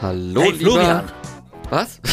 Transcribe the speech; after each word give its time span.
Hallo, 0.00 0.42
Hey, 0.42 0.50
lieber. 0.52 0.70
Florian. 0.72 1.04
Was? 1.68 2.00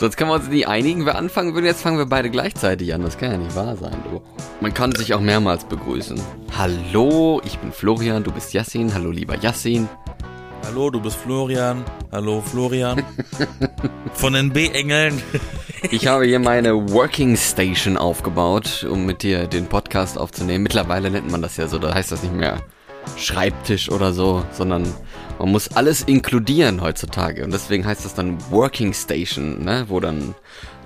Sonst 0.00 0.16
können 0.16 0.30
wir 0.30 0.34
uns 0.36 0.48
nie 0.48 0.64
einigen, 0.64 1.04
wer 1.06 1.18
anfangen 1.18 1.54
würde. 1.54 1.66
Jetzt 1.66 1.82
fangen 1.82 1.98
wir 1.98 2.06
beide 2.06 2.30
gleichzeitig 2.30 2.94
an. 2.94 3.02
Das 3.02 3.18
kann 3.18 3.32
ja 3.32 3.36
nicht 3.38 3.56
wahr 3.56 3.76
sein, 3.76 3.96
du. 4.10 4.22
Man 4.60 4.72
kann 4.72 4.92
sich 4.92 5.12
auch 5.14 5.20
mehrmals 5.20 5.64
begrüßen. 5.64 6.20
Hallo, 6.56 7.40
ich 7.44 7.58
bin 7.58 7.72
Florian, 7.72 8.22
du 8.22 8.30
bist 8.30 8.52
Yassin. 8.54 8.94
Hallo, 8.94 9.10
lieber 9.10 9.36
Yassin. 9.36 9.88
Hallo, 10.64 10.90
du 10.90 11.00
bist 11.00 11.16
Florian. 11.16 11.84
Hallo, 12.12 12.40
Florian. 12.40 13.02
Von 14.14 14.34
den 14.34 14.52
B-Engeln. 14.52 15.20
Ich 15.92 16.08
habe 16.08 16.24
hier 16.26 16.40
meine 16.40 16.90
Working 16.90 17.36
Station 17.36 17.96
aufgebaut, 17.96 18.84
um 18.90 19.06
mit 19.06 19.22
dir 19.22 19.46
den 19.46 19.66
Podcast 19.66 20.18
aufzunehmen. 20.18 20.64
Mittlerweile 20.64 21.08
nennt 21.08 21.30
man 21.30 21.40
das 21.40 21.56
ja 21.56 21.68
so, 21.68 21.78
da 21.78 21.94
heißt 21.94 22.10
das 22.10 22.24
nicht 22.24 22.34
mehr 22.34 22.56
Schreibtisch 23.16 23.90
oder 23.90 24.12
so, 24.12 24.44
sondern 24.52 24.92
man 25.38 25.50
muss 25.50 25.68
alles 25.76 26.02
inkludieren 26.02 26.80
heutzutage. 26.80 27.44
Und 27.44 27.52
deswegen 27.52 27.86
heißt 27.86 28.04
das 28.04 28.14
dann 28.14 28.38
Working 28.50 28.92
Station, 28.92 29.64
ne? 29.64 29.84
wo 29.88 30.00
dann 30.00 30.34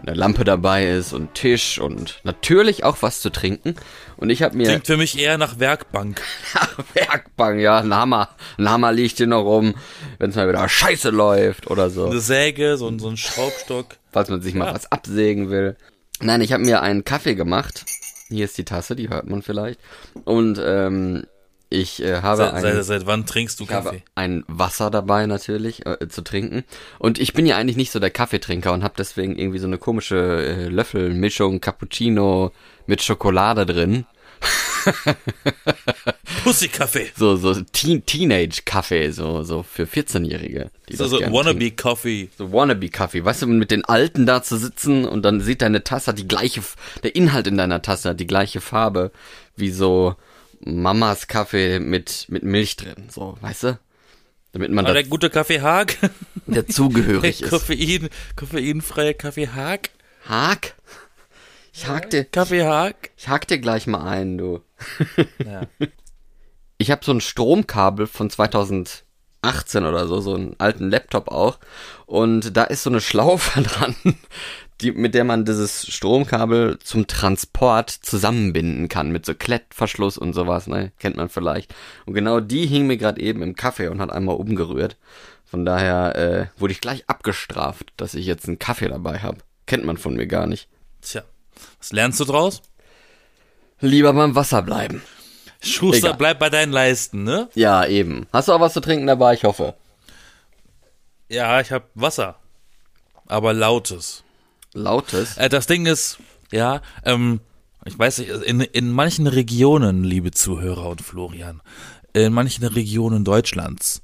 eine 0.04 0.14
Lampe 0.16 0.42
dabei 0.44 0.88
ist 0.88 1.12
und 1.12 1.34
Tisch 1.34 1.78
und 1.78 2.20
natürlich 2.24 2.82
auch 2.84 2.96
was 3.02 3.20
zu 3.20 3.30
trinken. 3.30 3.76
Und 4.16 4.30
ich 4.30 4.42
habe 4.42 4.56
mir 4.56 4.66
Klingt 4.66 4.86
für 4.86 4.96
mich 4.96 5.16
eher 5.18 5.38
nach 5.38 5.58
Werkbank. 5.60 6.22
Werkbank, 6.94 7.60
ja, 7.60 7.78
ein 7.78 7.94
Hammer, 7.94 8.28
ein 8.58 8.68
Hammer 8.68 8.92
liegt 8.92 9.18
hier 9.18 9.26
noch 9.28 9.44
rum, 9.44 9.74
wenn 10.18 10.30
es 10.30 10.36
mal 10.36 10.48
wieder 10.48 10.68
scheiße 10.68 11.10
läuft 11.10 11.70
oder 11.70 11.88
so. 11.90 12.06
Eine 12.06 12.20
Säge, 12.20 12.76
so, 12.76 12.88
ein- 12.88 12.98
so 12.98 13.08
ein 13.08 13.16
Schraubstock. 13.16 13.86
falls 14.10 14.28
man 14.28 14.42
sich 14.42 14.54
mal 14.54 14.66
Ja. 14.66 14.74
was 14.74 14.90
absägen 14.90 15.50
will. 15.50 15.76
Nein, 16.20 16.40
ich 16.40 16.52
habe 16.52 16.64
mir 16.64 16.82
einen 16.82 17.04
Kaffee 17.04 17.34
gemacht. 17.34 17.84
Hier 18.28 18.44
ist 18.44 18.58
die 18.58 18.64
Tasse, 18.64 18.96
die 18.96 19.08
hört 19.08 19.28
man 19.28 19.42
vielleicht. 19.42 19.78
Und 20.24 20.60
ähm, 20.64 21.24
ich 21.72 22.02
äh, 22.02 22.20
habe, 22.22 22.36
Seit, 22.44 22.54
ein, 22.54 22.62
seit, 22.62 22.84
seit 22.84 23.06
wann 23.06 23.26
trinkst 23.26 23.58
du 23.58 23.66
Kaffee? 23.66 24.02
ein 24.14 24.44
Wasser 24.46 24.90
dabei 24.90 25.26
natürlich 25.26 25.86
äh, 25.86 26.08
zu 26.08 26.22
trinken. 26.22 26.64
Und 26.98 27.18
ich 27.18 27.32
bin 27.32 27.46
ja 27.46 27.56
eigentlich 27.56 27.76
nicht 27.76 27.90
so 27.90 27.98
der 27.98 28.10
Kaffeetrinker 28.10 28.72
und 28.72 28.84
habe 28.84 28.94
deswegen 28.98 29.36
irgendwie 29.36 29.58
so 29.58 29.66
eine 29.66 29.78
komische 29.78 30.16
äh, 30.16 30.68
Löffelmischung 30.68 31.60
Cappuccino 31.60 32.52
mit 32.86 33.02
Schokolade 33.02 33.66
drin. 33.66 34.06
Pussy-Kaffee. 36.44 37.10
So 37.16 37.36
so 37.36 37.54
Teen 37.72 38.04
Teenage-Kaffee, 38.04 39.10
so 39.12 39.42
so 39.42 39.62
für 39.62 39.84
14-Jährige. 39.84 40.70
die 40.88 40.96
So, 40.96 41.06
so. 41.06 41.20
Wannabe-Coffee. 41.20 42.28
So 42.36 42.52
Wannabe-Kaffee, 42.52 43.24
weißt 43.24 43.42
du, 43.42 43.46
mit 43.46 43.70
den 43.70 43.84
Alten 43.84 44.26
da 44.26 44.42
zu 44.42 44.56
sitzen 44.56 45.04
und 45.04 45.22
dann 45.22 45.40
sieht 45.40 45.62
deine 45.62 45.84
Tasse 45.84 46.14
die 46.14 46.26
gleiche, 46.26 46.62
der 47.02 47.14
Inhalt 47.14 47.46
in 47.46 47.56
deiner 47.56 47.82
Tasse 47.82 48.10
hat 48.10 48.20
die 48.20 48.26
gleiche 48.26 48.60
Farbe 48.60 49.12
wie 49.56 49.70
so 49.70 50.16
Mamas 50.64 51.26
Kaffee 51.26 51.80
mit, 51.80 52.26
mit 52.28 52.42
Milch 52.42 52.76
drin, 52.76 53.08
so, 53.08 53.36
weißt 53.40 53.62
du? 53.64 53.78
Damit 54.52 54.70
man 54.70 54.84
Aber 54.84 54.94
der 54.94 55.04
gute 55.04 55.30
Kaffee 55.30 55.60
Haag. 55.60 55.96
dazugehörig 56.46 57.42
ist. 57.42 57.50
Koffein, 57.50 58.08
koffeinfreie 58.36 59.14
Kaffee 59.14 59.48
Haag. 59.48 59.90
Hack? 60.28 60.74
Ich 61.72 61.86
hak 61.86 62.10
dir, 62.10 62.24
Kaffee 62.24 62.64
Haag. 62.64 63.10
ich 63.16 63.28
hak 63.28 63.48
dir 63.48 63.58
gleich 63.58 63.86
mal 63.86 64.06
ein, 64.06 64.36
du. 64.38 64.60
Ja. 65.44 65.62
Ich 66.76 66.90
habe 66.90 67.04
so 67.04 67.12
ein 67.12 67.20
Stromkabel 67.20 68.06
von 68.06 68.28
2018 68.28 69.04
oder 69.86 70.06
so, 70.06 70.20
so 70.20 70.34
einen 70.34 70.54
alten 70.58 70.90
Laptop 70.90 71.28
auch. 71.28 71.58
Und 72.06 72.56
da 72.56 72.64
ist 72.64 72.82
so 72.82 72.90
eine 72.90 73.00
Schlaufe 73.00 73.62
dran, 73.62 73.96
die, 74.82 74.92
mit 74.92 75.14
der 75.14 75.24
man 75.24 75.44
dieses 75.44 75.86
Stromkabel 75.86 76.78
zum 76.80 77.06
Transport 77.06 77.90
zusammenbinden 77.90 78.88
kann, 78.88 79.10
mit 79.10 79.24
so 79.24 79.34
Klettverschluss 79.34 80.18
und 80.18 80.32
sowas, 80.32 80.66
ne? 80.66 80.92
Kennt 80.98 81.16
man 81.16 81.28
vielleicht. 81.28 81.74
Und 82.06 82.14
genau 82.14 82.40
die 82.40 82.66
hing 82.66 82.86
mir 82.86 82.96
gerade 82.96 83.20
eben 83.20 83.42
im 83.42 83.56
Kaffee 83.56 83.88
und 83.88 84.00
hat 84.00 84.10
einmal 84.10 84.36
umgerührt. 84.36 84.96
Von 85.44 85.64
daher 85.64 86.16
äh, 86.16 86.46
wurde 86.60 86.72
ich 86.72 86.80
gleich 86.80 87.04
abgestraft, 87.08 87.92
dass 87.96 88.14
ich 88.14 88.26
jetzt 88.26 88.48
einen 88.48 88.58
Kaffee 88.58 88.88
dabei 88.88 89.18
habe. 89.18 89.38
Kennt 89.66 89.84
man 89.84 89.96
von 89.98 90.14
mir 90.14 90.26
gar 90.26 90.46
nicht. 90.46 90.68
Tja. 91.02 91.22
Was 91.78 91.92
lernst 91.92 92.20
du 92.20 92.24
draus? 92.24 92.62
Lieber 93.80 94.12
beim 94.12 94.34
Wasser 94.34 94.62
bleiben. 94.62 95.02
Schuster, 95.60 96.08
Egal. 96.08 96.16
bleib 96.18 96.38
bei 96.38 96.50
deinen 96.50 96.72
Leisten, 96.72 97.22
ne? 97.22 97.48
Ja, 97.54 97.84
eben. 97.86 98.26
Hast 98.32 98.48
du 98.48 98.52
auch 98.52 98.60
was 98.60 98.72
zu 98.72 98.80
trinken 98.80 99.06
dabei? 99.06 99.34
Ich 99.34 99.44
hoffe. 99.44 99.74
Ja, 101.28 101.60
ich 101.60 101.70
hab 101.70 101.88
Wasser. 101.94 102.36
Aber 103.26 103.52
lautes. 103.52 104.24
Lautes. 104.72 105.36
Äh, 105.36 105.48
das 105.48 105.66
Ding 105.66 105.86
ist, 105.86 106.18
ja, 106.50 106.82
ähm, 107.04 107.40
ich 107.84 107.98
weiß 107.98 108.18
nicht, 108.18 108.30
in, 108.30 108.60
in 108.60 108.92
manchen 108.92 109.26
Regionen, 109.26 110.04
liebe 110.04 110.30
Zuhörer 110.30 110.88
und 110.88 111.02
Florian, 111.02 111.60
in 112.12 112.32
manchen 112.32 112.64
Regionen 112.64 113.24
Deutschlands 113.24 114.02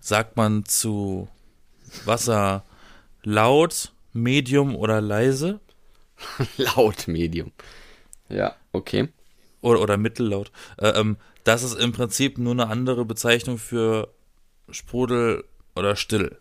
sagt 0.00 0.36
man 0.36 0.64
zu 0.64 1.28
Wasser 2.04 2.64
laut, 3.22 3.92
medium 4.12 4.76
oder 4.76 5.00
leise 5.00 5.60
Laut 6.56 7.08
Medium. 7.08 7.52
Ja, 8.28 8.54
okay. 8.72 9.08
oder, 9.60 9.80
oder 9.80 9.96
mittellaut. 9.96 10.50
Äh, 10.78 10.88
ähm, 10.90 11.16
das 11.44 11.62
ist 11.62 11.74
im 11.78 11.92
Prinzip 11.92 12.38
nur 12.38 12.52
eine 12.52 12.68
andere 12.68 13.04
Bezeichnung 13.04 13.58
für 13.58 14.12
Sprudel 14.70 15.44
oder 15.74 15.96
still. 15.96 16.38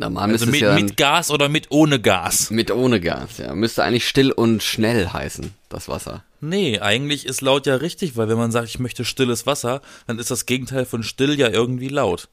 Normal 0.00 0.30
Also 0.30 0.46
mit, 0.46 0.60
ja 0.62 0.74
mit 0.74 0.96
Gas 0.96 1.30
oder 1.30 1.48
mit 1.48 1.70
ohne 1.70 2.00
Gas. 2.00 2.50
mit 2.50 2.70
ohne 2.70 3.00
Gas, 3.00 3.38
ja. 3.38 3.54
Müsste 3.54 3.84
eigentlich 3.84 4.08
still 4.08 4.32
und 4.32 4.62
schnell 4.62 5.08
heißen, 5.08 5.52
das 5.68 5.88
Wasser. 5.88 6.24
Nee, 6.40 6.80
eigentlich 6.80 7.26
ist 7.26 7.42
laut 7.42 7.66
ja 7.66 7.76
richtig, 7.76 8.16
weil 8.16 8.28
wenn 8.28 8.38
man 8.38 8.50
sagt, 8.50 8.68
ich 8.68 8.78
möchte 8.78 9.04
stilles 9.04 9.46
Wasser, 9.46 9.82
dann 10.06 10.18
ist 10.18 10.30
das 10.30 10.46
Gegenteil 10.46 10.86
von 10.86 11.02
still 11.02 11.38
ja 11.38 11.48
irgendwie 11.48 11.88
laut, 11.88 12.28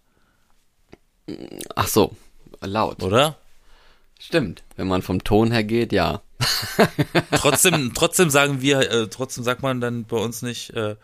Ach 1.76 1.88
so, 1.90 2.16
laut. 2.62 3.04
oder? 3.04 3.36
Stimmt. 4.18 4.64
Wenn 4.78 4.88
man 4.88 5.02
vom 5.02 5.24
Ton 5.26 5.52
her 5.52 5.64
geht, 5.66 5.92
ja. 5.92 6.22
Trotzdem, 7.36 7.92
trotzdem 7.94 8.30
sagen 8.30 8.62
wir, 8.62 8.80
äh, 8.90 9.08
trotzdem 9.10 9.44
sagt 9.44 9.62
man 9.62 9.82
dann 9.82 10.06
bei 10.06 10.18
uns 10.18 10.42
nicht 10.42 10.70
äh, 10.72 10.96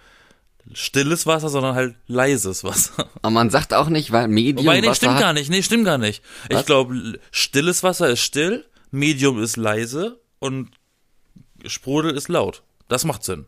stilles 0.71 1.25
Wasser, 1.25 1.49
sondern 1.49 1.75
halt 1.75 1.95
leises 2.07 2.63
Wasser. 2.63 3.09
Aber 3.21 3.31
man 3.31 3.49
sagt 3.49 3.73
auch 3.73 3.89
nicht, 3.89 4.11
weil 4.11 4.27
Medium 4.27 4.65
Wobei, 4.65 4.81
nee, 4.81 4.87
Wasser 4.87 4.95
stimmt 5.07 5.19
gar 5.19 5.33
nicht, 5.33 5.49
nee, 5.49 5.61
stimmt 5.61 5.85
gar 5.85 5.97
nicht. 5.97 6.23
Was? 6.49 6.61
Ich 6.61 6.65
glaube, 6.65 7.19
stilles 7.31 7.83
Wasser 7.83 8.09
ist 8.09 8.21
still, 8.21 8.65
Medium 8.91 9.41
ist 9.41 9.57
leise 9.57 10.19
und 10.39 10.71
Sprudel 11.65 12.15
ist 12.15 12.29
laut. 12.29 12.63
Das 12.87 13.05
macht 13.05 13.23
Sinn. 13.23 13.45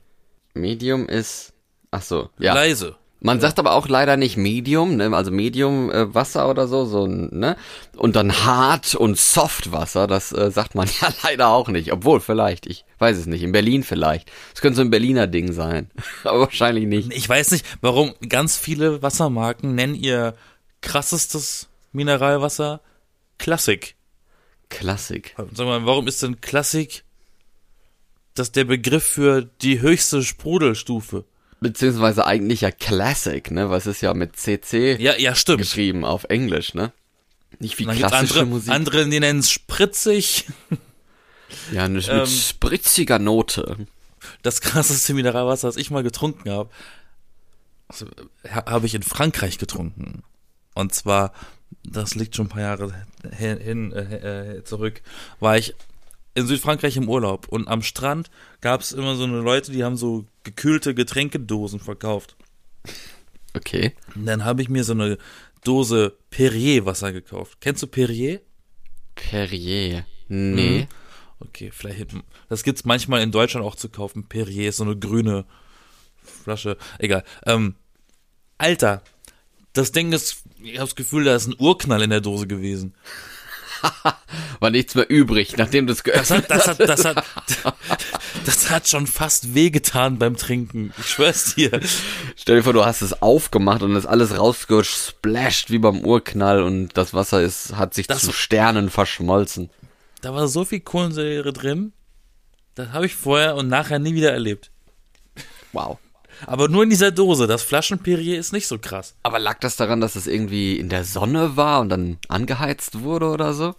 Medium 0.53 1.07
ist 1.07 1.53
Ach 1.95 2.01
so, 2.01 2.29
ja. 2.39 2.53
Leise. 2.53 2.97
Man 3.21 3.39
sagt 3.39 3.57
aber 3.57 3.73
auch 3.73 3.87
leider 3.87 4.17
nicht 4.17 4.37
Medium, 4.37 4.97
ne? 4.97 5.15
also 5.15 5.31
Medium 5.31 5.89
äh, 5.89 6.13
Wasser 6.13 6.49
oder 6.49 6.67
so, 6.67 6.85
so, 6.85 7.07
ne? 7.07 7.55
Und 7.95 8.15
dann 8.15 8.45
hart 8.45 8.93
und 8.93 9.17
soft 9.17 9.71
Wasser, 9.71 10.05
das 10.05 10.31
äh, 10.31 10.51
sagt 10.51 10.75
man 10.75 10.87
ja 11.01 11.07
leider 11.23 11.47
auch 11.47 11.69
nicht. 11.69 11.91
Obwohl, 11.91 12.19
vielleicht, 12.19 12.67
ich 12.67 12.85
weiß 12.99 13.17
es 13.17 13.25
nicht. 13.25 13.41
In 13.41 13.51
Berlin 13.51 13.83
vielleicht. 13.83 14.31
Das 14.51 14.61
könnte 14.61 14.75
so 14.75 14.81
ein 14.81 14.91
Berliner 14.91 15.27
Ding 15.27 15.53
sein. 15.53 15.89
aber 16.23 16.41
wahrscheinlich 16.41 16.85
nicht. 16.85 17.13
Ich 17.13 17.27
weiß 17.27 17.51
nicht, 17.51 17.65
warum 17.81 18.13
ganz 18.29 18.57
viele 18.57 19.01
Wassermarken 19.01 19.73
nennen 19.73 19.95
ihr 19.95 20.35
krassestes 20.81 21.69
Mineralwasser 21.93 22.81
Klassik. 23.37 23.95
Klassik. 24.69 25.35
Sag 25.53 25.65
mal, 25.65 25.85
warum 25.85 26.07
ist 26.07 26.21
denn 26.21 26.41
Klassik 26.41 27.03
das 28.33 28.51
der 28.51 28.65
Begriff 28.65 29.03
für 29.03 29.43
die 29.61 29.81
höchste 29.81 30.21
Sprudelstufe? 30.23 31.25
Beziehungsweise 31.61 32.25
eigentlich 32.27 32.61
ja 32.61 32.71
Classic, 32.71 33.49
ne? 33.51 33.69
Was 33.69 33.88
ist 33.88 34.01
ja 34.01 34.13
mit 34.13 34.35
CC 34.35 34.97
Ja, 35.01 35.16
ja, 35.17 35.33
stimmt. 35.35 35.59
geschrieben 35.59 36.05
auf 36.05 36.25
Englisch, 36.25 36.73
ne? 36.73 36.91
Nicht 37.59 37.79
wie 37.79 37.85
klassische 37.85 38.13
andere, 38.16 38.45
Musik. 38.45 38.71
andere, 38.71 39.09
die 39.09 39.19
nennen 39.19 39.39
es 39.39 39.49
spritzig. 39.49 40.45
ja, 41.71 41.88
nicht 41.88 42.09
ähm, 42.09 42.19
mit 42.19 42.29
spritziger 42.29 43.17
Note. 43.19 43.88
Das 44.41 44.59
krasseste 44.61 45.13
Mineralwasser, 45.13 45.67
das 45.67 45.77
ich 45.77 45.89
mal 45.91 46.03
getrunken 46.03 46.49
habe, 46.49 46.69
also, 47.88 48.07
ha- 48.51 48.65
habe 48.65 48.85
ich 48.88 48.95
in 48.95 49.03
Frankreich 49.03 49.57
getrunken. 49.57 50.24
Und 50.74 50.94
zwar, 50.94 51.31
das 51.83 52.15
liegt 52.15 52.35
schon 52.35 52.47
ein 52.47 52.50
paar 52.50 52.62
Jahre 52.62 52.94
hin, 53.38 53.57
hin 53.59 53.91
äh, 53.94 54.57
äh, 54.57 54.63
zurück, 54.65 55.01
war 55.39 55.57
ich 55.57 55.74
in 56.33 56.47
Südfrankreich 56.47 56.97
im 56.97 57.07
Urlaub 57.07 57.47
und 57.47 57.68
am 57.69 57.81
Strand 57.81 58.30
gab 58.59 58.81
es 58.81 58.91
immer 58.91 59.15
so 59.15 59.24
eine 59.24 59.39
Leute, 59.39 59.71
die 59.71 59.83
haben 59.85 59.95
so 59.95 60.25
gekühlte 60.45 60.95
Getränkedosen 60.95 61.81
verkauft. 61.81 62.38
Okay. 63.53 63.94
Und 64.15 64.25
dann 64.25 64.45
habe 64.45 64.62
ich 64.62 64.69
mir 64.69 64.86
so 64.86 64.94
eine 64.94 65.18
Dose 65.63 66.18
Perrier-Wasser 66.30 67.12
gekauft. 67.12 67.57
Kennst 67.59 67.83
du 67.83 67.88
Perrier? 67.88 68.39
Perrier. 69.15 70.06
Nee. 70.27 70.88
Okay, 71.39 71.71
vielleicht. 71.74 72.07
Das 72.47 72.63
gibt's 72.63 72.86
manchmal 72.86 73.21
in 73.21 73.31
Deutschland 73.31 73.65
auch 73.65 73.75
zu 73.75 73.89
kaufen. 73.89 74.27
Perrier 74.27 74.69
ist 74.69 74.77
so 74.77 74.83
eine 74.83 74.97
grüne 74.97 75.45
Flasche. 76.24 76.77
Egal. 77.00 77.24
Ähm, 77.45 77.75
Alter, 78.57 79.03
das 79.74 79.92
Ding 79.92 80.13
ist, 80.13 80.44
ich 80.62 80.75
habe 80.75 80.86
das 80.86 80.95
Gefühl, 80.95 81.25
da 81.25 81.36
ist 81.36 81.47
ein 81.47 81.56
Urknall 81.57 82.01
in 82.01 82.09
der 82.09 82.21
Dose 82.21 82.47
gewesen. 82.47 82.95
War 84.59 84.69
nichts 84.69 84.95
mehr 84.95 85.09
übrig, 85.09 85.57
nachdem 85.57 85.88
du 85.88 85.94
es 85.94 86.03
Das 86.03 86.03
geöffnet 86.03 86.50
hat, 86.50 86.80
das 86.80 87.06
hat, 87.06 87.25
das 87.39 87.65
hat, 87.65 88.14
das 88.45 88.69
hat 88.69 88.88
schon 88.88 89.07
fast 89.07 89.53
wehgetan 89.53 90.18
beim 90.19 90.38
Trinken. 90.38 90.94
Ich 90.97 91.07
schwör's 91.09 91.56
dir. 91.56 91.80
Stell 92.36 92.57
dir 92.57 92.63
vor, 92.63 92.74
du 92.74 92.86
hast 92.86 93.01
es 93.01 93.21
aufgemacht 93.21 93.81
und 93.81 93.95
ist 93.95 94.06
alles 94.06 94.38
rausgesplasht 94.38 95.69
wie 95.71 95.80
beim 95.80 96.00
Urknall 96.06 96.63
und 96.63 96.89
das 96.97 97.13
Wasser 97.13 97.42
ist, 97.42 97.75
hat 97.75 97.94
sich 97.94 98.07
Das- 98.07 98.21
zu 98.21 98.31
Sternen 98.31 98.89
verschmolzen. 98.89 99.69
Da 100.21 100.33
war 100.33 100.47
so 100.47 100.65
viel 100.65 100.80
Kohlensäure 100.80 101.53
drin, 101.53 101.94
das 102.75 102.89
habe 102.89 103.06
ich 103.06 103.15
vorher 103.15 103.56
und 103.56 103.68
nachher 103.68 104.00
nie 104.00 104.15
wieder 104.15 104.31
erlebt. 104.31 104.71
Wow. 105.71 105.97
Aber 106.45 106.68
nur 106.68 106.83
in 106.83 106.89
dieser 106.89 107.12
Dose. 107.12 107.47
Das 107.47 107.62
Flaschenperier 107.63 108.38
ist 108.38 108.51
nicht 108.51 108.68
so 108.68 108.77
krass. 108.77 109.15
Aber 109.24 109.39
lag 109.39 109.59
das 109.59 109.75
daran, 109.77 110.01
dass 110.01 110.15
es 110.15 110.27
irgendwie 110.27 110.77
in 110.77 110.89
der 110.89 111.06
Sonne 111.06 111.56
war 111.56 111.80
und 111.81 111.89
dann 111.89 112.18
angeheizt 112.27 113.01
wurde 113.01 113.27
oder 113.30 113.53
so? 113.53 113.75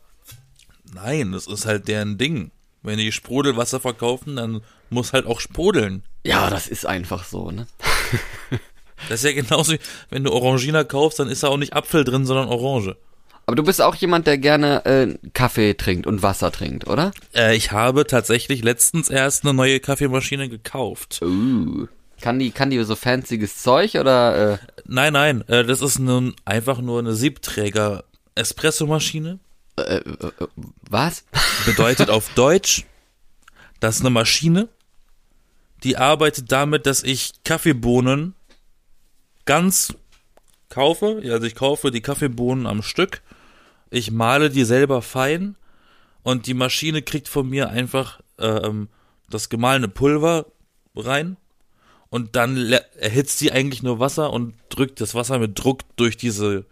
Nein, 0.95 1.33
das 1.33 1.47
ist 1.47 1.67
halt 1.67 1.89
deren 1.89 2.17
Ding. 2.17 2.51
Wenn 2.87 2.99
die 2.99 3.13
Sprudelwasser 3.13 3.81
verkaufen, 3.81 4.37
dann 4.37 4.63
muss 4.91 5.13
halt 5.13 5.27
auch 5.27 5.41
sprudeln. 5.41 6.03
Ja, 6.25 6.51
das 6.51 6.69
ist 6.69 6.87
einfach 6.87 7.25
so, 7.25 7.51
ne? 7.51 7.67
Das 9.11 9.23
ist 9.23 9.25
ja 9.25 9.43
genauso, 9.43 9.73
wie 9.75 9.79
wenn 10.09 10.25
du 10.25 10.33
Orangina 10.33 10.83
kaufst, 10.83 11.19
dann 11.19 11.29
ist 11.29 11.43
da 11.43 11.49
auch 11.49 11.59
nicht 11.59 11.75
Apfel 11.75 12.03
drin, 12.03 12.25
sondern 12.25 12.49
Orange. 12.49 12.97
Aber 13.45 13.55
du 13.55 13.63
bist 13.63 13.83
auch 13.83 13.95
jemand, 13.95 14.27
der 14.27 14.39
gerne 14.39 14.85
äh, 14.87 15.29
Kaffee 15.35 15.75
trinkt 15.75 16.07
und 16.07 16.23
Wasser 16.23 16.51
trinkt, 16.51 16.87
oder? 16.87 17.13
Äh, 17.35 17.55
ich 17.55 17.73
habe 17.73 18.07
tatsächlich 18.07 18.65
letztens 18.65 19.11
erst 19.11 19.45
eine 19.45 19.53
neue 19.53 19.81
Kaffeemaschine 19.81 20.49
gekauft. 20.49 21.21
Uh. 21.23 21.87
Kann 22.23 22.39
die, 22.39 22.51
kann 22.51 22.71
die 22.71 22.83
so 22.83 22.97
fancyes 22.97 23.63
Zeug 23.63 23.97
oder 23.97 24.55
äh, 24.55 24.59
Nein, 24.87 25.13
nein, 25.13 25.45
äh, 25.49 25.65
das 25.65 25.83
ist 25.83 25.99
nun 25.99 26.35
einfach 26.45 26.81
nur 26.81 26.99
eine 26.99 27.15
Siebträger 27.15 28.05
Espressomaschine. 28.35 29.39
Äh, 29.77 29.97
äh, 29.97 30.33
was? 30.89 31.25
Bedeutet 31.67 32.11
auf 32.11 32.33
Deutsch, 32.35 32.85
das 33.81 33.97
ist 33.97 34.01
eine 34.03 34.11
Maschine, 34.11 34.69
die 35.83 35.97
arbeitet 35.97 36.51
damit, 36.51 36.87
dass 36.87 37.03
ich 37.03 37.33
Kaffeebohnen 37.45 38.35
ganz 39.45 39.95
kaufe. 40.69 41.23
Also 41.25 41.47
ich 41.47 41.55
kaufe 41.55 41.91
die 41.91 42.01
Kaffeebohnen 42.01 42.67
am 42.67 42.83
Stück. 42.83 43.23
Ich 43.91 44.11
male 44.11 44.51
die 44.51 44.65
selber 44.65 45.03
fein 45.03 45.57
und 46.23 46.47
die 46.47 46.55
Maschine 46.55 47.03
kriegt 47.03 47.29
von 47.29 47.49
mir 47.49 47.71
einfach 47.71 48.21
ähm, 48.39 48.89
das 49.31 49.49
gemahlene 49.49 49.89
Pulver 49.89 50.47
rein 50.95 51.37
und 52.11 52.37
dann 52.37 52.57
erhitzt 52.99 53.39
sie 53.39 53.53
eigentlich 53.53 53.83
nur 53.83 54.01
Wasser 54.01 54.33
und 54.33 54.55
drückt 54.69 55.01
das 55.01 55.15
Wasser 55.15 55.39
mit 55.39 55.59
Druck 55.59 55.83
durch 55.97 56.17
diese 56.17 56.65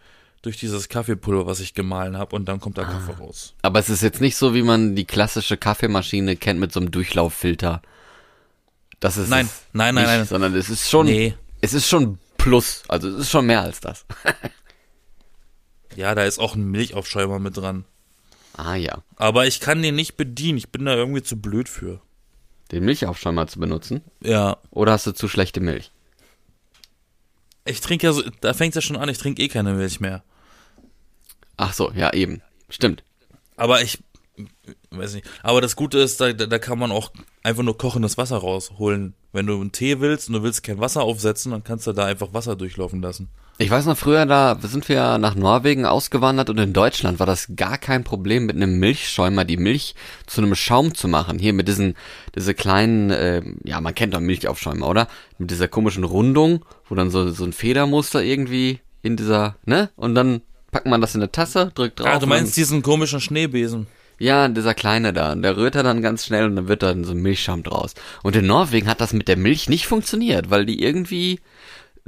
durch 0.45 0.57
dieses 0.59 0.89
Kaffeepulver, 0.89 1.47
was 1.47 1.61
ich 1.61 1.75
gemahlen 1.75 2.17
habe 2.19 2.37
und 2.37 2.45
dann 2.47 2.61
kommt 2.61 2.77
der 2.77 2.85
Kaffee 2.85 3.13
raus. 3.13 3.55
Aber 3.63 3.79
es 3.79 3.89
ist 3.89 4.03
jetzt 4.03 4.21
nicht 4.21 4.37
so, 4.37 4.55
wie 4.55 4.63
man 4.63 4.95
die 4.95 5.05
klassische 5.07 5.57
Kaffeemaschine 5.57 6.37
kennt 6.37 6.61
mit 6.61 6.73
so 6.73 6.81
einem 6.81 6.91
Durchlauffilter. 6.91 7.81
Das 9.01 9.17
ist 9.17 9.29
Nein, 9.29 9.47
es 9.47 9.63
nein, 9.73 9.95
nein, 9.95 10.05
nicht, 10.05 10.15
nein. 10.17 10.27
sondern 10.27 10.55
es 10.55 10.71
ist 10.71 10.89
schon, 10.91 11.07
Nee. 11.07 11.35
es 11.61 11.73
ist 11.75 11.89
schon 11.89 12.19
Plus, 12.37 12.83
also 12.89 13.09
es 13.09 13.21
ist 13.21 13.31
schon 13.31 13.47
mehr 13.47 13.63
als 13.63 13.81
das. 13.81 14.05
Ja, 15.97 16.15
da 16.15 16.25
ist 16.25 16.39
auch 16.41 16.57
ein 16.57 16.71
Milchaufschäumer 16.71 17.39
mit 17.39 17.57
dran. 17.57 17.85
ah 18.57 18.75
ja, 18.75 18.99
Aber 19.17 19.47
ich 19.47 19.61
kann 19.61 19.81
den 19.81 19.95
nicht 19.95 20.17
bedienen. 20.17 20.59
Ich 20.59 20.71
bin 20.71 20.85
da 20.87 20.95
irgendwie 20.95 21.23
zu 21.23 21.37
blöd 21.41 21.69
für. 21.69 22.01
den 22.73 22.85
Milchaufschäumer 22.85 23.47
zu 23.47 23.61
benutzen. 23.61 24.03
Ja. 24.21 24.57
Oder 24.71 24.93
hast 24.93 25.07
du 25.07 25.13
zu 25.13 25.29
schlechte 25.29 25.61
Milch? 25.61 25.93
Ich 27.65 27.81
trinke 27.81 28.07
ja 28.09 28.13
so, 28.13 28.23
da 28.41 28.53
fängt 28.55 28.75
ja 28.75 28.81
schon 28.81 28.97
an, 28.97 29.09
ich 29.09 29.19
trinke 29.19 29.41
eh 29.41 29.49
keine 29.49 29.73
Milch 29.75 30.01
mehr. 30.01 30.23
Ach 31.57 31.73
so, 31.73 31.91
ja 31.93 32.13
eben, 32.13 32.43
stimmt. 32.69 33.05
Aber 33.57 33.83
ich, 33.83 33.99
weiß 34.91 35.15
nicht. 35.15 35.29
Aber 35.43 35.61
das 35.61 35.77
Gute 35.77 35.99
ist, 35.99 36.21
da, 36.21 36.33
da 36.33 36.59
kann 36.59 36.79
man 36.79 36.91
auch 36.91 37.11
einfach 37.43 37.63
nur 37.63 37.79
kochendes 37.79 38.19
Wasser 38.19 38.39
rausholen. 38.39 39.15
Wenn 39.33 39.47
du 39.47 39.61
einen 39.61 39.73
Tee 39.73 40.01
willst 40.01 40.29
und 40.29 40.35
du 40.35 40.43
willst 40.43 40.63
kein 40.63 40.81
Wasser 40.81 41.03
aufsetzen, 41.03 41.53
dann 41.53 41.65
kannst 41.65 41.87
du 41.87 41.93
da 41.93 42.05
einfach 42.05 42.33
Wasser 42.33 42.57
durchlaufen 42.57 43.03
lassen. 43.03 43.29
Ich 43.59 43.71
weiß 43.71 43.87
noch 43.87 43.97
früher, 43.97 44.27
da 44.27 44.59
sind 44.61 44.89
wir 44.89 44.97
ja 44.97 45.19
nach 45.19 45.37
Norwegen 45.37 45.87
ausgewandert 45.87 46.51
und 46.51 46.59
in 46.59 46.73
Deutschland 46.73 47.21
war 47.21 47.27
das 47.27 47.55
gar 47.55 47.79
kein 47.79 48.03
Problem, 48.03 48.47
mit 48.47 48.57
einem 48.57 48.81
Milchschäumer 48.81 49.45
die 49.45 49.57
Milch 49.57 49.95
zu 50.27 50.41
einem 50.41 50.57
Schaum 50.57 50.95
zu 50.95 51.07
machen. 51.07 51.39
Hier 51.39 51.53
mit 51.53 51.69
diesen, 51.69 51.95
diese 52.35 52.55
kleinen, 52.55 53.11
äh, 53.11 53.43
ja, 53.63 53.81
man 53.81 53.95
kennt 53.95 54.15
doch 54.15 54.21
Milchaufschäumer, 54.21 54.89
oder? 54.89 55.07
Mit 55.39 55.53
dieser 55.53 55.69
komischen 55.69 56.03
Rundung, 56.03 56.65
wo 56.89 56.97
dann 56.97 57.11
so, 57.11 57.31
so 57.31 57.45
ein 57.45 57.53
Federmuster 57.53 58.25
irgendwie 58.25 58.81
in 59.03 59.17
dieser, 59.17 59.57
ne? 59.65 59.91
Und 59.95 60.17
dann 60.17 60.43
packt 60.75 60.87
man 60.87 61.01
das 61.01 61.15
in 61.15 61.21
eine 61.23 61.31
Tasse, 61.31 61.71
drückt 61.77 62.01
drauf. 62.01 62.09
Ah, 62.09 62.19
du 62.19 62.27
meinst 62.27 62.57
diesen 62.57 62.83
komischen 62.83 63.21
Schneebesen. 63.21 63.87
ja, 64.19 64.49
dieser 64.49 64.75
kleine 64.75 65.13
da. 65.13 65.31
Und 65.33 65.43
der 65.43 65.57
rührt 65.57 65.77
er 65.77 65.85
dann 65.85 66.03
ganz 66.03 66.27
schnell 66.27 66.47
und 66.47 66.57
dann 66.57 66.67
wird 66.67 66.83
dann 66.83 67.05
so 67.05 67.13
ein 67.13 67.23
Milchschaum 67.23 67.63
draus. 67.63 67.95
Und 68.25 68.35
in 68.35 68.47
Norwegen 68.49 68.89
hat 68.89 69.01
das 69.01 69.13
mit 69.13 69.29
der 69.29 69.37
Milch 69.37 69.69
nicht 69.69 69.87
funktioniert, 69.87 70.51
weil 70.51 70.67
die 70.67 70.83
irgendwie 70.83 71.39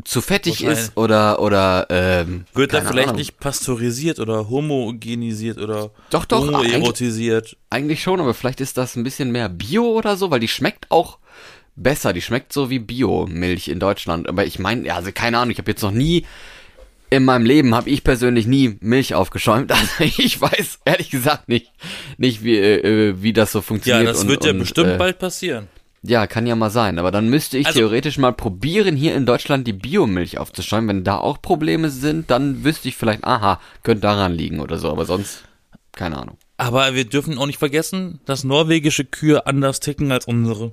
zu 0.05 0.21
fettig 0.21 0.65
ist 0.65 0.97
oder, 0.97 1.41
oder, 1.41 1.87
ähm, 1.91 2.45
Wird 2.55 2.73
da 2.75 2.81
vielleicht 2.83 3.09
Ahnung. 3.09 3.19
nicht 3.19 3.39
pasteurisiert 3.39 4.19
oder 4.19 4.51
homogenisiert 4.51 5.59
oder 5.59 5.91
Doch, 6.11 6.25
doch, 6.25 6.41
homoerotisiert? 6.49 7.57
Eigentlich 7.71 8.03
schon, 8.03 8.21
aber 8.21 8.35
vielleicht 8.35 8.61
ist 8.61 8.77
das 8.77 8.97
ein 8.97 9.05
bisschen 9.05 9.31
mehr 9.31 9.49
Bio 9.49 9.85
oder 9.85 10.17
so, 10.17 10.31
weil 10.33 10.41
die 10.41 10.49
schmeckt 10.49 10.91
auch 10.91 11.19
besser. 11.77 12.12
Die 12.12 12.21
schmeckt 12.21 12.53
so 12.53 12.69
wie 12.69 12.79
Bio-Milch 12.81 13.69
in 13.69 13.79
Deutschland. 13.79 14.29
Aber 14.29 14.45
ich 14.45 14.59
meine, 14.59 14.87
ja, 14.87 14.97
also 14.97 15.12
keine 15.12 15.39
Ahnung, 15.39 15.53
ich 15.53 15.59
habe 15.59 15.71
jetzt 15.71 15.83
noch 15.83 15.93
nie 15.93 16.27
in 17.11 17.25
meinem 17.25 17.44
Leben 17.47 17.75
habe 17.75 17.88
ich 17.91 18.03
persönlich 18.05 18.47
nie 18.47 18.76
Milch 18.81 19.14
aufgeschäumt. 19.14 19.70
Also 19.76 20.05
ich 20.05 20.41
weiß 20.41 20.81
ehrlich 20.85 21.11
gesagt 21.11 21.49
nicht, 21.49 21.73
nicht 22.19 22.43
wie, 22.44 22.56
äh, 22.58 23.14
wie 23.23 23.32
das 23.32 23.53
so 23.53 23.58
Ja, 23.58 23.62
funktioniert. 23.62 24.08
das 24.08 24.23
und, 24.23 24.29
wird 24.29 24.44
ja 24.44 24.50
und, 24.53 24.58
bestimmt 24.58 24.91
äh, 24.91 24.97
bald 24.99 25.19
passieren. 25.19 25.69
Ja, 26.03 26.26
kann 26.29 26.47
ja 26.47 26.55
mal 26.55 26.70
sein. 26.70 26.99
Aber 26.99 27.11
dann 27.11 27.29
müsste 27.29 27.58
ich 27.58 27.67
Also- 27.67 27.81
theoretisch 27.81 28.19
mal 28.19 28.32
probieren, 28.32 28.94
hier 28.97 29.14
in 29.17 29.26
Deutschland 29.26 29.67
die 29.67 29.73
Biomilch 29.73 30.38
aufzuschäumen. 30.38 30.88
Wenn 30.88 31.05
da 31.05 31.19
auch 31.19 31.43
Probleme 31.43 31.91
sind, 31.91 32.31
dann 32.31 32.64
wüsste 32.64 32.88
ich 32.88 32.97
vielleicht, 32.97 33.25
aha, 33.25 33.61
könnte 33.82 34.02
daran 34.02 34.32
liegen 34.32 34.61
oder 34.61 34.79
so. 34.79 34.91
Aber 34.91 35.05
sonst, 35.05 35.44
keine 35.93 36.19
Ahnung. 36.19 36.37
Aber 36.59 36.94
wir 36.94 37.05
dürfen 37.05 37.38
auch 37.38 37.47
nicht 37.47 37.59
vergessen, 37.59 38.20
dass 38.25 38.44
norwegische 38.44 39.05
Kühe 39.05 39.47
anders 39.47 39.81
ticken 39.81 40.12
als 40.12 40.26
unsere. 40.26 40.73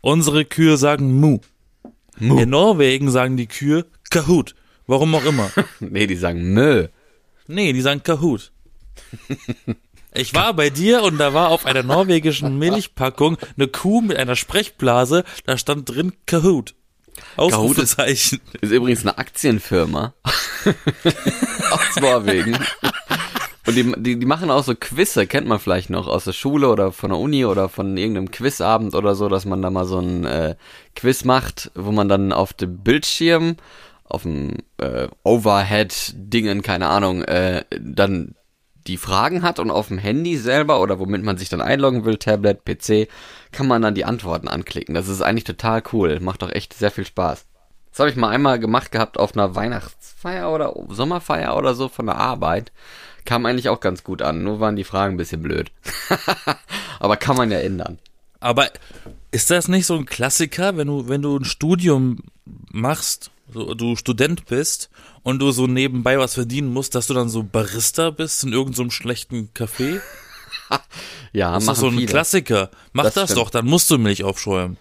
Unsere 0.00 0.44
Kühe 0.44 0.76
sagen 0.76 1.18
Mu. 1.20 1.38
In 2.18 2.50
Norwegen 2.50 3.10
sagen 3.10 3.36
die 3.36 3.46
Kühe 3.46 3.86
Kahoot. 4.10 4.54
Warum 4.90 5.14
auch 5.14 5.24
immer. 5.24 5.52
Nee, 5.78 6.08
die 6.08 6.16
sagen 6.16 6.52
Mö. 6.52 6.88
Nee, 7.46 7.72
die 7.72 7.80
sagen 7.80 8.02
Kahoot. 8.02 8.50
Ich 10.12 10.34
war 10.34 10.52
bei 10.52 10.68
dir 10.68 11.04
und 11.04 11.18
da 11.18 11.32
war 11.32 11.50
auf 11.50 11.64
einer 11.64 11.84
norwegischen 11.84 12.58
Milchpackung 12.58 13.38
eine 13.56 13.68
Kuh 13.68 14.00
mit 14.00 14.16
einer 14.16 14.34
Sprechblase, 14.34 15.22
da 15.46 15.56
stand 15.56 15.88
drin 15.88 16.12
Kahoot. 16.26 16.74
Ausrufezeichen. 17.36 18.40
Ist 18.60 18.72
übrigens 18.72 19.02
eine 19.02 19.16
Aktienfirma 19.16 20.12
aus 21.70 22.00
Norwegen. 22.00 22.58
Und 23.66 23.76
die, 23.76 23.92
die, 23.96 24.18
die 24.18 24.26
machen 24.26 24.50
auch 24.50 24.64
so 24.64 24.74
Quizze, 24.74 25.28
kennt 25.28 25.46
man 25.46 25.60
vielleicht 25.60 25.90
noch 25.90 26.08
aus 26.08 26.24
der 26.24 26.32
Schule 26.32 26.68
oder 26.68 26.90
von 26.90 27.10
der 27.10 27.18
Uni 27.20 27.44
oder 27.44 27.68
von 27.68 27.96
irgendeinem 27.96 28.32
Quizabend 28.32 28.96
oder 28.96 29.14
so, 29.14 29.28
dass 29.28 29.44
man 29.44 29.62
da 29.62 29.70
mal 29.70 29.84
so 29.84 30.00
ein 30.00 30.24
äh, 30.24 30.56
Quiz 30.96 31.22
macht, 31.22 31.70
wo 31.76 31.92
man 31.92 32.08
dann 32.08 32.32
auf 32.32 32.52
dem 32.52 32.78
Bildschirm, 32.78 33.56
auf 34.10 34.22
dem 34.22 34.58
äh, 34.78 35.08
Overhead-Dingen, 35.22 36.62
keine 36.62 36.88
Ahnung, 36.88 37.22
äh, 37.22 37.64
dann 37.78 38.34
die 38.86 38.96
Fragen 38.96 39.42
hat 39.42 39.58
und 39.58 39.70
auf 39.70 39.88
dem 39.88 39.98
Handy 39.98 40.36
selber 40.36 40.80
oder 40.80 40.98
womit 40.98 41.22
man 41.22 41.36
sich 41.36 41.48
dann 41.48 41.60
einloggen 41.60 42.04
will, 42.04 42.16
Tablet, 42.16 42.64
PC, 42.64 43.08
kann 43.52 43.66
man 43.66 43.82
dann 43.82 43.94
die 43.94 44.04
Antworten 44.04 44.48
anklicken. 44.48 44.94
Das 44.94 45.08
ist 45.08 45.22
eigentlich 45.22 45.44
total 45.44 45.82
cool. 45.92 46.18
Macht 46.20 46.42
doch 46.42 46.50
echt 46.50 46.74
sehr 46.74 46.90
viel 46.90 47.04
Spaß. 47.04 47.46
Das 47.90 47.98
habe 47.98 48.10
ich 48.10 48.16
mal 48.16 48.28
einmal 48.30 48.58
gemacht 48.58 48.92
gehabt 48.92 49.18
auf 49.18 49.34
einer 49.34 49.54
Weihnachtsfeier 49.54 50.52
oder 50.52 50.74
Sommerfeier 50.88 51.56
oder 51.56 51.74
so 51.74 51.88
von 51.88 52.06
der 52.06 52.16
Arbeit. 52.16 52.72
Kam 53.24 53.46
eigentlich 53.46 53.68
auch 53.68 53.80
ganz 53.80 54.04
gut 54.04 54.22
an, 54.22 54.42
nur 54.42 54.60
waren 54.60 54.76
die 54.76 54.84
Fragen 54.84 55.14
ein 55.14 55.18
bisschen 55.18 55.42
blöd. 55.42 55.70
Aber 57.00 57.16
kann 57.16 57.36
man 57.36 57.50
ja 57.50 57.58
ändern. 57.58 57.98
Aber 58.38 58.68
ist 59.30 59.50
das 59.50 59.68
nicht 59.68 59.86
so 59.86 59.96
ein 59.96 60.06
Klassiker, 60.06 60.76
wenn 60.76 60.86
du, 60.86 61.08
wenn 61.08 61.20
du 61.20 61.36
ein 61.36 61.44
Studium 61.44 62.22
machst, 62.72 63.30
so, 63.52 63.74
du 63.74 63.96
Student 63.96 64.46
bist 64.46 64.90
und 65.22 65.38
du 65.40 65.50
so 65.52 65.66
nebenbei 65.66 66.18
was 66.18 66.34
verdienen 66.34 66.72
musst, 66.72 66.94
dass 66.94 67.06
du 67.06 67.14
dann 67.14 67.28
so 67.28 67.42
Barista 67.42 68.10
bist 68.10 68.44
in 68.44 68.52
irgendeinem 68.52 68.90
so 68.90 68.90
schlechten 68.90 69.50
Café? 69.54 70.00
Ja, 71.32 71.54
Das 71.54 71.66
ist 71.66 71.78
so 71.78 71.86
ein 71.88 71.94
viele. 71.94 72.06
Klassiker. 72.06 72.70
Mach 72.92 73.04
das, 73.04 73.14
Das 73.14 73.34
doch, 73.34 73.50
dann 73.50 73.66
musst 73.66 73.90
du 73.90 73.98
Milch 73.98 74.22
aufschäumen. 74.24 74.76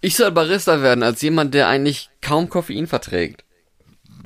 Ich 0.00 0.16
soll 0.16 0.30
Barista 0.30 0.80
werden 0.82 1.02
als 1.02 1.20
jemand, 1.22 1.54
der 1.54 1.68
eigentlich 1.68 2.08
kaum 2.22 2.48
Koffein 2.48 2.86
verträgt. 2.86 3.44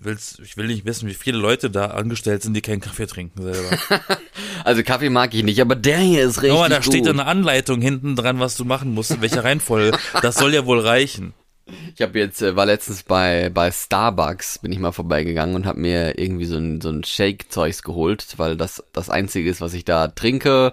Willst, 0.01 0.41
ich 0.41 0.57
will 0.57 0.67
nicht 0.67 0.85
wissen, 0.85 1.09
wie 1.09 1.15
viele 1.15 1.39
Leute 1.39 1.71
da 1.71 1.87
angestellt 1.87 2.43
sind, 2.43 2.55
die 2.55 2.61
keinen 2.61 2.81
Kaffee 2.81 3.07
trinken 3.07 3.43
selber. 3.43 3.79
Also 4.65 4.85
Kaffee 4.85 5.11
mag 5.11 5.35
ich 5.35 5.43
nicht, 5.43 5.61
aber 5.61 5.75
der 5.75 5.99
hier 5.99 6.23
ist 6.25 6.41
richtig 6.43 6.57
mal, 6.57 6.69
da 6.69 6.77
gut. 6.77 6.85
steht 6.87 7.09
eine 7.09 7.27
Anleitung 7.27 7.81
hinten 7.81 8.15
dran, 8.15 8.39
was 8.39 8.57
du 8.57 8.65
machen 8.65 8.95
musst, 8.95 9.11
in 9.11 9.21
welcher 9.21 9.43
Reihenfolge. 9.43 9.99
Das 10.23 10.37
soll 10.37 10.55
ja 10.55 10.67
wohl 10.67 10.79
reichen. 10.79 11.35
Ich 11.95 12.03
habe 12.03 12.19
jetzt 12.19 12.43
äh, 12.43 12.57
war 12.57 12.67
letztens 12.67 13.03
bei 13.03 13.51
bei 13.53 13.71
Starbucks 13.71 14.59
bin 14.59 14.73
ich 14.73 14.79
mal 14.79 14.93
vorbeigegangen 14.93 15.55
und 15.55 15.67
habe 15.67 15.81
mir 15.81 16.19
irgendwie 16.19 16.45
so 16.45 16.57
ein 16.57 16.81
so 16.81 16.91
ein 16.91 17.05
Shake 17.05 17.51
Zeugs 17.51 17.83
geholt, 17.83 18.27
weil 18.37 18.57
das 18.57 18.83
das 18.93 19.11
einzige 19.11 19.49
ist, 19.49 19.61
was 19.61 19.75
ich 19.75 19.85
da 19.85 20.09
trinke. 20.09 20.73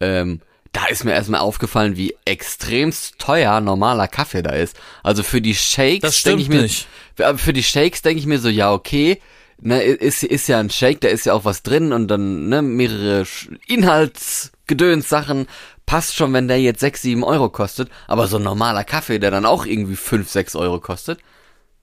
Ähm, 0.00 0.40
da 0.72 0.86
ist 0.86 1.04
mir 1.04 1.12
erstmal 1.12 1.40
aufgefallen, 1.40 1.96
wie 1.96 2.16
extremst 2.24 3.18
teuer 3.18 3.60
normaler 3.60 4.08
Kaffee 4.08 4.42
da 4.42 4.50
ist. 4.50 4.76
Also 5.02 5.22
für 5.22 5.40
die 5.40 5.54
Shakes 5.54 6.24
denke 6.24 6.42
ich 6.42 6.48
mir, 6.48 6.62
nicht. 6.62 6.88
für 7.14 7.38
für 7.38 7.52
die 7.52 7.62
Shakes 7.62 8.02
denke 8.02 8.18
ich 8.18 8.26
mir 8.26 8.40
so, 8.40 8.48
ja 8.48 8.72
okay, 8.72 9.20
ne, 9.60 9.82
ist 9.82 10.24
ist 10.24 10.48
ja 10.48 10.58
ein 10.58 10.70
Shake, 10.70 11.00
da 11.00 11.08
ist 11.08 11.26
ja 11.26 11.32
auch 11.32 11.44
was 11.44 11.62
drin 11.62 11.92
und 11.92 12.08
dann 12.08 12.48
ne 12.48 12.60
mehrere 12.60 13.24
Inhaltsgedöns 13.68 15.08
Sachen. 15.08 15.46
Passt 15.86 16.14
schon, 16.14 16.32
wenn 16.32 16.48
der 16.48 16.60
jetzt 16.60 16.80
sechs, 16.80 17.02
sieben 17.02 17.24
Euro 17.24 17.48
kostet, 17.50 17.90
aber 18.08 18.26
so 18.26 18.38
ein 18.38 18.42
normaler 18.42 18.84
Kaffee, 18.84 19.18
der 19.18 19.30
dann 19.30 19.44
auch 19.44 19.66
irgendwie 19.66 19.96
fünf, 19.96 20.30
sechs 20.30 20.56
Euro 20.56 20.80
kostet. 20.80 21.20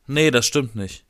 Nee, 0.07 0.31
das 0.31 0.45
stimmt 0.45 0.75
nicht. 0.75 1.05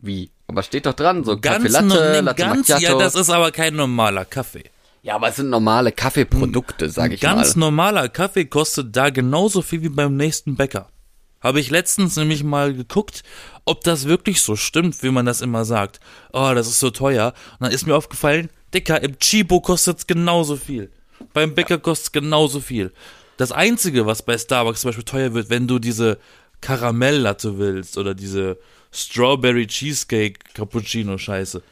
Wie? 0.00 0.30
Aber 0.46 0.62
steht 0.62 0.86
doch 0.86 0.94
dran, 0.94 1.24
so 1.24 1.36
Kaffee 1.38 1.68
Ganz, 1.68 1.72
Latte, 1.72 1.86
no- 1.86 1.94
nee, 1.94 2.20
Latte 2.20 2.42
ganz, 2.42 2.68
Macchiato. 2.68 2.98
ja, 2.98 2.98
das 3.04 3.14
ist 3.14 3.30
aber 3.30 3.50
kein 3.50 3.74
normaler 3.74 4.24
Kaffee. 4.24 4.64
ja, 5.02 5.14
aber 5.16 5.28
es 5.28 5.36
sind 5.36 5.50
normale 5.50 5.92
Kaffeeprodukte, 5.92 6.88
sag 6.90 7.12
ich 7.12 7.20
Ganz 7.20 7.56
mal. 7.56 7.66
normaler 7.66 8.08
Kaffee 8.08 8.44
kostet 8.46 8.94
da 8.96 9.10
genauso 9.10 9.62
viel 9.62 9.82
wie 9.82 9.88
beim 9.88 10.16
nächsten 10.16 10.56
Bäcker. 10.56 10.88
Habe 11.40 11.60
ich 11.60 11.70
letztens 11.70 12.16
nämlich 12.16 12.42
mal 12.42 12.74
geguckt, 12.74 13.22
ob 13.64 13.82
das 13.84 14.06
wirklich 14.06 14.40
so 14.42 14.56
stimmt, 14.56 15.02
wie 15.02 15.10
man 15.10 15.26
das 15.26 15.40
immer 15.42 15.64
sagt. 15.64 16.00
Oh, 16.32 16.52
das 16.54 16.66
ist 16.66 16.80
so 16.80 16.90
teuer. 16.90 17.34
Und 17.58 17.64
dann 17.64 17.72
ist 17.72 17.86
mir 17.86 17.94
aufgefallen, 17.94 18.48
Dicker, 18.74 19.00
im 19.02 19.18
Chibo 19.18 19.60
kostet's 19.60 20.06
genauso 20.06 20.56
viel. 20.56 20.90
Beim 21.32 21.54
Bäcker 21.54 21.78
kostet's 21.78 22.12
genauso 22.12 22.60
viel. 22.60 22.92
Das 23.36 23.52
Einzige, 23.52 24.06
was 24.06 24.22
bei 24.22 24.38
Starbucks 24.38 24.80
zum 24.80 24.88
Beispiel 24.88 25.04
teuer 25.04 25.34
wird, 25.34 25.50
wenn 25.50 25.66
du 25.66 25.78
diese 25.78 26.18
Karamelllatte 26.60 27.58
willst 27.58 27.98
oder 27.98 28.14
diese 28.14 28.58
Strawberry 28.92 29.66
Cheesecake 29.66 30.38
Cappuccino 30.54 31.18
Scheiße. 31.18 31.62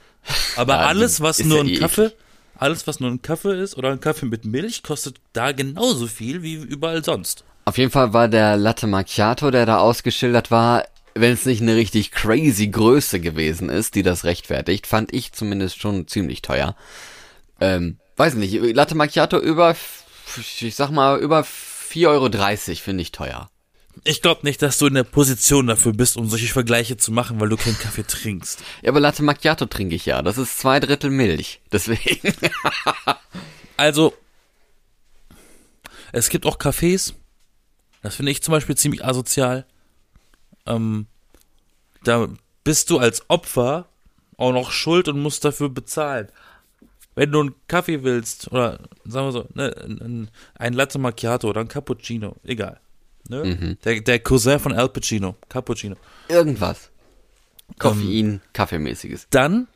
Aber 0.57 0.75
Ja, 0.75 0.81
alles, 0.81 1.21
was 1.21 1.43
nur 1.43 1.61
ein 1.61 1.69
eh 1.69 1.79
Kaffee, 1.79 2.13
alles, 2.57 2.87
was 2.87 3.01
nur 3.01 3.11
ein 3.11 3.23
Kaffee 3.23 3.61
ist 3.61 3.77
oder 3.77 3.91
ein 3.91 4.01
Kaffee 4.01 4.27
mit 4.27 4.45
Milch, 4.45 4.83
kostet 4.83 5.17
da 5.33 5.53
genauso 5.53 6.07
viel 6.07 6.43
wie 6.43 6.55
überall 6.55 7.03
sonst. 7.05 7.45
Auf 7.65 7.79
jeden 7.79 7.91
Fall 7.91 8.13
war 8.13 8.29
der 8.29 8.57
Latte 8.57 8.87
Macchiato, 8.87 9.51
der 9.51 9.65
da 9.65 9.79
ausgeschildert 9.79 10.51
war, 10.51 10.85
wenn 11.15 11.33
es 11.33 11.47
nicht 11.47 11.63
eine 11.63 11.77
richtig 11.77 12.11
crazy 12.11 12.69
Größe 12.69 13.21
gewesen 13.21 13.69
ist, 13.71 13.95
die 13.95 14.03
das 14.03 14.25
rechtfertigt, 14.25 14.87
fand 14.87 15.15
ich 15.15 15.33
zumindest 15.33 15.81
schon 15.81 16.09
ziemlich 16.09 16.43
teuer. 16.43 16.77
Ähm, 17.61 17.99
weiß 18.17 18.35
nicht, 18.35 18.55
Latte 18.75 18.95
Macchiato 18.95 19.39
über, 19.39 19.77
ich 20.37 20.75
sag 20.75 20.91
mal, 20.91 21.19
über 21.19 21.41
4,30 21.41 22.07
Euro 22.09 22.77
finde 22.77 23.03
ich 23.03 23.13
teuer. 23.13 23.51
Ich 24.03 24.23
glaube 24.23 24.41
nicht, 24.43 24.61
dass 24.61 24.79
du 24.79 24.87
in 24.87 24.95
der 24.95 25.05
Position 25.05 25.69
dafür 25.69 25.93
bist, 25.93 26.17
um 26.17 26.29
solche 26.29 26.53
Vergleiche 26.53 26.97
zu 26.97 27.13
machen, 27.13 27.39
weil 27.39 27.49
du 27.49 27.57
keinen 27.57 27.79
Kaffee 27.79 28.05
trinkst. 28.05 28.61
Ja, 28.83 28.91
aber 28.91 29.01
Latte 29.01 29.23
Macchiato 29.23 29.67
trinke 29.67 29.95
ich 29.95 30.05
ja. 30.07 30.21
Das 30.21 30.37
ist 30.37 30.59
zwei 30.59 30.81
Drittel 30.81 31.11
Milch. 31.11 31.61
Deswegen. 31.73 32.35
Also, 33.77 34.15
es 36.13 36.29
gibt 36.29 36.47
auch 36.47 36.59
Cafés, 36.59 37.15
das 38.03 38.15
finde 38.15 38.31
ich 38.31 38.43
zum 38.43 38.53
Beispiel 38.53 38.77
ziemlich 38.77 39.05
asozial. 39.05 39.67
Ähm, 40.65 41.07
da 42.05 42.29
bist 42.63 42.91
du 42.91 42.99
als 42.99 43.29
Opfer 43.29 43.89
auch 44.37 44.53
noch 44.53 44.71
schuld 44.71 45.09
und 45.09 45.21
musst 45.21 45.45
dafür 45.45 45.71
bezahlen. 45.71 46.29
Wenn 47.15 47.31
du 47.31 47.41
einen 47.41 47.55
Kaffee 47.69 48.03
willst, 48.03 48.51
oder 48.51 48.81
sagen 49.05 49.27
wir 49.27 49.33
so, 49.33 49.47
ne, 49.55 49.75
ein, 49.85 50.31
ein 50.57 50.73
Latte 50.73 50.99
Macchiato 50.99 51.49
oder 51.49 51.61
ein 51.61 51.69
Cappuccino, 51.69 52.37
egal. 52.43 52.81
Ne? 53.29 53.77
Der, 53.85 54.01
der 54.01 54.19
Cousin 54.19 54.59
von 54.59 54.73
Al 54.73 54.89
Pacino, 54.89 55.37
Cappuccino. 55.49 55.97
Irgendwas. 56.29 56.91
Koffein, 57.79 58.41
Kaffeemäßiges. 58.53 59.29
Dann 59.31 59.69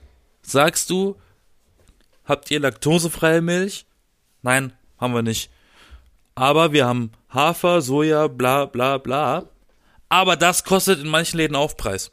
sagst 0.42 0.90
du, 0.90 1.16
habt 2.25 2.50
ihr 2.50 2.61
laktosefreie 2.61 3.40
Milch? 3.40 3.87
Nein, 4.42 4.73
haben 4.99 5.14
wir 5.14 5.23
nicht. 5.23 5.50
Aber 6.35 6.73
wir 6.73 6.87
haben 6.87 7.12
Hafer, 7.30 7.80
Soja, 7.80 8.28
bla 8.28 8.66
bla 8.66 8.99
bla. 8.99 9.49
Aber 10.09 10.37
das 10.37 10.64
kostet 10.64 11.00
in 11.00 11.09
manchen 11.09 11.38
Läden 11.38 11.57
Aufpreis. 11.57 12.11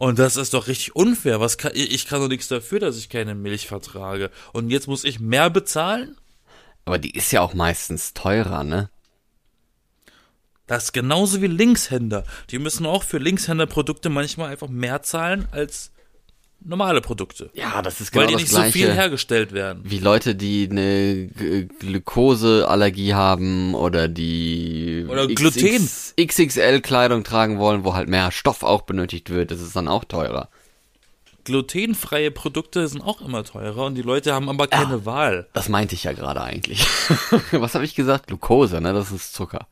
Und 0.00 0.18
das 0.18 0.36
ist 0.36 0.54
doch 0.54 0.66
richtig 0.66 0.96
unfair. 0.96 1.40
Was 1.40 1.58
kann, 1.58 1.72
ich 1.74 2.06
kann 2.06 2.22
doch 2.22 2.28
nichts 2.28 2.48
dafür, 2.48 2.80
dass 2.80 2.96
ich 2.96 3.10
keine 3.10 3.34
Milch 3.34 3.66
vertrage. 3.66 4.30
Und 4.54 4.70
jetzt 4.70 4.88
muss 4.88 5.04
ich 5.04 5.20
mehr 5.20 5.50
bezahlen? 5.50 6.16
Aber 6.86 6.98
die 6.98 7.10
ist 7.10 7.32
ja 7.32 7.42
auch 7.42 7.52
meistens 7.52 8.14
teurer, 8.14 8.64
ne? 8.64 8.88
Das 10.66 10.84
ist 10.84 10.92
genauso 10.94 11.42
wie 11.42 11.48
Linkshänder. 11.48 12.24
Die 12.48 12.58
müssen 12.58 12.86
auch 12.86 13.02
für 13.02 13.18
Linkshänder-Produkte 13.18 14.08
manchmal 14.08 14.50
einfach 14.50 14.68
mehr 14.68 15.02
zahlen 15.02 15.46
als 15.50 15.92
normale 16.62 17.00
Produkte. 17.00 17.50
Ja, 17.54 17.82
das 17.82 18.00
ist 18.00 18.12
genau 18.12 18.22
weil 18.22 18.28
die 18.28 18.32
das 18.34 18.42
nicht 18.42 18.50
Gleiche. 18.52 18.66
so 18.72 18.78
viel 18.78 18.92
hergestellt 18.94 19.52
werden. 19.52 19.82
wie 19.84 19.98
Leute, 19.98 20.34
die 20.34 20.68
eine 20.70 21.28
Glukoseallergie 21.78 23.14
haben 23.14 23.74
oder 23.74 24.08
die 24.08 25.06
Oder 25.08 25.26
Gluten. 25.26 25.88
XXL-Kleidung 26.20 27.24
tragen 27.24 27.58
wollen, 27.58 27.84
wo 27.84 27.94
halt 27.94 28.08
mehr 28.08 28.30
Stoff 28.30 28.62
auch 28.62 28.82
benötigt 28.82 29.30
wird, 29.30 29.50
das 29.50 29.60
ist 29.60 29.74
dann 29.74 29.88
auch 29.88 30.04
teurer. 30.04 30.48
glutenfreie 31.44 32.30
Produkte 32.30 32.86
sind 32.88 33.00
auch 33.00 33.20
immer 33.22 33.42
teurer 33.44 33.86
und 33.86 33.94
die 33.94 34.02
Leute 34.02 34.34
haben 34.34 34.48
aber 34.48 34.68
keine 34.68 35.04
Wahl. 35.06 35.48
Das 35.54 35.68
meinte 35.68 35.94
ich 35.94 36.04
ja 36.04 36.12
gerade 36.12 36.42
eigentlich. 36.42 36.86
Was 37.52 37.74
habe 37.74 37.84
ich 37.84 37.94
gesagt? 37.94 38.26
Glukose, 38.28 38.80
ne? 38.80 38.92
Das 38.92 39.10
ist 39.10 39.32
Zucker. 39.34 39.66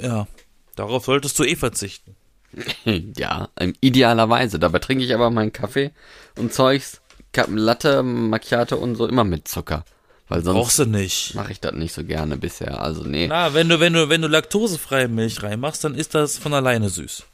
Ja, 0.00 0.26
darauf 0.74 1.04
solltest 1.04 1.38
du 1.38 1.44
eh 1.44 1.56
verzichten. 1.56 2.15
Ja, 3.16 3.48
ähm, 3.58 3.74
idealerweise. 3.80 4.58
Dabei 4.58 4.78
trinke 4.78 5.04
ich 5.04 5.14
aber 5.14 5.30
meinen 5.30 5.52
Kaffee 5.52 5.90
und 6.36 6.52
Zeugs, 6.52 7.00
Latte, 7.48 8.02
Macchiato 8.02 8.76
und 8.76 8.94
so 8.96 9.06
immer 9.06 9.24
mit 9.24 9.46
Zucker. 9.46 9.84
Weil 10.28 10.42
sonst 10.42 10.56
Brauchst 10.56 10.78
du 10.78 10.86
nicht. 10.86 11.34
mache 11.34 11.52
ich 11.52 11.60
das 11.60 11.74
nicht 11.74 11.92
so 11.92 12.02
gerne 12.02 12.36
bisher. 12.36 12.80
Also 12.80 13.04
nee. 13.04 13.26
Na, 13.28 13.54
wenn 13.54 13.68
du, 13.68 13.78
wenn 13.78 13.92
du, 13.92 14.08
wenn 14.08 14.22
du 14.22 14.28
laktosefreie 14.28 15.08
Milch 15.08 15.42
reinmachst, 15.42 15.84
dann 15.84 15.94
ist 15.94 16.14
das 16.14 16.38
von 16.38 16.52
alleine 16.54 16.88
süß. 16.88 17.24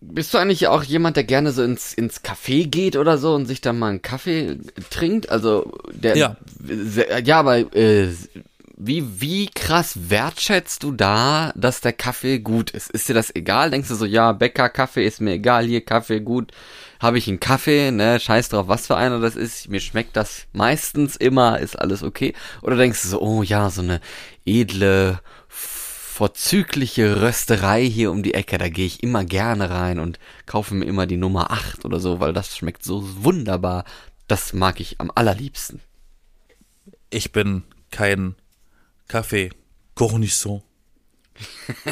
Bist 0.00 0.34
du 0.34 0.38
eigentlich 0.38 0.66
auch 0.68 0.82
jemand, 0.82 1.16
der 1.16 1.24
gerne 1.24 1.52
so 1.52 1.62
ins, 1.62 1.94
ins 1.94 2.22
Café 2.22 2.66
geht 2.66 2.96
oder 2.96 3.16
so 3.18 3.34
und 3.34 3.46
sich 3.46 3.60
dann 3.60 3.78
mal 3.78 3.90
einen 3.90 4.02
Kaffee 4.02 4.58
trinkt? 4.90 5.30
Also 5.30 5.72
der 5.92 6.16
Ja. 6.16 6.36
ja, 7.24 7.38
aber 7.40 7.58
äh, 7.74 8.08
wie 8.76 9.20
wie 9.20 9.46
krass 9.46 10.10
wertschätzt 10.10 10.82
du 10.82 10.92
da, 10.92 11.52
dass 11.56 11.80
der 11.80 11.94
Kaffee 11.94 12.38
gut 12.38 12.70
ist? 12.70 12.90
Ist 12.90 13.08
dir 13.08 13.14
das 13.14 13.34
egal? 13.34 13.70
Denkst 13.70 13.88
du 13.88 13.94
so, 13.94 14.04
ja, 14.04 14.32
Bäcker 14.32 14.68
Kaffee 14.68 15.06
ist 15.06 15.20
mir 15.20 15.32
egal, 15.32 15.64
hier 15.64 15.84
Kaffee 15.84 16.20
gut, 16.20 16.52
habe 17.00 17.18
ich 17.18 17.26
einen 17.26 17.40
Kaffee, 17.40 17.90
ne, 17.90 18.20
scheiß 18.20 18.50
drauf, 18.50 18.68
was 18.68 18.86
für 18.86 18.96
einer 18.96 19.18
das 19.18 19.34
ist, 19.34 19.68
mir 19.68 19.80
schmeckt 19.80 20.16
das 20.16 20.46
meistens 20.52 21.16
immer, 21.16 21.58
ist 21.58 21.78
alles 21.78 22.02
okay? 22.02 22.34
Oder 22.62 22.76
denkst 22.76 23.02
du 23.02 23.08
so, 23.08 23.20
oh 23.20 23.42
ja, 23.42 23.70
so 23.70 23.80
eine 23.80 24.00
edle 24.44 25.20
vorzügliche 25.48 27.20
Rösterei 27.22 27.84
hier 27.84 28.10
um 28.10 28.22
die 28.22 28.34
Ecke, 28.34 28.58
da 28.58 28.68
gehe 28.68 28.86
ich 28.86 29.02
immer 29.02 29.24
gerne 29.24 29.70
rein 29.70 29.98
und 29.98 30.18
kaufe 30.46 30.74
mir 30.74 30.86
immer 30.86 31.06
die 31.06 31.18
Nummer 31.18 31.50
8 31.50 31.84
oder 31.84 32.00
so, 32.00 32.20
weil 32.20 32.32
das 32.32 32.56
schmeckt 32.56 32.82
so 32.82 33.24
wunderbar. 33.24 33.84
Das 34.26 34.52
mag 34.52 34.80
ich 34.80 35.00
am 35.00 35.10
allerliebsten. 35.14 35.80
Ich 37.10 37.32
bin 37.32 37.64
kein 37.90 38.34
Kaffee 39.08 39.50
Cornisson. 39.94 40.62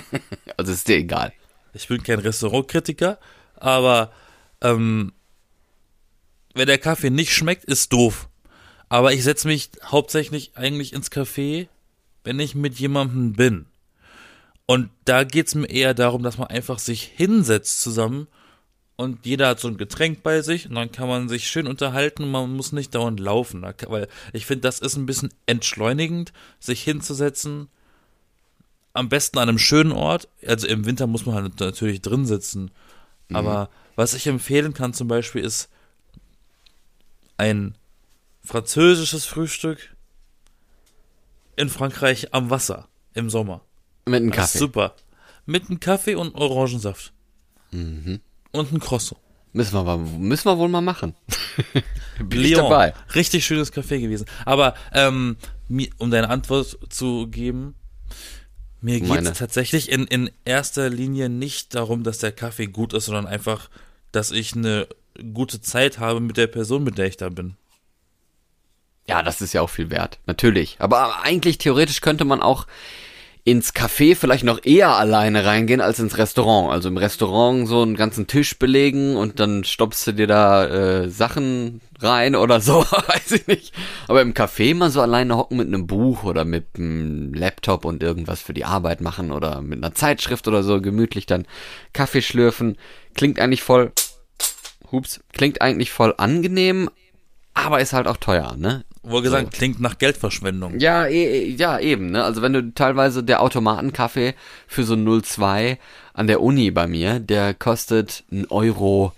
Also 0.57 0.73
ist 0.73 0.87
dir 0.87 0.97
egal. 0.97 1.33
Ich 1.73 1.89
bin 1.89 2.03
kein 2.03 2.21
Restaurantkritiker, 2.21 3.19
aber 3.57 4.13
ähm, 4.61 5.13
wenn 6.55 6.69
der 6.69 6.79
Kaffee 6.79 7.11
nicht 7.11 7.35
schmeckt, 7.35 7.65
ist 7.65 7.93
doof. 7.93 8.29
Aber 8.89 9.13
ich 9.13 9.25
setze 9.25 9.49
mich 9.49 9.71
hauptsächlich 9.85 10.57
eigentlich 10.57 10.93
ins 10.93 11.11
Café, 11.11 11.67
wenn 12.23 12.39
ich 12.39 12.55
mit 12.55 12.79
jemandem 12.79 13.33
bin. 13.33 13.67
Und 14.67 14.91
da 15.05 15.25
geht's 15.25 15.57
mir 15.57 15.69
eher 15.69 15.95
darum, 15.95 16.23
dass 16.23 16.39
man 16.39 16.49
einfach 16.49 16.79
sich 16.79 17.03
hinsetzt 17.03 17.81
zusammen 17.81 18.29
und 18.97 19.27
jeder 19.27 19.49
hat 19.49 19.61
so 19.61 19.69
ein 19.69 19.77
Getränk 19.77 20.23
bei 20.23 20.41
sich 20.41 20.69
und 20.69 20.77
dann 20.77 20.93
kann 20.93 21.09
man 21.09 21.29
sich 21.29 21.49
schön 21.49 21.67
unterhalten 21.67 22.25
und 22.25 22.31
man 22.31 22.55
muss 22.55 22.73
nicht 22.73 22.95
dauernd 22.95 23.19
laufen. 23.19 23.63
Weil 23.63 24.09
ich 24.33 24.47
finde, 24.47 24.63
das 24.63 24.79
ist 24.79 24.97
ein 24.97 25.07
bisschen 25.07 25.33
entschleunigend, 25.47 26.33
sich 26.61 26.83
hinzusetzen. 26.83 27.69
Am 28.93 29.09
besten 29.09 29.39
an 29.39 29.49
einem 29.49 29.59
schönen 29.59 29.91
Ort. 29.91 30.29
Also 30.47 30.69
im 30.69 30.87
Winter 30.87 31.09
muss 31.09 31.27
man 31.27 31.35
halt 31.35 31.59
natürlich 31.59 32.03
drin 32.03 32.25
sitzen. 32.25 32.71
Aber 33.33 33.69
was 33.97 34.15
ich 34.15 34.27
empfehlen 34.29 34.75
kann 34.75 34.93
zum 34.93 35.09
Beispiel 35.09 35.43
ist 35.43 35.69
ein 37.37 37.75
französisches 38.45 39.25
Frühstück 39.25 39.95
in 41.57 41.69
Frankreich 41.69 42.33
am 42.33 42.51
Wasser 42.51 42.89
im 43.15 43.31
Sommer. 43.31 43.63
Mit 44.07 44.23
einem 44.23 44.31
Kaffee. 44.31 44.59
super. 44.59 44.95
Mit 45.47 45.69
einem 45.69 45.81
Kaffee 45.81 46.15
und 46.15 46.35
Orangensaft. 46.35 47.13
Und 48.55 48.73
ein 48.73 48.79
Croissant. 48.79 49.21
Müssen 49.53 49.75
wir, 49.75 49.81
aber, 49.81 49.99
müssen 49.99 50.47
wir 50.47 50.59
wohl 50.59 50.69
mal 50.69 50.81
machen. 50.81 51.15
Bin 52.19 52.41
Lyon. 52.41 52.63
dabei. 52.63 52.95
Richtig 53.15 53.45
schönes 53.45 53.73
Café 53.73 54.01
gewesen. 54.01 54.27
Aber 54.45 54.75
ähm, 54.93 55.37
um 55.99 56.11
deine 56.11 56.31
Antwort 56.31 56.79
zu 56.89 57.27
geben, 57.29 57.75
mir 58.81 59.01
geht 59.01 59.23
es 59.23 59.39
tatsächlich 59.39 59.91
in, 59.91 60.07
in 60.07 60.31
erster 60.45 60.89
Linie 60.89 61.29
nicht 61.29 61.75
darum, 61.75 62.05
dass 62.05 62.19
der 62.19 62.33
Kaffee 62.33 62.67
gut 62.67 62.93
ist, 62.93 63.07
sondern 63.07 63.27
einfach, 63.27 63.71
dass 64.13 64.31
ich 64.31 64.55
eine 64.55 64.87
gute 65.33 65.61
Zeit 65.61 65.99
habe 65.99 66.21
mit 66.21 66.37
der 66.37 66.49
Person, 66.49 66.85
mit 66.85 66.99
der 66.99 67.07
ich 67.07 67.17
da 67.17 67.29
bin. 67.29 67.57
Ja, 69.09 69.23
das 69.23 69.41
ist 69.41 69.53
ja 69.53 69.63
auch 69.63 69.71
viel 69.71 69.91
wert. 69.91 70.19
Natürlich. 70.27 70.77
Aber 70.79 71.23
eigentlich 71.23 71.59
theoretisch 71.59 72.01
könnte 72.01 72.25
man 72.25 72.41
auch 72.41 72.67
ins 73.47 73.75
Café 73.75 74.17
vielleicht 74.17 74.45
noch 74.45 74.65
eher 74.65 74.97
alleine 74.97 75.45
reingehen 75.45 75.83
als 75.83 75.99
ins 75.99 76.17
Restaurant. 76.17 76.73
Also 76.73 76.89
im 76.89 76.97
Restaurant 76.97 77.69
so 77.69 77.83
einen 77.83 77.95
ganzen 77.95 78.27
Tisch 78.27 78.59
belegen 78.59 79.17
und 79.17 79.39
dann 79.39 79.65
stopfst 79.65 80.07
du 80.07 80.13
dir 80.13 80.27
da 80.27 80.67
äh, 80.67 81.11
Sachen 81.11 81.83
rein 82.01 82.37
oder 82.37 82.61
so, 82.63 82.81
weiß 83.09 83.33
ich 83.33 83.47
nicht. 83.47 83.75
Aber 84.09 84.23
im 84.23 84.33
Café 84.33 84.75
mal 84.75 84.91
so 84.91 85.03
alleine 85.03 85.37
hocken 85.37 85.59
mit 85.59 85.69
einem 85.69 85.87
Buch 85.87 86.25
oder 86.25 86.47
mit 86.47 86.69
einem 86.77 87.35
Laptop 87.35 87.85
und 87.85 88.03
irgendwas 88.03 88.41
für 88.41 88.55
die 88.55 88.65
Arbeit 88.65 89.03
machen 89.03 89.31
oder 89.31 89.61
mit 89.61 89.85
einer 89.85 89.95
Zeitschrift 89.95 90.49
oder 90.49 90.63
so 90.63 90.81
gemütlich 90.81 91.27
dann 91.27 91.47
Kaffee 91.93 92.23
schlürfen. 92.23 92.79
Klingt 93.15 93.39
eigentlich 93.41 93.63
voll, 93.63 93.93
hups, 94.91 95.21
klingt 95.35 95.61
eigentlich 95.61 95.91
voll 95.91 96.15
angenehm, 96.17 96.89
aber 97.55 97.81
ist 97.81 97.93
halt 97.93 98.09
auch 98.09 98.17
teuer, 98.17 98.57
ne? 98.57 98.85
Wohl 99.03 99.23
gesagt, 99.23 99.53
so. 99.53 99.59
klingt 99.59 99.81
nach 99.81 99.99
Geldverschwendung. 99.99 100.79
Ja, 100.81 101.07
e 101.07 101.51
ja, 101.51 101.79
eben, 101.79 102.11
ne? 102.11 102.25
Also 102.25 102.43
wenn 102.43 102.53
du 102.53 102.75
teilweise 102.75 103.23
der 103.23 103.43
Automatenkaffee 103.43 104.35
für 104.67 104.85
so 104.85 104.95
0,2 104.95 105.79
an 106.15 106.27
der 106.27 106.41
Uni 106.41 106.71
bei 106.71 106.87
mir, 106.87 107.21
der 107.21 107.55
kostet 107.55 108.25
ein 108.33 108.47
Euro, 108.51 109.13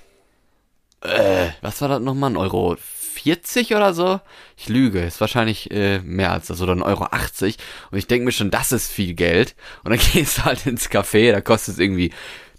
äh, 1.02 1.48
was 1.62 1.80
war 1.80 1.88
das 1.88 2.00
nochmal? 2.00 2.30
Ein 2.30 2.36
Euro 2.36 2.76
40 2.78 3.74
oder 3.74 3.94
so? 3.94 4.20
Ich 4.56 4.68
lüge, 4.68 5.00
ist 5.00 5.20
wahrscheinlich 5.20 5.70
äh, 5.70 6.00
mehr 6.00 6.32
als 6.32 6.48
das, 6.48 6.60
oder 6.60 6.72
ein 6.72 6.82
Euro 6.82 7.04
80. 7.04 7.56
Und 7.90 7.98
ich 7.98 8.06
denke 8.06 8.26
mir 8.26 8.32
schon, 8.32 8.50
das 8.50 8.72
ist 8.72 8.90
viel 8.90 9.14
Geld. 9.14 9.54
Und 9.82 9.90
dann 9.90 10.00
gehst 10.12 10.38
du 10.38 10.44
halt 10.44 10.66
ins 10.66 10.90
Café, 10.90 11.32
da 11.32 11.40
kostet 11.40 11.74
es 11.74 11.80
irgendwie 11.80 12.12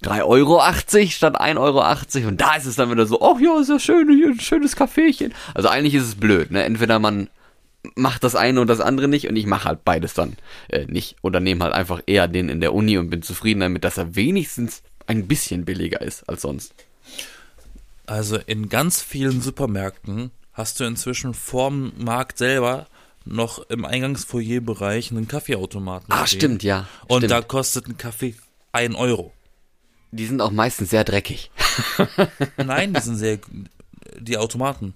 3,80 0.03 0.25
Euro 0.25 0.61
statt 1.09 1.39
1,80 1.41 1.57
Euro. 1.57 2.27
Und 2.27 2.41
da 2.41 2.55
ist 2.55 2.65
es 2.65 2.75
dann 2.75 2.91
wieder 2.91 3.05
so, 3.05 3.19
oh 3.21 3.37
ja, 3.39 3.59
ist 3.59 3.69
ja 3.69 3.79
schön, 3.79 4.09
hier 4.09 4.27
ein 4.27 4.39
schönes 4.39 4.75
Kaffeechen. 4.75 5.33
Also 5.53 5.69
eigentlich 5.69 5.95
ist 5.95 6.03
es 6.03 6.15
blöd, 6.15 6.51
ne? 6.51 6.63
Entweder 6.63 6.99
man 6.99 7.29
macht 7.95 8.23
das 8.23 8.35
eine 8.35 8.61
und 8.61 8.67
das 8.67 8.81
andere 8.81 9.07
nicht 9.07 9.27
und 9.27 9.35
ich 9.35 9.45
mache 9.45 9.67
halt 9.67 9.85
beides 9.85 10.13
dann 10.13 10.35
äh, 10.69 10.85
nicht. 10.85 11.15
Oder 11.21 11.39
nehme 11.39 11.63
halt 11.63 11.73
einfach 11.73 12.01
eher 12.05 12.27
den 12.27 12.49
in 12.49 12.61
der 12.61 12.73
Uni 12.73 12.97
und 12.97 13.09
bin 13.09 13.21
zufrieden 13.21 13.61
damit, 13.61 13.83
dass 13.83 13.97
er 13.97 14.15
wenigstens 14.15 14.83
ein 15.07 15.27
bisschen 15.27 15.65
billiger 15.65 16.01
ist 16.01 16.27
als 16.27 16.41
sonst. 16.41 16.73
Also 18.05 18.37
in 18.45 18.69
ganz 18.69 19.01
vielen 19.01 19.41
Supermärkten 19.41 20.31
hast 20.53 20.79
du 20.79 20.85
inzwischen 20.85 21.33
vorm 21.33 21.93
Markt 21.97 22.37
selber 22.37 22.87
noch 23.25 23.59
im 23.69 23.85
Eingangsfoyerbereich 23.85 25.11
einen 25.11 25.27
Kaffeeautomaten. 25.27 26.11
Ah, 26.11 26.25
stimmt, 26.25 26.63
ja. 26.63 26.87
Und 27.07 27.19
stimmt. 27.19 27.31
da 27.31 27.41
kostet 27.41 27.87
ein 27.87 27.97
Kaffee 27.97 28.35
ein 28.71 28.95
Euro. 28.95 29.33
Die 30.11 30.25
sind 30.25 30.41
auch 30.41 30.51
meistens 30.51 30.89
sehr 30.89 31.03
dreckig. 31.03 31.51
Nein, 32.57 32.93
die 32.93 33.01
sind 33.01 33.17
sehr. 33.17 33.39
Die 34.19 34.37
Automaten. 34.37 34.93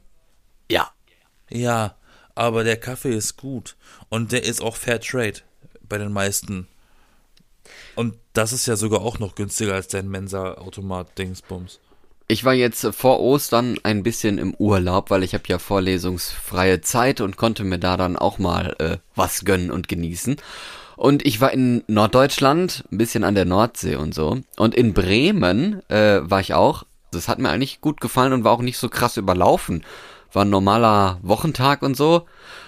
Ja. 0.70 0.91
Ja, 1.50 1.96
aber 2.34 2.63
der 2.63 2.77
Kaffee 2.77 3.13
ist 3.13 3.38
gut. 3.38 3.75
Und 4.10 4.32
der 4.32 4.44
ist 4.44 4.62
auch 4.62 4.75
Fair 4.75 5.00
Trade 5.00 5.41
bei 5.88 5.98
den 5.98 6.13
meisten. 6.13 6.68
Und 7.96 8.15
das 8.34 8.53
ist 8.53 8.65
ja 8.65 8.75
sogar 8.75 9.01
auch 9.01 9.20
noch 9.20 9.36
günstiger 9.36 9.74
als 9.74 9.88
dein 9.88 10.08
Mensa-Automat-Dingsbums. 10.10 11.80
Ich 12.27 12.46
war 12.46 12.53
jetzt 12.53 12.88
vor 12.96 13.20
Ostern 13.20 13.77
ein 13.84 14.03
bisschen 14.03 14.38
im 14.38 14.53
Urlaub, 14.53 15.10
weil 15.10 15.24
ich 15.24 15.34
habe 15.34 15.44
ja 15.48 15.60
vorlesungsfreie 15.60 16.80
Zeit 16.80 17.20
und 17.20 17.36
konnte 17.36 17.65
mir 17.65 17.77
da 17.77 17.98
dann 17.98 18.15
auch 18.15 18.39
mal 18.39 18.74
äh, 18.80 18.98
was 19.15 19.44
gönnen 19.44 19.70
und 19.70 19.89
genießen. 19.89 20.38
Und 21.01 21.25
ich 21.25 21.41
war 21.41 21.51
in 21.51 21.84
Norddeutschland, 21.88 22.84
ein 22.91 23.00
bisschen 23.00 23.24
an 23.24 23.34
der 23.34 23.46
Nordsee 23.46 23.96
und 23.96 24.13
so. 24.13 24.38
Und 24.55 24.75
in 24.75 24.93
Bremen 24.93 25.81
äh, 25.89 26.20
war 26.22 26.41
ich 26.41 26.53
auch. 26.53 26.84
Das 27.10 27.27
hat 27.27 27.39
mir 27.39 27.50
eigentlich 27.50 27.81
gut 27.81 28.00
gefallen 28.00 28.34
und 28.34 28.43
war 28.43 28.51
auch 28.51 28.62
nicht 28.62 28.77
so 28.77 28.88
krass 28.88 29.17
überlaufen. 29.17 29.84
War 30.31 30.46
ein 30.46 30.51
normaler 30.51 31.17
Wochentag 31.24 31.81
und 31.81 31.98
so. 31.98 32.27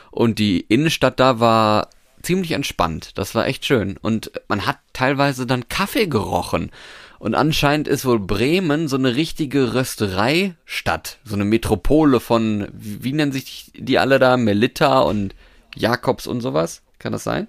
Und 0.10 0.40
die 0.40 0.62
Innenstadt 0.62 1.20
da 1.20 1.40
war 1.40 1.90
ziemlich 2.24 2.54
entspannt. 2.54 3.20
Das 3.20 3.36
war 3.36 3.46
echt 3.46 3.68
schön. 3.68 3.98
Und 4.02 4.32
man 4.48 4.66
hat 4.66 4.80
teilweise 4.94 5.46
dann 5.46 5.70
Kaffee 5.70 6.08
gerochen. 6.08 6.72
Und 7.20 7.36
anscheinend 7.36 7.88
ist 7.88 8.04
wohl 8.04 8.20
Bremen 8.20 8.88
so 8.88 8.96
eine 8.96 9.16
richtige 9.16 9.76
Röstereistadt. 9.76 11.20
So 11.24 11.36
eine 11.36 11.46
Metropole 11.46 12.20
von, 12.20 12.68
wie, 12.74 13.14
nennen 13.14 13.32
sich 13.32 13.72
die 13.76 14.00
alle 14.00 14.18
da? 14.18 14.38
Melitta 14.38 15.02
und 15.02 15.36
Jakobs 15.76 16.26
und 16.26 16.42
sowas? 16.42 16.82
Kann 16.98 17.12
das 17.12 17.24
sein? 17.24 17.48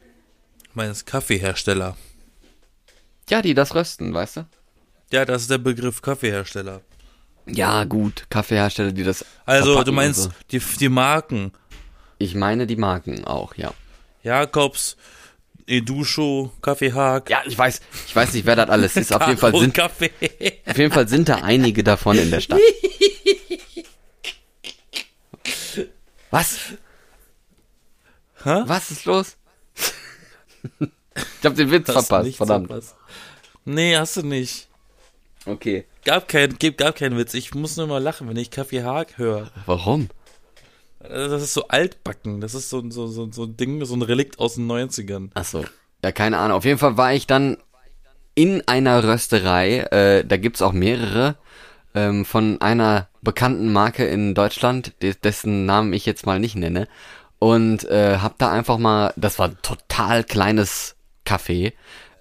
Meines 0.77 1.05
Kaffeehersteller. 1.05 1.97
Ja, 3.29 3.43
die 3.43 3.55
das 3.55 3.75
rösten, 3.75 4.13
weißt 4.13 4.39
du? 4.39 4.47
Ja, 5.13 5.25
das 5.25 5.43
ist 5.43 5.51
der 5.51 5.59
Begriff 5.59 6.03
Kaffeehersteller. 6.03 6.81
Ja, 7.47 7.85
gut, 7.85 8.27
Kaffeehersteller, 8.31 8.93
die 8.93 9.05
das. 9.05 9.25
Also, 9.45 9.83
du 9.83 9.93
meinst 9.93 10.23
so. 10.25 10.31
die, 10.51 10.59
die 10.59 10.89
Marken. 10.89 11.53
Ich 12.19 12.35
meine 12.35 12.67
die 12.67 12.77
Marken 12.77 13.25
auch, 13.25 13.55
ja. 13.57 13.73
Jakobs, 14.23 14.97
Edusho, 15.67 16.53
Kaffeehag. 16.63 17.29
Ja, 17.29 17.43
ich 17.47 17.57
weiß, 17.57 17.81
ich 18.07 18.17
weiß 18.17 18.33
nicht, 18.33 18.47
wer 18.47 18.57
das 18.57 18.71
alles 18.71 18.97
ist. 18.97 19.13
Auf 19.13 19.27
jeden 19.27 19.39
Fall 19.39 19.55
sind, 19.59 19.75
Kaffee. 19.75 20.11
auf 20.67 20.79
jeden 20.79 20.93
Fall 20.93 21.09
sind 21.09 21.29
da 21.29 21.37
einige 21.37 21.85
davon 21.85 22.17
in 22.19 22.31
der 22.31 22.41
Stadt. 22.41 22.61
Was? 26.31 26.59
Hä? 28.43 28.63
Was 28.67 28.91
ist 28.91 29.05
los? 29.05 29.37
Ich 30.81 31.45
hab 31.45 31.55
den 31.55 31.71
Witz 31.71 31.91
verpasst, 31.91 32.37
verdammt. 32.37 32.69
Verpasst. 32.69 32.97
Nee, 33.65 33.97
hast 33.97 34.17
du 34.17 34.23
nicht. 34.23 34.69
Okay. 35.47 35.85
Gab 36.05 36.29
kein, 36.29 36.57
gab 36.59 36.97
keinen 36.97 37.17
Witz. 37.17 37.35
Ich 37.35 37.55
muss 37.55 37.77
nur 37.77 37.87
mal 37.87 38.03
lachen, 38.03 38.29
wenn 38.29 38.37
ich 38.37 38.51
Kaffee 38.51 38.83
Haag 38.83 39.19
höre. 39.19 39.51
Warum? 39.67 40.09
Das 41.01 41.43
ist 41.43 41.55
so 41.55 41.69
altbacken. 41.69 42.41
Das 42.41 42.55
ist 42.55 42.71
so, 42.71 42.83
so, 42.91 43.07
so, 43.07 43.31
so 43.31 43.45
ein 43.45 43.57
Ding, 43.57 43.85
so 43.85 43.95
ein 43.95 44.03
Relikt 44.03 44.39
aus 44.39 44.55
den 44.55 44.71
90ern. 44.71 45.31
Ach 45.35 45.45
so. 45.45 45.65
Ja, 46.03 46.13
keine 46.13 46.39
Ahnung. 46.39 46.59
Auf 46.59 46.65
jeden 46.65 46.79
Fall 46.79 46.97
war 46.97 47.13
ich 47.13 47.27
dann 47.27 47.59
in 48.35 48.67
einer 48.67 49.05
Rösterei. 49.05 49.81
Äh, 49.81 50.25
da 50.25 50.37
gibt's 50.37 50.63
auch 50.63 50.73
mehrere. 50.73 51.37
Ähm, 51.95 52.25
von 52.25 52.61
einer 52.61 53.09
bekannten 53.23 53.73
Marke 53.73 54.05
in 54.05 54.35
Deutschland, 54.35 54.95
dessen 55.23 55.65
Namen 55.65 55.93
ich 55.93 56.07
jetzt 56.07 56.27
mal 56.27 56.41
nicht 56.41 56.57
nenne 56.57 56.89
und 57.45 57.85
äh, 57.91 58.21
hab 58.23 58.39
da 58.39 58.51
einfach 58.51 58.79
mal, 58.79 59.13
das 59.17 59.39
war 59.39 59.49
ein 59.49 59.59
total 59.61 60.25
kleines 60.25 60.97
Café. 61.27 61.75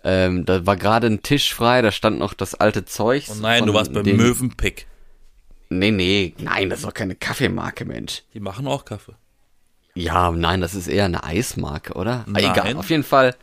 Ähm, 0.03 0.43
da 0.43 0.65
war 0.65 0.75
gerade 0.75 1.07
ein 1.07 1.23
Tisch 1.23 1.53
frei, 1.53 1.81
da 1.81 1.91
stand 1.91 2.19
noch 2.19 2.33
das 2.33 2.55
alte 2.55 2.83
Zeug. 2.83 3.27
Oh 3.29 3.35
nein, 3.41 3.65
du 3.65 3.73
warst 3.73 3.93
beim 3.93 4.03
dem... 4.03 4.17
Möwenpick. 4.17 4.85
Nee, 5.69 5.91
nee, 5.91 6.33
nein, 6.39 6.69
das 6.69 6.79
ist 6.79 6.85
doch 6.85 6.93
keine 6.93 7.15
Kaffeemarke, 7.15 7.85
Mensch. 7.85 8.23
Die 8.33 8.41
machen 8.41 8.67
auch 8.67 8.83
Kaffee. 8.83 9.13
Ja, 9.95 10.29
nein, 10.29 10.59
das 10.59 10.75
ist 10.75 10.89
eher 10.89 11.05
eine 11.05 11.23
Eismarke, 11.23 11.93
oder? 11.93 12.25
Nein. 12.27 12.51
Egal, 12.51 12.75
auf 12.75 12.89
jeden 12.89 13.05
Fall, 13.05 13.33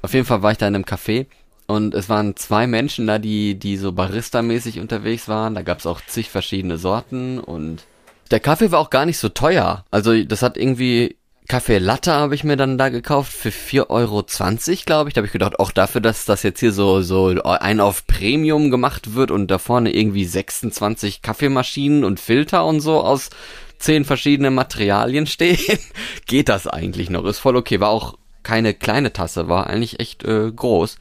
auf 0.00 0.14
jeden 0.14 0.24
Fall 0.24 0.42
war 0.42 0.52
ich 0.52 0.58
da 0.58 0.66
in 0.66 0.74
einem 0.74 0.84
Café 0.84 1.26
und 1.66 1.92
es 1.92 2.08
waren 2.08 2.34
zwei 2.36 2.66
Menschen 2.66 3.06
da, 3.06 3.18
die, 3.18 3.58
die 3.58 3.76
so 3.76 3.92
Barista-mäßig 3.92 4.80
unterwegs 4.80 5.28
waren. 5.28 5.54
Da 5.54 5.60
gab's 5.60 5.84
auch 5.84 6.00
zig 6.00 6.30
verschiedene 6.30 6.78
Sorten 6.78 7.38
und 7.40 7.84
der 8.30 8.40
Kaffee 8.40 8.72
war 8.72 8.78
auch 8.78 8.88
gar 8.88 9.04
nicht 9.04 9.18
so 9.18 9.28
teuer. 9.28 9.84
Also 9.90 10.24
das 10.24 10.40
hat 10.40 10.56
irgendwie 10.56 11.16
Kaffee 11.48 11.78
Latte 11.78 12.12
habe 12.12 12.34
ich 12.34 12.44
mir 12.44 12.56
dann 12.56 12.78
da 12.78 12.88
gekauft 12.88 13.32
für 13.32 13.50
4,20 13.50 13.88
Euro, 13.90 14.24
glaube 14.84 15.08
ich. 15.08 15.14
Da 15.14 15.18
habe 15.18 15.26
ich 15.26 15.32
gedacht, 15.32 15.58
auch 15.60 15.70
dafür, 15.70 16.00
dass 16.00 16.24
das 16.24 16.42
jetzt 16.42 16.60
hier 16.60 16.72
so, 16.72 17.02
so 17.02 17.28
ein 17.42 17.80
auf 17.80 18.06
Premium 18.06 18.70
gemacht 18.70 19.14
wird 19.14 19.30
und 19.30 19.50
da 19.50 19.58
vorne 19.58 19.94
irgendwie 19.94 20.24
26 20.24 21.22
Kaffeemaschinen 21.22 22.04
und 22.04 22.20
Filter 22.20 22.64
und 22.64 22.80
so 22.80 23.00
aus 23.00 23.30
zehn 23.78 24.04
verschiedenen 24.04 24.54
Materialien 24.54 25.26
stehen, 25.26 25.78
geht 26.26 26.48
das 26.48 26.66
eigentlich 26.66 27.10
noch. 27.10 27.24
Ist 27.24 27.38
voll 27.38 27.56
okay. 27.56 27.80
War 27.80 27.90
auch 27.90 28.18
keine 28.42 28.74
kleine 28.74 29.12
Tasse, 29.12 29.48
war 29.48 29.66
eigentlich 29.66 30.00
echt 30.00 30.24
äh, 30.24 30.50
groß. 30.50 30.98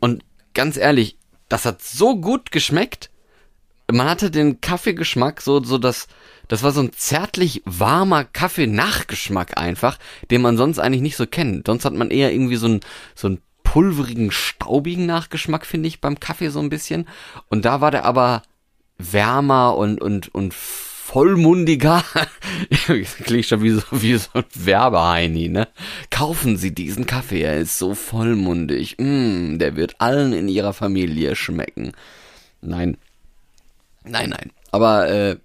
Und 0.00 0.24
ganz 0.54 0.76
ehrlich, 0.76 1.16
das 1.48 1.64
hat 1.64 1.82
so 1.82 2.16
gut 2.16 2.52
geschmeckt. 2.52 3.10
Man 3.90 4.08
hatte 4.08 4.30
den 4.30 4.60
Kaffeegeschmack, 4.60 5.40
so, 5.42 5.62
so 5.62 5.76
das, 5.76 6.08
das 6.52 6.62
war 6.62 6.72
so 6.72 6.82
ein 6.82 6.92
zärtlich 6.92 7.62
warmer 7.64 8.24
Kaffee-Nachgeschmack 8.24 9.56
einfach, 9.56 9.98
den 10.30 10.42
man 10.42 10.58
sonst 10.58 10.78
eigentlich 10.78 11.00
nicht 11.00 11.16
so 11.16 11.26
kennt. 11.26 11.66
Sonst 11.66 11.86
hat 11.86 11.94
man 11.94 12.10
eher 12.10 12.30
irgendwie 12.30 12.56
so 12.56 12.66
einen, 12.66 12.80
so 13.14 13.28
einen 13.28 13.40
pulverigen, 13.62 14.30
staubigen 14.30 15.06
Nachgeschmack, 15.06 15.64
finde 15.64 15.88
ich, 15.88 16.02
beim 16.02 16.20
Kaffee 16.20 16.50
so 16.50 16.60
ein 16.60 16.68
bisschen. 16.68 17.08
Und 17.48 17.64
da 17.64 17.80
war 17.80 17.90
der 17.90 18.04
aber 18.04 18.42
wärmer 18.98 19.78
und, 19.78 20.02
und, 20.02 20.34
und 20.34 20.52
vollmundiger. 20.52 22.04
Klingt 23.24 23.46
schon 23.46 23.62
wie 23.62 23.70
so, 23.70 23.82
wie 23.90 24.16
so 24.18 24.28
ein 24.34 24.44
Werbeheini, 24.52 25.48
ne? 25.48 25.68
Kaufen 26.10 26.58
Sie 26.58 26.74
diesen 26.74 27.06
Kaffee, 27.06 27.40
er 27.40 27.60
ist 27.60 27.78
so 27.78 27.94
vollmundig. 27.94 28.96
Mm, 28.98 29.56
der 29.56 29.74
wird 29.76 30.02
allen 30.02 30.34
in 30.34 30.48
ihrer 30.48 30.74
Familie 30.74 31.34
schmecken. 31.34 31.92
Nein. 32.60 32.98
Nein, 34.04 34.28
nein. 34.28 34.50
Aber 34.70 35.08
äh, 35.08 35.36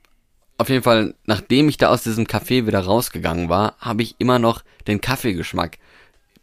auf 0.58 0.70
jeden 0.70 0.84
Fall, 0.84 1.14
nachdem 1.26 1.70
ich 1.70 1.78
da 1.78 1.90
aus 1.90 2.04
diesem 2.04 2.26
Café 2.26 2.66
wieder 2.66 2.80
rausgegangen 2.80 3.50
war, 3.50 3.76
habe 3.80 4.02
ich 4.02 4.16
immer 4.18 4.40
noch 4.40 4.64
den 4.88 5.02
Kaffeegeschmack, 5.02 5.78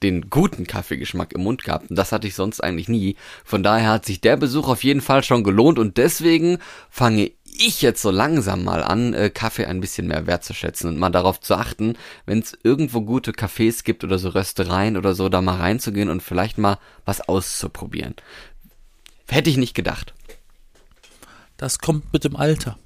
den 0.03 0.31
guten 0.31 0.66
Kaffeegeschmack 0.66 1.33
im 1.33 1.42
Mund 1.42 1.64
gehabt. 1.64 1.90
Und 1.90 1.96
das 1.96 2.12
hatte 2.12 2.29
ich 2.29 2.35
sonst 2.35 2.61
eigentlich 2.61 2.88
nie. 2.88 3.16
Von 3.44 3.62
daher 3.62 3.90
hat 3.90 4.07
sich 4.07 4.20
der 4.20 4.37
Besuch 4.37 4.68
auf 4.68 4.85
jeden 4.85 5.00
Fall 5.00 5.24
schon 5.24 5.42
gelohnt 5.42 5.79
und 5.79 5.96
deswegen 5.96 6.59
fange 6.90 7.33
ich 7.57 7.83
jetzt 7.83 8.03
so 8.03 8.11
langsam 8.11 8.64
mal 8.64 8.83
an, 8.83 9.14
äh, 9.14 9.31
Kaffee 9.31 9.66
ein 9.66 9.81
bisschen 9.81 10.09
mehr 10.09 10.27
wertzuschätzen 10.27 10.90
und 10.90 10.98
mal 10.98 11.11
darauf 11.11 11.40
zu 11.40 11.55
achten, 11.55 11.94
wenn 12.27 12.40
es 12.40 12.57
irgendwo 12.62 13.03
gute 13.03 13.33
Cafés 13.33 13.85
gibt 13.85 14.05
oder 14.05 14.18
so 14.18 14.31
Röstereien 14.31 14.96
oder 14.96 15.14
so, 15.14 15.29
da 15.29 15.40
mal 15.40 15.57
reinzugehen 15.57 16.09
und 16.09 16.22
vielleicht 16.22 16.59
mal 16.59 16.79
was 17.05 17.29
auszuprobieren. 17.29 18.14
Hätte 19.29 19.50
ich 19.50 19.57
nicht 19.57 19.74
gedacht. 19.74 20.14
Das 21.57 21.79
kommt 21.79 22.12
mit 22.12 22.24
dem 22.24 22.37
Alter. 22.37 22.77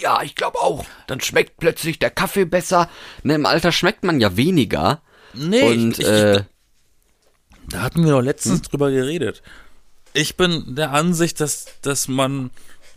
Ja, 0.00 0.22
ich 0.22 0.34
glaube 0.34 0.58
auch. 0.58 0.84
Dann 1.06 1.20
schmeckt 1.20 1.58
plötzlich 1.58 1.98
der 1.98 2.10
Kaffee 2.10 2.44
besser. 2.44 2.88
Ne, 3.22 3.34
Im 3.34 3.46
Alter 3.46 3.72
schmeckt 3.72 4.04
man 4.04 4.20
ja 4.20 4.36
weniger. 4.36 5.00
Nee, 5.34 5.62
und 5.62 5.98
ich, 5.98 6.00
ich, 6.00 6.06
äh, 6.06 6.44
da 7.68 7.82
hatten 7.82 8.04
wir 8.04 8.12
doch 8.12 8.20
letztens 8.22 8.62
drüber 8.62 8.90
geredet. 8.90 9.42
Ich 10.12 10.36
bin 10.36 10.74
der 10.74 10.92
Ansicht, 10.92 11.40
dass, 11.40 11.66
dass 11.80 12.08
man 12.08 12.50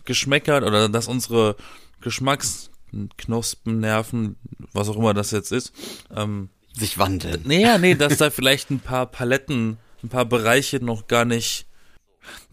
Geschmäcker 0.04 0.58
oder 0.58 0.90
dass 0.90 1.08
unsere 1.08 1.56
Geschmacksknospen, 2.02 3.80
Nerven, 3.80 4.36
was 4.74 4.90
auch 4.90 4.98
immer 4.98 5.14
das 5.14 5.32
jetzt 5.32 5.52
ist, 5.52 5.74
ähm, 6.16 6.50
sich 6.74 6.98
wandeln. 6.98 7.42
nee, 7.46 7.66
nee, 7.78 7.96
dass 7.96 8.18
da 8.20 8.30
vielleicht 8.30 8.70
ein 8.70 8.80
paar 8.80 9.06
Paletten, 9.06 9.78
ein 10.04 10.10
paar 10.10 10.26
Bereiche 10.26 10.84
noch 10.84 11.08
gar 11.08 11.26
nicht. 11.26 11.66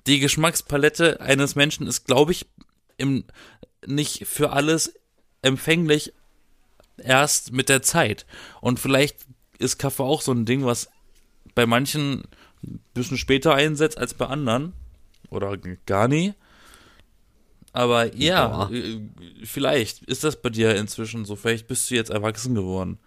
Die 0.07 0.21
Geschmackspalette 0.21 1.21
eines 1.21 1.55
Menschen 1.55 1.87
ist, 1.87 2.07
glaube 2.07 2.33
ich, 2.33 2.47
im, 2.97 3.25
nicht 3.87 4.27
für 4.27 4.53
alles 4.53 4.95
empfänglich 5.43 6.13
erst 6.99 7.53
mit 7.53 7.69
der 7.69 7.83
Zeit. 7.83 8.27
Und 8.61 8.79
vielleicht 8.81 9.17
ist 9.59 9.79
Kaffee 9.79 10.03
auch 10.05 10.23
so 10.23 10.33
ein 10.33 10.45
Ding, 10.45 10.65
was 10.65 10.89
bei 11.55 11.67
manchen 11.67 12.23
ein 12.65 12.81
bisschen 12.95 13.19
später 13.19 13.55
einsetzt 13.55 13.99
als 13.99 14.15
bei 14.15 14.27
anderen. 14.27 14.73
Oder 15.31 15.57
gar 15.87 16.09
nie. 16.09 16.35
Aber 17.73 18.15
ja, 18.15 18.69
Ja. 18.71 18.71
äh, 18.71 19.01
vielleicht 19.45 20.03
ist 20.03 20.25
das 20.25 20.41
bei 20.41 20.51
dir 20.51 20.77
inzwischen 20.77 21.25
so. 21.25 21.37
Vielleicht 21.37 21.67
bist 21.69 21.91
du 21.91 21.95
jetzt 21.95 22.11
erwachsen 22.11 22.55
geworden. 22.55 22.99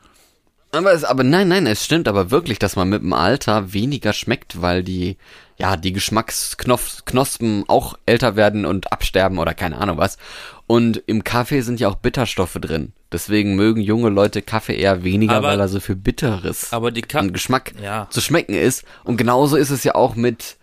Aber, 0.71 0.91
es, 0.91 1.03
aber 1.05 1.23
nein, 1.23 1.47
nein, 1.47 1.67
es 1.67 1.85
stimmt 1.85 2.07
aber 2.07 2.31
wirklich, 2.31 2.59
dass 2.59 2.75
man 2.75 2.89
mit 2.89 3.01
dem 3.01 3.13
Alter 3.13 3.71
weniger 3.71 4.11
schmeckt, 4.11 4.61
weil 4.61 4.83
die, 4.83 5.17
ja, 5.57 5.77
die 5.77 5.93
Geschmacksknospen 5.93 7.63
auch 7.69 7.97
älter 8.05 8.35
werden 8.35 8.65
und 8.65 8.91
absterben 8.91 9.37
oder 9.37 9.53
keine 9.53 9.77
Ahnung 9.77 9.97
was. 9.97 10.17
Und 10.67 11.03
im 11.05 11.23
Kaffee 11.23 11.61
sind 11.61 11.79
ja 11.79 11.87
auch 11.89 11.95
Bitterstoffe 11.95 12.57
drin. 12.59 12.91
Deswegen 13.11 13.55
mögen 13.55 13.81
junge 13.81 14.09
Leute 14.09 14.41
Kaffee 14.41 14.75
eher 14.75 15.03
weniger, 15.03 15.35
Aber- 15.35 15.49
weil 15.49 15.59
er 15.59 15.67
so 15.67 15.79
viel 15.79 15.95
Bitteres 15.95 16.73
Aber 16.73 16.89
die 16.91 17.03
Ka 17.03 17.19
an 17.19 17.33
Geschmack 17.33 17.73
Ja. 17.81 18.07
zu 18.09 18.19
schmecken 18.19 18.55
ist. 18.55 18.83
Und 19.03 19.17
genauso 19.17 19.57
ist 19.57 19.69
es 19.69 19.83
ja 19.83 19.93
auch 19.95 20.15
mit, 20.15 20.57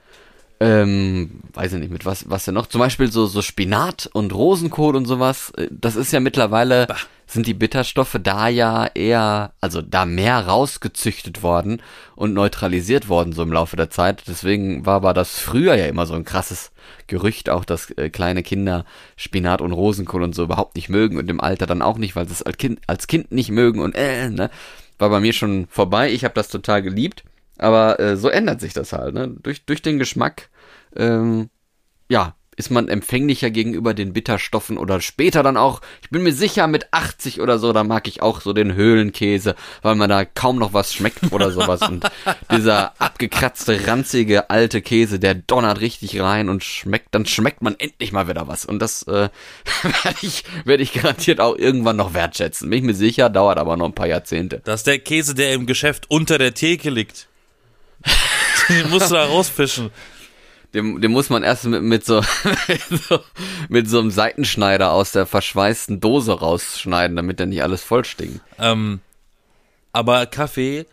ähm, 0.61 1.41
weiß 1.55 1.73
ich 1.75 1.79
nicht, 1.81 1.93
mit 1.93 2.05
was, 2.05 2.29
was 2.29 2.45
denn 2.45 2.55
noch? 2.55 2.67
Zum 2.67 2.81
Beispiel 2.81 3.11
so, 3.11 3.27
so 3.27 3.43
Spinat 3.43 4.11
und 4.13 4.35
Rosenkohl 4.35 4.97
und 4.97 5.07
sowas. 5.07 5.51
Äh, 5.57 5.69
Das 5.71 5.97
ist 5.97 6.13
ja 6.13 6.21
mittlerweile, 6.21 6.87
sind 7.27 7.47
die 7.47 7.55
Bitterstoffe 7.55 8.19
da 8.23 8.49
ja 8.49 8.87
eher, 8.95 9.53
also 9.61 9.81
da 9.81 10.05
mehr 10.05 10.47
rausgezüchtet 10.47 11.43
worden 11.43 11.81
und 12.15 12.35
neutralisiert 12.35 13.09
worden 13.09 13.33
so 13.33 13.43
im 13.43 13.53
Laufe 13.53 13.77
der 13.77 13.91
Zeit. 13.91 14.25
Deswegen 14.27 14.85
war 14.87 14.97
aber 14.97 15.15
das 15.15 15.39
früher 15.39 15.75
ja 15.75 15.87
immer 15.87 16.07
so 16.07 16.15
ein 16.15 16.25
krasses 16.25 16.73
Gerücht, 17.07 17.49
auch 17.51 17.65
dass 17.65 17.91
äh, 17.93 18.11
kleine 18.11 18.43
Kinder 18.43 18.85
Spinat 19.17 19.61
und 19.61 19.73
Rosenkohl 19.73 20.23
und 20.23 20.35
so 20.35 20.45
überhaupt 20.45 20.77
nicht 20.77 20.89
mögen 20.89 21.17
und 21.17 21.31
im 21.31 21.41
Alter 21.41 21.67
dann 21.67 21.83
auch 21.83 21.99
nicht, 21.99 22.17
weil 22.17 22.27
sie 22.27 22.35
es 22.35 22.43
als 22.43 22.59
Kind, 22.59 22.81
als 22.87 23.07
Kind 23.07 23.33
nicht 23.33 23.51
mögen 23.51 23.81
und 23.81 23.95
äh, 23.95 24.29
ne? 24.31 24.51
War 24.99 25.11
bei 25.11 25.21
mir 25.21 25.33
schon 25.33 25.67
vorbei. 25.69 26.13
Ich 26.13 26.25
habe 26.25 26.35
das 26.35 26.49
total 26.49 26.83
geliebt. 26.83 27.25
Aber 27.59 28.01
äh, 28.01 28.17
so 28.17 28.29
ändert 28.29 28.61
sich 28.61 28.73
das 28.73 28.93
halt, 28.93 29.15
ne? 29.15 29.29
Durch, 29.43 29.65
durch 29.65 29.83
den 29.83 29.99
Geschmack, 29.99 30.49
ähm, 30.97 31.51
ja, 32.09 32.35
ist 32.57 32.71
man 32.71 32.89
empfänglicher 32.89 33.51
gegenüber 33.51 33.95
den 33.95 34.13
Bitterstoffen 34.13 34.77
oder 34.77 35.01
später 35.01 35.43
dann 35.43 35.57
auch, 35.57 35.81
ich 36.03 36.11
bin 36.11 36.23
mir 36.23 36.33
sicher, 36.33 36.67
mit 36.67 36.89
80 36.93 37.41
oder 37.41 37.59
so, 37.59 37.73
da 37.73 37.83
mag 37.83 38.07
ich 38.07 38.21
auch 38.21 38.43
so 38.43 38.53
den 38.53 38.75
Höhlenkäse, 38.75 39.55
weil 39.81 39.95
man 39.95 40.11
da 40.11 40.25
kaum 40.25 40.59
noch 40.59 40.75
was 40.75 40.93
schmeckt 40.93 41.33
oder 41.33 41.51
sowas. 41.51 41.83
Und 41.83 42.05
dieser 42.51 43.01
abgekratzte, 43.01 43.87
ranzige, 43.87 44.51
alte 44.51 44.83
Käse, 44.83 45.19
der 45.19 45.35
donnert 45.35 45.81
richtig 45.81 46.21
rein 46.21 46.49
und 46.49 46.63
schmeckt, 46.63 47.15
dann 47.15 47.25
schmeckt 47.25 47.63
man 47.63 47.75
endlich 47.79 48.13
mal 48.13 48.29
wieder 48.29 48.49
was. 48.49 48.67
Und 48.67 48.81
das 48.81 49.05
äh, 49.05 49.31
werde 49.83 50.19
ich, 50.21 50.45
werd 50.65 50.81
ich 50.81 50.93
garantiert 50.93 51.41
auch 51.41 51.57
irgendwann 51.57 51.97
noch 51.97 52.13
wertschätzen. 52.13 52.69
Bin 52.69 52.81
ich 52.81 52.85
mir 52.85 52.95
sicher, 52.95 53.31
dauert 53.31 53.59
aber 53.59 53.77
noch 53.77 53.87
ein 53.87 53.95
paar 53.95 54.09
Jahrzehnte. 54.09 54.61
Das 54.65 54.81
ist 54.81 54.87
der 54.87 54.99
Käse, 54.99 55.35
der 55.35 55.55
im 55.55 55.67
Geschäft 55.67 56.11
unter 56.11 56.37
der 56.37 56.53
Theke 56.53 56.91
liegt. 56.91 57.29
Den 58.69 58.91
musst 58.91 59.11
du 59.11 59.15
da 59.15 59.25
rausfischen. 59.25 59.91
Den, 60.75 61.03
den 61.03 61.11
muss 61.13 61.29
man 61.29 61.43
erst 61.43 61.65
mit, 61.65 61.83
mit, 61.83 62.05
so, 62.05 62.23
so, 62.91 63.21
mit 63.69 63.89
so 63.89 63.99
einem 63.99 64.11
Seitenschneider 64.11 64.91
aus 64.91 65.13
der 65.13 65.27
verschweißten 65.27 66.01
Dose 66.01 66.33
rausschneiden, 66.33 67.17
damit 67.17 67.39
der 67.39 67.47
nicht 67.47 67.63
alles 67.63 67.83
voll 67.83 68.05
stinkt. 68.05 68.41
Ähm, 68.59 69.01
aber 69.93 70.25
Kaffee, 70.27 70.87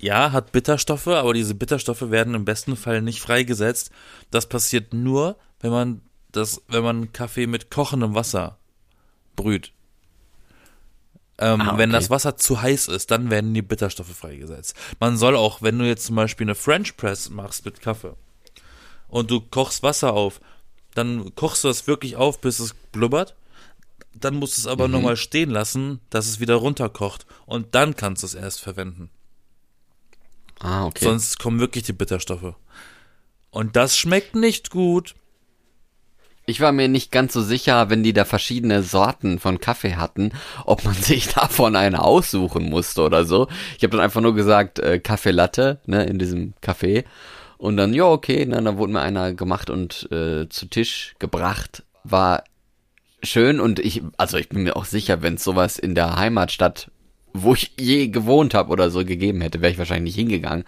ja, 0.00 0.32
hat 0.32 0.50
Bitterstoffe, 0.50 1.06
aber 1.06 1.32
diese 1.32 1.54
Bitterstoffe 1.54 2.10
werden 2.10 2.34
im 2.34 2.44
besten 2.44 2.76
Fall 2.76 3.02
nicht 3.02 3.20
freigesetzt. 3.20 3.90
Das 4.32 4.48
passiert 4.48 4.92
nur, 4.92 5.36
wenn 5.60 5.70
man 5.70 6.00
das, 6.32 6.62
wenn 6.66 6.82
man 6.82 7.12
Kaffee 7.12 7.46
mit 7.46 7.70
kochendem 7.70 8.16
Wasser 8.16 8.58
brüht. 9.36 9.72
Ähm, 11.38 11.60
Ah, 11.60 11.68
okay. 11.68 11.78
Wenn 11.78 11.90
das 11.90 12.10
Wasser 12.10 12.36
zu 12.36 12.60
heiß 12.62 12.88
ist, 12.88 13.12
dann 13.12 13.30
werden 13.30 13.54
die 13.54 13.62
Bitterstoffe 13.62 14.14
freigesetzt. 14.14 14.74
Man 14.98 15.16
soll 15.16 15.36
auch, 15.36 15.62
wenn 15.62 15.78
du 15.78 15.86
jetzt 15.86 16.06
zum 16.06 16.16
Beispiel 16.16 16.46
eine 16.46 16.56
French 16.56 16.96
Press 16.96 17.30
machst 17.30 17.64
mit 17.64 17.80
Kaffee 17.80 18.16
und 19.08 19.30
du 19.30 19.40
kochst 19.40 19.82
Wasser 19.82 20.12
auf, 20.12 20.40
dann 20.94 21.34
kochst 21.34 21.64
du 21.64 21.68
das 21.68 21.86
wirklich 21.86 22.16
auf, 22.16 22.40
bis 22.40 22.58
es 22.58 22.74
blubbert. 22.92 23.34
Dann 24.14 24.36
musst 24.36 24.56
du 24.56 24.60
es 24.60 24.66
aber 24.66 24.86
nochmal 24.86 25.16
stehen 25.16 25.50
lassen, 25.50 26.00
dass 26.10 26.26
es 26.26 26.38
wieder 26.38 26.54
runterkocht. 26.54 27.26
Und 27.46 27.74
dann 27.74 27.96
kannst 27.96 28.22
du 28.22 28.26
es 28.26 28.34
erst 28.34 28.60
verwenden. 28.60 29.10
Ah, 30.60 30.86
okay. 30.86 31.04
Sonst 31.04 31.40
kommen 31.40 31.58
wirklich 31.58 31.84
die 31.84 31.92
Bitterstoffe. 31.92 32.54
Und 33.50 33.76
das 33.76 33.96
schmeckt 33.96 34.34
nicht 34.34 34.70
gut. 34.70 35.14
Ich 36.46 36.60
war 36.60 36.72
mir 36.72 36.88
nicht 36.88 37.10
ganz 37.10 37.32
so 37.32 37.42
sicher, 37.42 37.88
wenn 37.88 38.02
die 38.02 38.12
da 38.12 38.24
verschiedene 38.24 38.82
Sorten 38.82 39.38
von 39.38 39.60
Kaffee 39.60 39.96
hatten, 39.96 40.32
ob 40.64 40.84
man 40.84 40.94
sich 41.00 41.28
davon 41.28 41.74
eine 41.74 42.02
aussuchen 42.02 42.68
musste 42.68 43.02
oder 43.02 43.24
so. 43.24 43.48
Ich 43.76 43.82
habe 43.82 43.96
dann 43.96 44.00
einfach 44.00 44.20
nur 44.20 44.34
gesagt, 44.34 44.78
äh, 44.78 44.98
Kaffee 45.00 45.30
Latte, 45.30 45.80
ne, 45.86 46.04
in 46.04 46.18
diesem 46.18 46.54
Café. 46.62 47.04
Und 47.64 47.78
dann, 47.78 47.94
ja, 47.94 48.04
okay, 48.04 48.44
ne, 48.44 48.60
dann 48.62 48.76
wurde 48.76 48.92
mir 48.92 49.00
einer 49.00 49.32
gemacht 49.32 49.70
und 49.70 50.06
äh, 50.12 50.48
zu 50.50 50.66
Tisch 50.66 51.14
gebracht. 51.18 51.82
War 52.04 52.44
schön 53.22 53.58
und 53.58 53.78
ich, 53.78 54.02
also 54.18 54.36
ich 54.36 54.50
bin 54.50 54.64
mir 54.64 54.76
auch 54.76 54.84
sicher, 54.84 55.22
wenn 55.22 55.36
es 55.36 55.44
sowas 55.44 55.78
in 55.78 55.94
der 55.94 56.16
Heimatstadt, 56.16 56.90
wo 57.32 57.54
ich 57.54 57.72
je 57.80 58.08
gewohnt 58.08 58.52
habe 58.52 58.70
oder 58.70 58.90
so 58.90 59.02
gegeben 59.04 59.40
hätte, 59.40 59.62
wäre 59.62 59.72
ich 59.72 59.78
wahrscheinlich 59.78 60.14
nicht 60.14 60.20
hingegangen, 60.28 60.64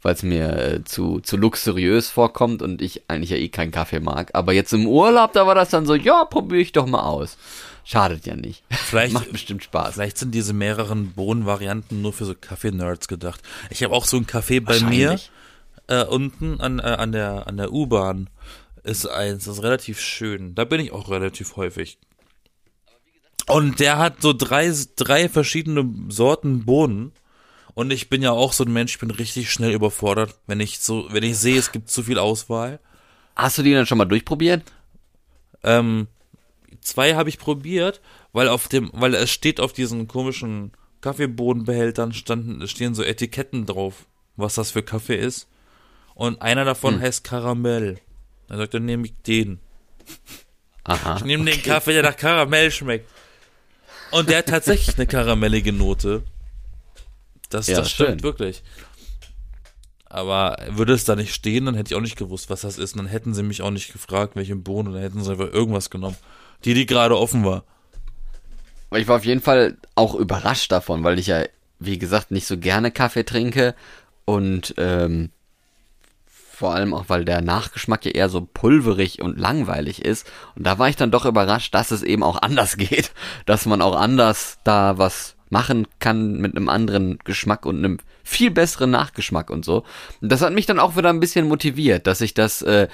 weil 0.00 0.14
es 0.14 0.22
mir 0.22 0.56
äh, 0.56 0.84
zu, 0.84 1.20
zu 1.20 1.36
luxuriös 1.36 2.08
vorkommt 2.08 2.62
und 2.62 2.80
ich 2.80 3.02
eigentlich 3.08 3.28
ja 3.30 3.36
eh 3.36 3.50
keinen 3.50 3.70
Kaffee 3.70 4.00
mag. 4.00 4.30
Aber 4.32 4.54
jetzt 4.54 4.72
im 4.72 4.86
Urlaub, 4.86 5.34
da 5.34 5.46
war 5.46 5.54
das 5.54 5.68
dann 5.68 5.84
so, 5.84 5.94
ja, 5.94 6.24
probiere 6.24 6.62
ich 6.62 6.72
doch 6.72 6.86
mal 6.86 7.02
aus. 7.02 7.36
Schadet 7.84 8.24
ja 8.24 8.36
nicht. 8.36 8.64
Vielleicht- 8.70 9.12
Macht 9.12 9.32
bestimmt 9.32 9.64
Spaß. 9.64 9.92
Vielleicht 9.94 10.16
sind 10.16 10.34
diese 10.34 10.54
mehreren 10.54 11.12
Bohnenvarianten 11.12 12.00
nur 12.00 12.14
für 12.14 12.24
so 12.24 12.34
Kaffee-Nerds 12.34 13.06
gedacht. 13.06 13.42
Ich 13.68 13.84
habe 13.84 13.94
auch 13.94 14.06
so 14.06 14.16
ein 14.16 14.24
Café 14.26 14.62
bei 14.64 14.80
mir. 14.80 15.18
Äh, 15.88 16.04
unten 16.04 16.60
an, 16.60 16.78
äh, 16.78 16.82
an 16.82 17.12
der, 17.12 17.46
an 17.48 17.56
der 17.56 17.72
U-Bahn. 17.72 18.30
Ist 18.84 19.06
eins, 19.06 19.44
das 19.44 19.58
ist 19.58 19.62
relativ 19.62 20.00
schön. 20.00 20.54
Da 20.54 20.64
bin 20.64 20.80
ich 20.80 20.92
auch 20.92 21.10
relativ 21.10 21.56
häufig. 21.56 21.98
Und 23.48 23.80
der 23.80 23.98
hat 23.98 24.22
so 24.22 24.32
drei, 24.32 24.72
drei 24.96 25.28
verschiedene 25.28 25.90
Sorten 26.08 26.64
Bohnen. 26.64 27.12
Und 27.74 27.90
ich 27.90 28.08
bin 28.08 28.22
ja 28.22 28.32
auch 28.32 28.52
so 28.52 28.64
ein 28.64 28.72
Mensch, 28.72 28.94
ich 28.94 29.00
bin 29.00 29.10
richtig 29.10 29.50
schnell 29.50 29.72
überfordert, 29.72 30.34
wenn 30.46 30.60
ich 30.60 30.78
so, 30.80 31.06
wenn 31.10 31.22
ich 31.22 31.38
sehe, 31.38 31.58
es 31.58 31.72
gibt 31.72 31.90
zu 31.90 32.02
viel 32.02 32.18
Auswahl. 32.18 32.80
Hast 33.36 33.56
du 33.56 33.62
die 33.62 33.72
dann 33.72 33.86
schon 33.86 33.98
mal 33.98 34.04
durchprobiert? 34.04 34.64
Ähm, 35.62 36.08
zwei 36.80 37.14
habe 37.14 37.28
ich 37.28 37.38
probiert, 37.38 38.00
weil 38.32 38.48
auf 38.48 38.68
dem, 38.68 38.90
weil 38.92 39.14
es 39.14 39.30
steht 39.30 39.60
auf 39.60 39.72
diesen 39.72 40.08
komischen 40.08 40.72
Kaffeebohnenbehältern 41.00 42.12
standen, 42.12 42.66
stehen 42.66 42.94
so 42.94 43.04
Etiketten 43.04 43.64
drauf, 43.64 44.06
was 44.36 44.56
das 44.56 44.72
für 44.72 44.82
Kaffee 44.82 45.16
ist. 45.16 45.46
Und 46.18 46.42
einer 46.42 46.64
davon 46.64 47.00
heißt 47.00 47.22
Karamell. 47.22 48.00
Dann 48.48 48.58
sagt 48.58 48.74
er, 48.74 48.80
nehme 48.80 49.06
ich 49.06 49.14
den. 49.24 49.60
Aha. 50.82 51.18
Ich 51.18 51.24
nehme 51.24 51.44
den 51.48 51.62
Kaffee, 51.62 51.92
der 51.92 52.02
nach 52.02 52.16
Karamell 52.16 52.72
schmeckt. 52.72 53.08
Und 54.10 54.28
der 54.28 54.38
hat 54.38 54.46
tatsächlich 54.46 54.96
eine 54.96 55.06
karamellige 55.06 55.72
Note. 55.72 56.24
Das, 57.50 57.68
Ja, 57.68 57.76
das 57.76 57.92
stimmt 57.92 58.08
schön. 58.08 58.22
wirklich. 58.24 58.64
Aber 60.06 60.56
würde 60.70 60.92
es 60.92 61.04
da 61.04 61.14
nicht 61.14 61.32
stehen, 61.32 61.66
dann 61.66 61.76
hätte 61.76 61.92
ich 61.92 61.96
auch 61.96 62.02
nicht 62.02 62.16
gewusst, 62.16 62.50
was 62.50 62.62
das 62.62 62.78
ist. 62.78 62.94
Und 62.94 63.04
dann 63.04 63.06
hätten 63.06 63.32
sie 63.32 63.44
mich 63.44 63.62
auch 63.62 63.70
nicht 63.70 63.92
gefragt, 63.92 64.34
welche 64.34 64.56
Bohnen, 64.56 64.92
dann 64.92 65.02
hätten 65.02 65.22
sie 65.22 65.30
einfach 65.30 65.52
irgendwas 65.52 65.88
genommen. 65.88 66.16
Die, 66.64 66.74
die 66.74 66.86
gerade 66.86 67.16
offen 67.16 67.44
war. 67.44 67.62
Ich 68.96 69.06
war 69.06 69.14
auf 69.18 69.24
jeden 69.24 69.40
Fall 69.42 69.76
auch 69.94 70.16
überrascht 70.16 70.72
davon, 70.72 71.04
weil 71.04 71.20
ich 71.20 71.28
ja, 71.28 71.44
wie 71.78 71.96
gesagt, 71.98 72.32
nicht 72.32 72.48
so 72.48 72.58
gerne 72.58 72.90
Kaffee 72.90 73.22
trinke 73.22 73.76
und 74.24 74.74
ähm, 74.78 75.30
Vor 76.58 76.74
allem 76.74 76.92
auch, 76.92 77.04
weil 77.06 77.24
der 77.24 77.40
Nachgeschmack 77.40 78.04
ja 78.04 78.10
eher 78.10 78.28
so 78.28 78.40
pulverig 78.40 79.22
und 79.22 79.38
langweilig 79.38 80.04
ist. 80.04 80.28
Und 80.56 80.66
da 80.66 80.76
war 80.80 80.88
ich 80.88 80.96
dann 80.96 81.12
doch 81.12 81.24
überrascht, 81.24 81.72
dass 81.72 81.92
es 81.92 82.02
eben 82.02 82.24
auch 82.24 82.42
anders 82.42 82.76
geht. 82.76 83.12
Dass 83.46 83.64
man 83.64 83.80
auch 83.80 83.94
anders 83.94 84.58
da 84.64 84.98
was 84.98 85.36
machen 85.50 85.86
kann 86.00 86.38
mit 86.38 86.56
einem 86.56 86.68
anderen 86.68 87.20
Geschmack 87.22 87.64
und 87.64 87.78
einem 87.78 87.98
viel 88.24 88.50
besseren 88.50 88.90
Nachgeschmack 88.90 89.50
und 89.50 89.64
so. 89.64 89.84
Und 90.20 90.32
das 90.32 90.42
hat 90.42 90.52
mich 90.52 90.66
dann 90.66 90.80
auch 90.80 90.96
wieder 90.96 91.10
ein 91.10 91.20
bisschen 91.20 91.46
motiviert, 91.46 92.08
dass 92.08 92.20
ich 92.20 92.34
das 92.34 92.60
äh, 92.62 92.88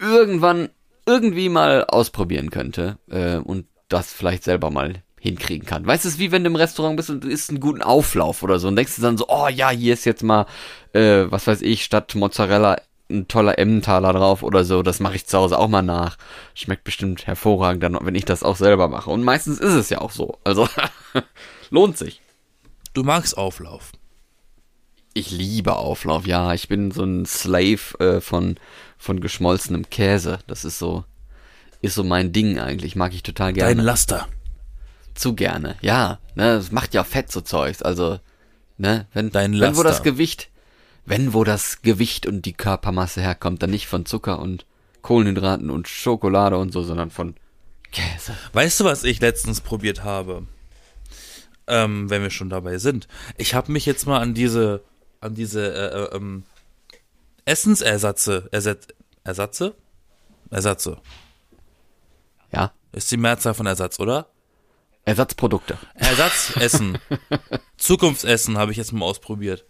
irgendwann 0.00 0.70
irgendwie 1.06 1.48
mal 1.48 1.84
ausprobieren 1.84 2.50
könnte 2.50 2.98
äh, 3.08 3.36
und 3.36 3.66
das 3.88 4.12
vielleicht 4.12 4.42
selber 4.42 4.72
mal 4.72 5.04
hinkriegen 5.20 5.66
kann. 5.66 5.86
Weißt 5.86 6.04
du, 6.04 6.08
es 6.08 6.14
ist 6.14 6.20
wie 6.20 6.32
wenn 6.32 6.42
du 6.42 6.50
im 6.50 6.56
Restaurant 6.56 6.96
bist 6.96 7.10
und 7.10 7.22
du 7.22 7.28
isst 7.28 7.50
einen 7.50 7.60
guten 7.60 7.82
Auflauf 7.82 8.42
oder 8.42 8.58
so 8.58 8.68
und 8.68 8.76
denkst 8.76 8.96
du 8.96 9.02
dann 9.02 9.18
so, 9.18 9.26
oh 9.28 9.48
ja, 9.48 9.70
hier 9.70 9.92
ist 9.92 10.06
jetzt 10.06 10.22
mal, 10.22 10.46
äh, 10.92 11.26
was 11.28 11.46
weiß 11.46 11.60
ich, 11.62 11.84
statt 11.84 12.14
Mozzarella 12.14 12.78
ein 13.10 13.28
toller 13.28 13.58
Emmentaler 13.58 14.12
drauf 14.12 14.42
oder 14.42 14.64
so, 14.64 14.82
das 14.82 15.00
mache 15.00 15.16
ich 15.16 15.26
zu 15.26 15.36
Hause 15.36 15.58
auch 15.58 15.68
mal 15.68 15.82
nach. 15.82 16.16
Schmeckt 16.54 16.84
bestimmt 16.84 17.26
hervorragend, 17.26 17.82
dann, 17.82 17.98
wenn 18.00 18.14
ich 18.14 18.24
das 18.24 18.42
auch 18.42 18.56
selber 18.56 18.88
mache. 18.88 19.10
Und 19.10 19.22
meistens 19.22 19.58
ist 19.58 19.74
es 19.74 19.90
ja 19.90 20.00
auch 20.00 20.12
so. 20.12 20.38
Also 20.44 20.68
lohnt 21.70 21.98
sich. 21.98 22.22
Du 22.94 23.02
magst 23.02 23.36
Auflauf. 23.36 23.92
Ich 25.12 25.30
liebe 25.30 25.76
Auflauf, 25.76 26.26
ja. 26.26 26.54
Ich 26.54 26.68
bin 26.68 26.92
so 26.92 27.02
ein 27.02 27.26
Slave 27.26 27.98
äh, 27.98 28.20
von, 28.20 28.56
von 28.96 29.20
geschmolzenem 29.20 29.90
Käse. 29.90 30.38
Das 30.46 30.64
ist 30.64 30.78
so, 30.78 31.04
ist 31.82 31.96
so 31.96 32.04
mein 32.04 32.32
Ding 32.32 32.58
eigentlich. 32.58 32.94
Mag 32.96 33.12
ich 33.12 33.22
total 33.22 33.52
gerne. 33.52 33.74
Dein 33.74 33.84
Laster. 33.84 34.28
Zu 35.20 35.34
gerne, 35.34 35.76
ja. 35.82 36.18
Ne, 36.34 36.54
das 36.56 36.72
macht 36.72 36.94
ja 36.94 37.04
Fett 37.04 37.30
so 37.30 37.42
Zeugs. 37.42 37.82
Also, 37.82 38.20
ne, 38.78 39.06
wenn, 39.12 39.30
Dein 39.30 39.60
wenn 39.60 39.76
wo 39.76 39.82
das 39.82 40.02
Gewicht, 40.02 40.48
wenn 41.04 41.34
wo 41.34 41.44
das 41.44 41.82
Gewicht 41.82 42.24
und 42.24 42.46
die 42.46 42.54
Körpermasse 42.54 43.20
herkommt, 43.20 43.62
dann 43.62 43.68
nicht 43.68 43.86
von 43.86 44.06
Zucker 44.06 44.38
und 44.38 44.64
Kohlenhydraten 45.02 45.68
und 45.68 45.88
Schokolade 45.88 46.56
und 46.56 46.72
so, 46.72 46.82
sondern 46.82 47.10
von 47.10 47.34
Käse. 47.92 48.34
Weißt 48.54 48.80
du, 48.80 48.84
was 48.84 49.04
ich 49.04 49.20
letztens 49.20 49.60
probiert 49.60 50.04
habe? 50.04 50.46
Ähm, 51.66 52.08
wenn 52.08 52.22
wir 52.22 52.30
schon 52.30 52.48
dabei 52.48 52.78
sind. 52.78 53.06
Ich 53.36 53.52
habe 53.52 53.72
mich 53.72 53.84
jetzt 53.84 54.06
mal 54.06 54.20
an 54.20 54.32
diese, 54.32 54.82
an 55.20 55.34
diese 55.34 55.70
äh, 55.70 56.14
äh, 56.14 56.16
ähm, 56.16 56.44
Essensersatze, 57.44 58.48
Ersatz, 58.52 58.86
Ersatze? 59.22 59.74
Ersatze. 60.50 60.96
Ja. 62.52 62.72
Ist 62.92 63.10
die 63.10 63.18
Mehrzahl 63.18 63.52
von 63.52 63.66
Ersatz, 63.66 64.00
oder? 64.00 64.30
Ersatzprodukte. 65.04 65.78
Ersatzessen. 65.94 66.98
Zukunftsessen 67.76 68.58
habe 68.58 68.72
ich 68.72 68.78
jetzt 68.78 68.92
mal 68.92 69.04
ausprobiert. 69.04 69.64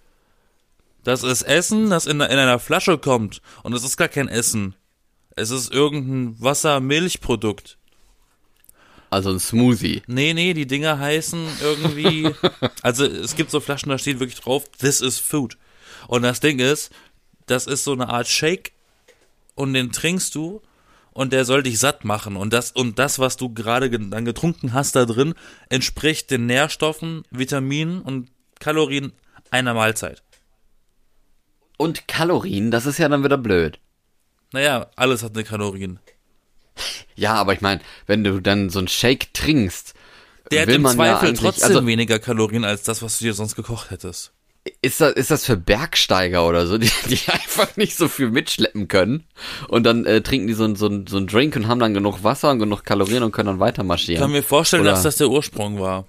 Das 1.04 1.22
ist 1.22 1.42
Essen, 1.42 1.90
das 1.90 2.06
in, 2.06 2.20
in 2.20 2.22
einer 2.22 2.58
Flasche 2.58 2.98
kommt. 2.98 3.40
Und 3.62 3.72
es 3.72 3.84
ist 3.84 3.96
gar 3.96 4.08
kein 4.08 4.28
Essen. 4.28 4.74
Es 5.36 5.50
ist 5.50 5.72
irgendein 5.72 6.40
Wasser-Milchprodukt. 6.40 7.78
Also 9.08 9.30
ein 9.30 9.40
Smoothie. 9.40 10.02
Nee, 10.06 10.34
nee, 10.34 10.54
die 10.54 10.66
Dinger 10.66 10.98
heißen 10.98 11.46
irgendwie. 11.62 12.30
Also 12.82 13.04
es 13.04 13.36
gibt 13.36 13.50
so 13.50 13.60
Flaschen, 13.60 13.90
da 13.90 13.98
steht 13.98 14.20
wirklich 14.20 14.40
drauf, 14.40 14.64
this 14.78 15.02
is 15.02 15.18
food. 15.18 15.58
Und 16.06 16.22
das 16.22 16.40
Ding 16.40 16.58
ist, 16.58 16.90
das 17.46 17.66
ist 17.66 17.84
so 17.84 17.92
eine 17.92 18.08
Art 18.08 18.26
Shake 18.26 18.72
und 19.54 19.74
den 19.74 19.92
trinkst 19.92 20.34
du 20.34 20.62
und 21.12 21.32
der 21.32 21.44
soll 21.44 21.62
dich 21.62 21.78
satt 21.78 22.04
machen. 22.04 22.36
Und 22.36 22.52
das, 22.52 22.70
und 22.72 22.98
das, 22.98 23.18
was 23.18 23.36
du 23.36 23.52
gerade 23.52 23.90
ge- 23.90 24.10
dann 24.10 24.24
getrunken 24.24 24.72
hast 24.72 24.96
da 24.96 25.04
drin, 25.06 25.34
entspricht 25.68 26.30
den 26.30 26.46
Nährstoffen, 26.46 27.24
Vitaminen 27.30 28.02
und 28.02 28.30
Kalorien 28.58 29.12
einer 29.50 29.74
Mahlzeit. 29.74 30.22
Und 31.76 32.06
Kalorien, 32.08 32.70
das 32.70 32.86
ist 32.86 32.98
ja 32.98 33.08
dann 33.08 33.24
wieder 33.24 33.38
blöd. 33.38 33.78
Naja, 34.52 34.88
alles 34.96 35.22
hat 35.22 35.34
eine 35.34 35.44
Kalorien. 35.44 35.98
Ja, 37.14 37.34
aber 37.34 37.52
ich 37.54 37.60
meine, 37.60 37.80
wenn 38.06 38.24
du 38.24 38.40
dann 38.40 38.70
so 38.70 38.78
einen 38.78 38.88
Shake 38.88 39.32
trinkst, 39.34 39.94
Der 40.50 40.62
hat 40.62 40.68
will 40.68 40.76
im 40.76 40.82
man 40.82 40.96
ja 40.98 41.04
Zweifel 41.18 41.28
eigentlich, 41.28 41.40
trotzdem 41.40 41.68
also 41.76 41.86
weniger 41.86 42.18
Kalorien 42.18 42.64
als 42.64 42.82
das, 42.82 43.02
was 43.02 43.18
du 43.18 43.24
dir 43.24 43.34
sonst 43.34 43.54
gekocht 43.56 43.90
hättest. 43.90 44.32
Ist 44.82 45.00
das, 45.00 45.12
ist 45.14 45.30
das 45.30 45.44
für 45.44 45.56
Bergsteiger 45.56 46.46
oder 46.46 46.66
so, 46.66 46.78
die, 46.78 46.90
die 47.08 47.18
einfach 47.28 47.76
nicht 47.76 47.96
so 47.96 48.08
viel 48.08 48.30
mitschleppen 48.30 48.88
können 48.88 49.24
und 49.68 49.84
dann 49.84 50.06
äh, 50.06 50.20
trinken 50.20 50.46
die 50.46 50.54
so 50.54 50.64
ein 50.64 50.76
so 50.76 50.86
ein 50.86 51.06
so 51.06 51.16
ein 51.18 51.26
Drink 51.26 51.56
und 51.56 51.68
haben 51.68 51.80
dann 51.80 51.94
genug 51.94 52.22
Wasser 52.24 52.50
und 52.50 52.58
genug 52.58 52.84
Kalorien 52.84 53.22
und 53.22 53.32
können 53.32 53.46
dann 53.48 53.60
weiter 53.60 53.82
Ich 53.82 53.88
marschieren. 53.88 54.20
kann 54.22 54.32
mir 54.32 54.42
vorstellen, 54.42 54.82
Oder- 54.82 54.92
dass 54.92 55.02
das 55.02 55.16
der 55.16 55.28
Ursprung 55.28 55.80
war. 55.80 56.06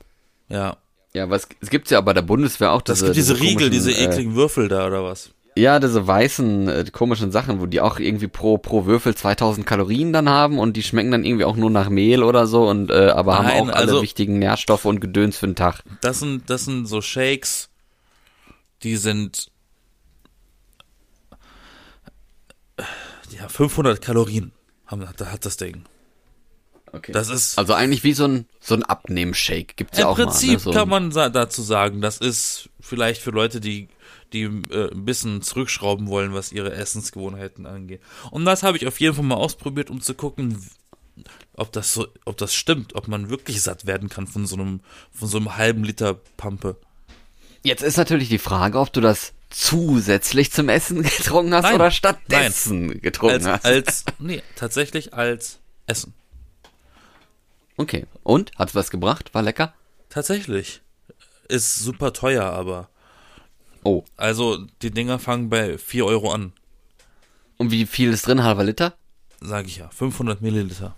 Ja. 0.49 0.77
Ja, 1.13 1.29
was 1.29 1.47
es 1.59 1.69
gibt's 1.69 1.89
ja 1.91 1.99
bei 1.99 2.13
der 2.13 2.21
Bundeswehr 2.21 2.71
auch 2.71 2.81
Das 2.81 2.99
diese, 2.99 3.07
gibt 3.07 3.17
diese 3.17 3.33
Riegel, 3.35 3.53
komischen, 3.69 3.71
diese 3.71 3.91
äh, 3.91 4.05
ekligen 4.05 4.35
Würfel 4.35 4.69
da 4.69 4.87
oder 4.87 5.03
was? 5.03 5.31
Ja, 5.57 5.79
diese 5.81 6.07
weißen 6.07 6.69
äh, 6.69 6.85
komischen 6.93 7.33
Sachen, 7.33 7.59
wo 7.59 7.65
die 7.65 7.81
auch 7.81 7.99
irgendwie 7.99 8.29
pro 8.29 8.57
pro 8.57 8.85
Würfel 8.85 9.13
2000 9.13 9.67
Kalorien 9.67 10.13
dann 10.13 10.29
haben 10.29 10.57
und 10.57 10.77
die 10.77 10.83
schmecken 10.83 11.11
dann 11.11 11.25
irgendwie 11.25 11.43
auch 11.43 11.57
nur 11.57 11.69
nach 11.69 11.89
Mehl 11.89 12.23
oder 12.23 12.47
so 12.47 12.69
und 12.69 12.89
äh, 12.89 13.09
aber 13.09 13.37
haben 13.39 13.45
Nein, 13.47 13.61
auch 13.63 13.75
alle 13.75 13.91
also- 13.91 14.01
wichtigen 14.01 14.39
Nährstoffe 14.39 14.85
und 14.85 15.01
Gedöns 15.01 15.35
für 15.35 15.47
den 15.47 15.57
Tag. 15.57 15.83
Das 15.99 16.19
sind, 16.19 16.49
das 16.49 16.63
sind 16.63 16.85
so 16.87 17.01
Shakes, 17.01 17.67
die 18.83 18.97
sind 18.97 19.51
ja 23.31 23.47
500 23.47 24.01
Kalorien 24.01 24.51
haben, 24.85 25.07
hat, 25.07 25.19
hat 25.21 25.45
das 25.45 25.57
Ding. 25.57 25.85
Okay. 26.93 27.13
Das 27.13 27.29
ist 27.29 27.57
also 27.57 27.73
eigentlich 27.73 28.03
wie 28.03 28.13
so 28.13 28.25
ein 28.25 28.45
so 28.59 28.75
ein 28.75 28.83
Abnehmshake 28.83 29.75
gibt's 29.75 29.97
ja 29.97 30.05
im 30.05 30.09
auch 30.11 30.15
Prinzip 30.15 30.49
mal. 30.49 30.53
Ne? 30.55 30.59
So 30.59 30.71
kann 30.71 30.89
man 30.89 31.09
dazu 31.11 31.61
sagen, 31.61 32.01
das 32.01 32.17
ist 32.17 32.69
vielleicht 32.81 33.21
für 33.21 33.31
Leute, 33.31 33.61
die 33.61 33.87
die 34.33 34.43
äh, 34.43 34.91
ein 34.91 35.05
bisschen 35.05 35.41
zurückschrauben 35.41 36.07
wollen, 36.07 36.33
was 36.33 36.51
ihre 36.51 36.73
Essensgewohnheiten 36.73 37.65
angeht. 37.65 38.01
Und 38.29 38.45
das 38.45 38.63
habe 38.63 38.77
ich 38.77 38.87
auf 38.87 38.99
jeden 38.99 39.15
Fall 39.15 39.25
mal 39.25 39.35
ausprobiert, 39.35 39.89
um 39.89 40.01
zu 40.01 40.13
gucken, 40.13 40.57
ob 41.53 41.71
das 41.71 41.93
so, 41.93 42.07
ob 42.25 42.37
das 42.37 42.53
stimmt, 42.53 42.95
ob 42.95 43.07
man 43.07 43.29
wirklich 43.29 43.61
satt 43.61 43.85
werden 43.85 44.09
kann 44.09 44.27
von 44.27 44.45
so 44.45 44.55
einem 44.55 44.81
von 45.11 45.27
so 45.27 45.37
einem 45.37 45.55
halben 45.57 45.83
Liter 45.83 46.15
Pampe. 46.37 46.77
Jetzt 47.63 47.83
ist 47.83 47.97
natürlich 47.97 48.29
die 48.29 48.37
Frage, 48.39 48.79
ob 48.79 48.91
du 48.91 49.01
das 49.01 49.33
zusätzlich 49.49 50.51
zum 50.51 50.69
Essen 50.69 51.01
getrunken 51.03 51.53
hast 51.53 51.63
Nein. 51.63 51.75
oder 51.75 51.91
stattdessen 51.91 53.01
getrunken 53.01 53.45
Als, 53.45 53.47
hast. 53.47 53.65
als, 53.65 54.05
nee, 54.19 54.41
tatsächlich 54.55 55.13
als 55.13 55.59
Essen. 55.87 56.13
okay. 57.77 58.05
Und? 58.23 58.51
Hat's 58.57 58.75
was 58.75 58.89
gebracht? 58.91 59.33
War 59.33 59.41
lecker? 59.43 59.73
Tatsächlich. 60.09 60.81
Ist 61.47 61.75
super 61.79 62.13
teuer, 62.13 62.43
aber. 62.45 62.89
Oh. 63.83 64.03
Also, 64.15 64.57
die 64.81 64.91
Dinger 64.91 65.19
fangen 65.19 65.49
bei 65.49 65.77
4 65.77 66.05
Euro 66.05 66.31
an, 66.31 66.53
Und 67.57 67.71
wie 67.71 67.85
viel 67.85 68.11
ist 68.11 68.27
drin? 68.27 68.43
Halber 68.43 68.63
Liter? 68.63 68.95
sage 69.41 69.67
ich 69.67 69.77
ja. 69.77 69.89
500 69.89 70.41
Milliliter. 70.41 70.95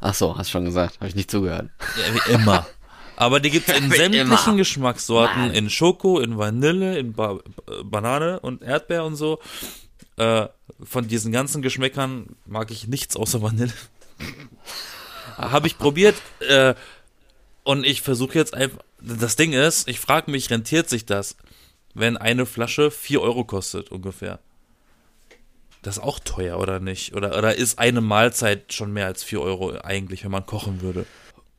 Ach 0.00 0.14
so, 0.14 0.36
hast 0.38 0.50
schon 0.50 0.64
gesagt. 0.64 0.96
Habe 0.96 1.08
ich 1.08 1.14
nicht 1.16 1.30
zugehört. 1.30 1.68
Ja, 1.96 2.14
wie 2.14 2.32
immer. 2.32 2.66
Aber 3.22 3.38
die 3.38 3.50
gibt's 3.50 3.72
in 3.72 3.84
Wie 3.92 3.96
sämtlichen 3.96 4.48
immer. 4.48 4.56
Geschmackssorten, 4.56 5.42
Mann. 5.42 5.54
in 5.54 5.70
Schoko, 5.70 6.18
in 6.18 6.38
Vanille, 6.38 6.98
in 6.98 7.12
ba 7.12 7.38
Banane 7.84 8.40
und 8.40 8.62
Erdbeer 8.62 9.04
und 9.04 9.14
so. 9.14 9.38
Äh, 10.16 10.48
von 10.82 11.06
diesen 11.06 11.30
ganzen 11.30 11.62
Geschmäckern 11.62 12.34
mag 12.46 12.72
ich 12.72 12.88
nichts 12.88 13.14
außer 13.14 13.40
Vanille. 13.40 13.72
Habe 15.36 15.68
ich 15.68 15.78
probiert 15.78 16.16
äh, 16.40 16.74
und 17.62 17.86
ich 17.86 18.02
versuche 18.02 18.36
jetzt 18.36 18.54
einfach. 18.54 18.80
Das 19.00 19.36
Ding 19.36 19.52
ist, 19.52 19.86
ich 19.88 20.00
frage 20.00 20.28
mich, 20.28 20.50
rentiert 20.50 20.88
sich 20.88 21.06
das, 21.06 21.36
wenn 21.94 22.16
eine 22.16 22.44
Flasche 22.44 22.90
4 22.90 23.20
Euro 23.20 23.44
kostet 23.44 23.92
ungefähr? 23.92 24.40
Das 25.82 25.98
ist 25.98 26.02
auch 26.02 26.18
teuer, 26.18 26.58
oder 26.58 26.80
nicht? 26.80 27.14
Oder, 27.14 27.38
oder 27.38 27.54
ist 27.54 27.78
eine 27.78 28.00
Mahlzeit 28.00 28.72
schon 28.72 28.92
mehr 28.92 29.06
als 29.06 29.22
4 29.22 29.40
Euro 29.40 29.78
eigentlich, 29.78 30.24
wenn 30.24 30.32
man 30.32 30.44
kochen 30.44 30.80
würde? 30.80 31.06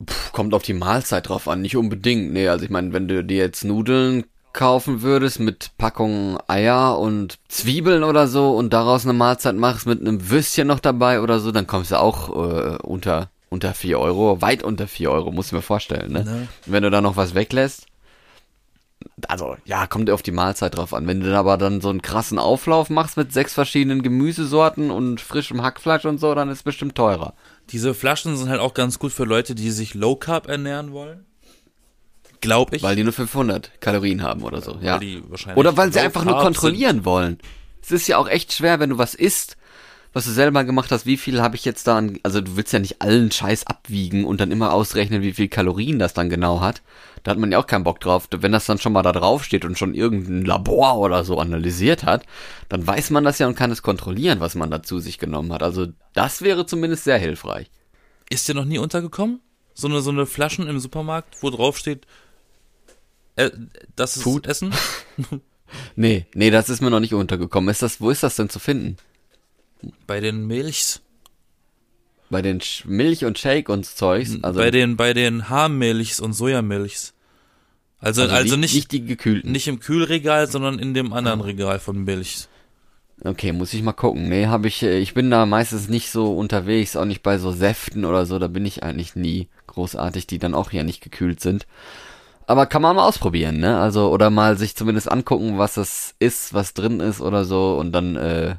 Puh, 0.04 0.14
kommt 0.32 0.54
auf 0.54 0.62
die 0.62 0.74
Mahlzeit 0.74 1.28
drauf 1.28 1.48
an, 1.48 1.62
nicht 1.62 1.76
unbedingt. 1.76 2.32
Nee, 2.32 2.48
also 2.48 2.64
ich 2.64 2.70
meine, 2.70 2.92
wenn 2.92 3.08
du 3.08 3.24
dir 3.24 3.38
jetzt 3.38 3.64
Nudeln 3.64 4.24
kaufen 4.52 5.02
würdest 5.02 5.40
mit 5.40 5.72
Packungen 5.78 6.38
Eier 6.46 6.98
und 6.98 7.38
Zwiebeln 7.48 8.04
oder 8.04 8.28
so 8.28 8.56
und 8.56 8.72
daraus 8.72 9.04
eine 9.04 9.12
Mahlzeit 9.12 9.56
machst 9.56 9.86
mit 9.86 10.00
einem 10.00 10.30
Würstchen 10.30 10.68
noch 10.68 10.80
dabei 10.80 11.20
oder 11.20 11.40
so, 11.40 11.50
dann 11.52 11.66
kommst 11.66 11.90
du 11.90 12.00
auch 12.00 12.30
äh, 12.30 12.76
unter 12.82 13.30
unter 13.50 13.72
4 13.72 14.00
Euro, 14.00 14.42
weit 14.42 14.64
unter 14.64 14.88
4 14.88 15.12
Euro, 15.12 15.30
musst 15.30 15.52
du 15.52 15.56
mir 15.56 15.62
vorstellen, 15.62 16.12
ne? 16.12 16.24
Ne? 16.24 16.48
Wenn 16.66 16.82
du 16.82 16.90
da 16.90 17.00
noch 17.00 17.16
was 17.16 17.36
weglässt, 17.36 17.86
also 19.28 19.56
ja, 19.64 19.86
kommt 19.86 20.10
auf 20.10 20.22
die 20.22 20.32
Mahlzeit 20.32 20.76
drauf 20.76 20.94
an. 20.94 21.06
Wenn 21.06 21.20
du 21.20 21.26
dann 21.26 21.36
aber 21.36 21.56
dann 21.56 21.80
so 21.80 21.88
einen 21.88 22.02
krassen 22.02 22.38
Auflauf 22.38 22.90
machst 22.90 23.16
mit 23.16 23.32
sechs 23.32 23.54
verschiedenen 23.54 24.02
Gemüsesorten 24.02 24.90
und 24.90 25.20
frischem 25.20 25.62
Hackfleisch 25.62 26.04
und 26.04 26.18
so, 26.18 26.34
dann 26.34 26.48
ist 26.48 26.58
es 26.58 26.62
bestimmt 26.62 26.94
teurer. 26.94 27.34
Diese 27.70 27.94
Flaschen 27.94 28.36
sind 28.36 28.48
halt 28.48 28.60
auch 28.60 28.74
ganz 28.74 28.98
gut 28.98 29.12
für 29.12 29.24
Leute, 29.24 29.54
die 29.54 29.70
sich 29.70 29.94
Low 29.94 30.16
Carb 30.16 30.48
ernähren 30.48 30.92
wollen. 30.92 31.24
Glaube 32.40 32.76
ich. 32.76 32.82
Weil 32.82 32.96
die 32.96 33.04
nur 33.04 33.12
500 33.12 33.80
Kalorien 33.80 34.22
haben 34.22 34.42
oder 34.42 34.60
so, 34.60 34.78
ja. 34.82 35.00
Oder 35.54 35.76
weil 35.76 35.92
sie 35.92 36.00
einfach 36.00 36.24
nur 36.24 36.38
kontrollieren 36.38 37.04
wollen. 37.04 37.38
Es 37.82 37.90
ist 37.90 38.06
ja 38.06 38.18
auch 38.18 38.28
echt 38.28 38.52
schwer, 38.52 38.80
wenn 38.80 38.90
du 38.90 38.98
was 38.98 39.14
isst, 39.14 39.56
was 40.14 40.24
du 40.24 40.30
selber 40.30 40.62
gemacht 40.62 40.92
hast, 40.92 41.06
wie 41.06 41.16
viel 41.16 41.42
habe 41.42 41.56
ich 41.56 41.64
jetzt 41.64 41.88
da 41.88 41.98
an, 41.98 42.18
also 42.22 42.40
du 42.40 42.56
willst 42.56 42.72
ja 42.72 42.78
nicht 42.78 43.02
allen 43.02 43.32
Scheiß 43.32 43.66
abwiegen 43.66 44.24
und 44.24 44.40
dann 44.40 44.52
immer 44.52 44.72
ausrechnen, 44.72 45.22
wie 45.22 45.32
viel 45.32 45.48
Kalorien 45.48 45.98
das 45.98 46.14
dann 46.14 46.30
genau 46.30 46.60
hat. 46.60 46.82
Da 47.24 47.32
hat 47.32 47.38
man 47.38 47.50
ja 47.50 47.58
auch 47.58 47.66
keinen 47.66 47.84
Bock 47.84 47.98
drauf. 48.00 48.28
Wenn 48.30 48.52
das 48.52 48.66
dann 48.66 48.78
schon 48.78 48.92
mal 48.92 49.02
da 49.02 49.10
drauf 49.10 49.44
steht 49.44 49.64
und 49.64 49.76
schon 49.76 49.92
irgendein 49.92 50.44
Labor 50.44 50.98
oder 50.98 51.24
so 51.24 51.38
analysiert 51.38 52.04
hat, 52.04 52.24
dann 52.68 52.86
weiß 52.86 53.10
man 53.10 53.24
das 53.24 53.40
ja 53.40 53.48
und 53.48 53.56
kann 53.56 53.72
es 53.72 53.82
kontrollieren, 53.82 54.38
was 54.40 54.54
man 54.54 54.70
da 54.70 54.82
zu 54.82 55.00
sich 55.00 55.18
genommen 55.18 55.52
hat. 55.52 55.64
Also 55.64 55.88
das 56.12 56.42
wäre 56.42 56.64
zumindest 56.64 57.04
sehr 57.04 57.18
hilfreich. 57.18 57.68
Ist 58.30 58.48
dir 58.48 58.54
noch 58.54 58.64
nie 58.64 58.78
untergekommen? 58.78 59.40
So 59.74 59.88
eine, 59.88 60.00
so 60.00 60.10
eine 60.10 60.26
Flaschen 60.26 60.68
im 60.68 60.78
Supermarkt, 60.78 61.42
wo 61.42 61.50
drauf 61.50 61.76
steht, 61.76 62.06
äh, 63.34 63.50
das 63.96 64.16
ist 64.16 64.22
Food? 64.22 64.46
Essen? 64.46 64.72
Nee, 65.96 66.26
nee, 66.34 66.50
das 66.50 66.68
ist 66.68 66.82
mir 66.82 66.90
noch 66.90 67.00
nicht 67.00 67.14
untergekommen. 67.14 67.68
Ist 67.68 67.82
das, 67.82 68.00
wo 68.00 68.10
ist 68.10 68.22
das 68.22 68.36
denn 68.36 68.48
zu 68.48 68.60
finden? 68.60 68.96
Bei 70.06 70.20
den 70.20 70.46
Milchs, 70.46 71.00
Bei 72.30 72.42
den 72.42 72.60
Sch 72.60 72.84
Milch 72.86 73.24
und 73.24 73.38
Shake 73.38 73.68
und 73.68 73.86
Zeugs? 73.86 74.38
Also, 74.42 74.58
bei 74.58 74.70
den, 74.70 74.96
bei 74.96 75.12
den 75.12 75.48
Haarmilchs 75.48 76.20
und 76.20 76.32
Sojamilchs. 76.32 77.14
Also, 78.00 78.22
also, 78.22 78.34
also 78.34 78.56
nicht, 78.56 78.74
nicht 78.74 78.92
die 78.92 79.04
gekühlten. 79.04 79.50
nicht 79.50 79.66
im 79.66 79.80
Kühlregal, 79.80 80.46
sondern 80.46 80.78
in 80.78 80.92
dem 80.94 81.12
anderen 81.12 81.40
Regal 81.40 81.78
von 81.78 82.04
Milchs. 82.04 82.48
Okay, 83.24 83.52
muss 83.52 83.72
ich 83.72 83.82
mal 83.82 83.92
gucken. 83.92 84.28
Nee, 84.28 84.46
habe 84.46 84.68
ich, 84.68 84.82
äh, 84.82 84.98
ich 84.98 85.14
bin 85.14 85.30
da 85.30 85.46
meistens 85.46 85.88
nicht 85.88 86.10
so 86.10 86.36
unterwegs, 86.36 86.96
auch 86.96 87.04
nicht 87.04 87.22
bei 87.22 87.38
so 87.38 87.52
Säften 87.52 88.04
oder 88.04 88.26
so, 88.26 88.38
da 88.38 88.48
bin 88.48 88.66
ich 88.66 88.82
eigentlich 88.82 89.14
nie 89.16 89.48
großartig, 89.68 90.26
die 90.26 90.38
dann 90.38 90.54
auch 90.54 90.70
hier 90.70 90.84
nicht 90.84 91.00
gekühlt 91.02 91.40
sind. 91.40 91.66
Aber 92.46 92.66
kann 92.66 92.82
man 92.82 92.96
mal 92.96 93.06
ausprobieren, 93.08 93.58
ne? 93.58 93.78
Also, 93.80 94.10
oder 94.10 94.28
mal 94.28 94.58
sich 94.58 94.76
zumindest 94.76 95.10
angucken, 95.10 95.56
was 95.56 95.74
das 95.74 96.14
ist, 96.18 96.52
was 96.52 96.74
drin 96.74 97.00
ist 97.00 97.20
oder 97.22 97.44
so 97.46 97.78
und 97.78 97.92
dann, 97.92 98.16
äh, 98.16 98.56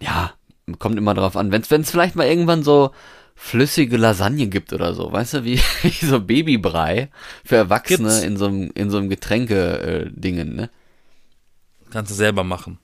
ja, 0.00 0.32
kommt 0.78 0.98
immer 0.98 1.14
drauf 1.14 1.36
an. 1.36 1.52
Wenn 1.52 1.62
es 1.62 1.90
vielleicht 1.90 2.16
mal 2.16 2.26
irgendwann 2.26 2.62
so 2.62 2.92
flüssige 3.34 3.96
Lasagne 3.96 4.46
gibt 4.48 4.72
oder 4.72 4.94
so, 4.94 5.12
weißt 5.12 5.34
du, 5.34 5.44
wie, 5.44 5.60
wie 5.82 6.06
so 6.06 6.20
Babybrei 6.20 7.10
für 7.44 7.56
Erwachsene 7.56 8.08
Gibt's. 8.08 8.22
in 8.24 8.36
so 8.36 8.46
einem 8.46 8.70
in 8.74 8.90
so 8.90 8.98
einem 8.98 9.08
Getränke-Dingen, 9.08 10.56
ne? 10.56 10.70
Kannst 11.90 12.10
du 12.10 12.16
selber 12.16 12.44
machen. 12.44 12.78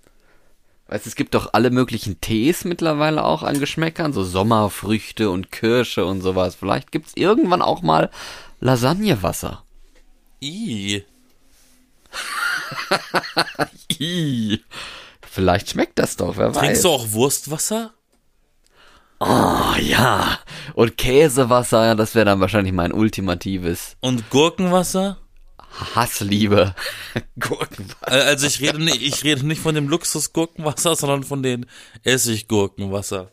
Weißt 0.88 1.06
du, 1.06 1.08
es 1.08 1.16
gibt 1.16 1.34
doch 1.34 1.54
alle 1.54 1.70
möglichen 1.70 2.20
Tees 2.20 2.64
mittlerweile 2.64 3.24
auch 3.24 3.42
an 3.42 3.58
Geschmäckern, 3.58 4.12
so 4.12 4.22
Sommerfrüchte 4.24 5.30
und 5.30 5.50
Kirsche 5.50 6.04
und 6.04 6.20
sowas. 6.20 6.54
Vielleicht 6.54 6.92
gibt's 6.92 7.12
irgendwann 7.14 7.62
auch 7.62 7.82
mal 7.82 8.10
Lasagnewasser. 8.60 9.64
Ih. 10.40 11.02
Ih. 13.98 14.60
Vielleicht 15.34 15.70
schmeckt 15.70 15.98
das 15.98 16.16
doch, 16.16 16.36
wer 16.36 16.54
weiß. 16.54 16.58
Trinkst 16.58 16.84
du 16.84 16.90
auch 16.90 17.12
Wurstwasser? 17.12 17.94
Oh 19.18 19.74
ja. 19.80 20.38
Und 20.74 20.98
Käsewasser, 20.98 21.86
ja, 21.86 21.94
das 21.94 22.14
wäre 22.14 22.26
dann 22.26 22.40
wahrscheinlich 22.40 22.74
mein 22.74 22.92
ultimatives 22.92 23.96
Und 24.00 24.28
Gurkenwasser? 24.28 25.16
Hassliebe. 25.94 26.74
Gurkenwasser. 27.40 28.08
Äh, 28.12 28.28
Also 28.28 28.46
ich 28.46 28.60
rede 28.60 28.78
nicht, 28.82 29.00
ich 29.00 29.24
rede 29.24 29.46
nicht 29.46 29.62
von 29.62 29.74
dem 29.74 29.88
Luxus-Gurkenwasser, 29.88 30.96
sondern 30.96 31.24
von 31.24 31.42
den 31.42 31.64
Essiggurkenwasser. 32.04 33.30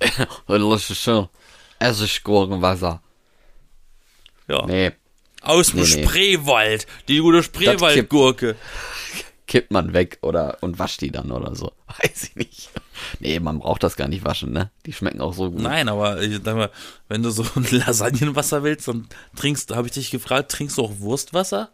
Das 0.46 0.90
ist 0.90 0.98
schön. 0.98 1.28
Essiggurkenwasser. 1.78 3.00
Ja. 4.48 4.66
Nee, 4.66 4.92
Aus 5.40 5.68
dem 5.70 5.80
nee. 5.80 5.86
Spreewald. 5.86 6.86
Die 7.08 7.20
gute 7.20 7.42
Spreewaldgurke. 7.42 8.56
Kippt 9.56 9.70
man 9.70 9.94
weg 9.94 10.18
oder 10.20 10.58
und 10.60 10.78
wascht 10.78 11.00
die 11.00 11.10
dann 11.10 11.30
oder 11.32 11.54
so. 11.54 11.72
Weiß 11.86 12.24
ich 12.24 12.36
nicht. 12.36 12.70
Nee, 13.20 13.40
man 13.40 13.58
braucht 13.58 13.82
das 13.82 13.96
gar 13.96 14.06
nicht 14.06 14.22
waschen, 14.22 14.52
ne? 14.52 14.70
Die 14.84 14.92
schmecken 14.92 15.22
auch 15.22 15.32
so 15.32 15.50
gut. 15.50 15.62
Nein, 15.62 15.88
aber 15.88 16.20
ich 16.20 16.40
sag 16.44 16.56
mal, 16.56 16.70
wenn 17.08 17.22
du 17.22 17.30
so 17.30 17.42
ein 17.56 17.66
Lasagnenwasser 17.70 18.62
willst, 18.62 18.86
dann 18.86 19.08
trinkst, 19.34 19.74
habe 19.74 19.86
ich 19.86 19.94
dich 19.94 20.10
gefragt, 20.10 20.50
trinkst 20.50 20.76
du 20.76 20.82
auch 20.82 20.98
Wurstwasser? 20.98 21.70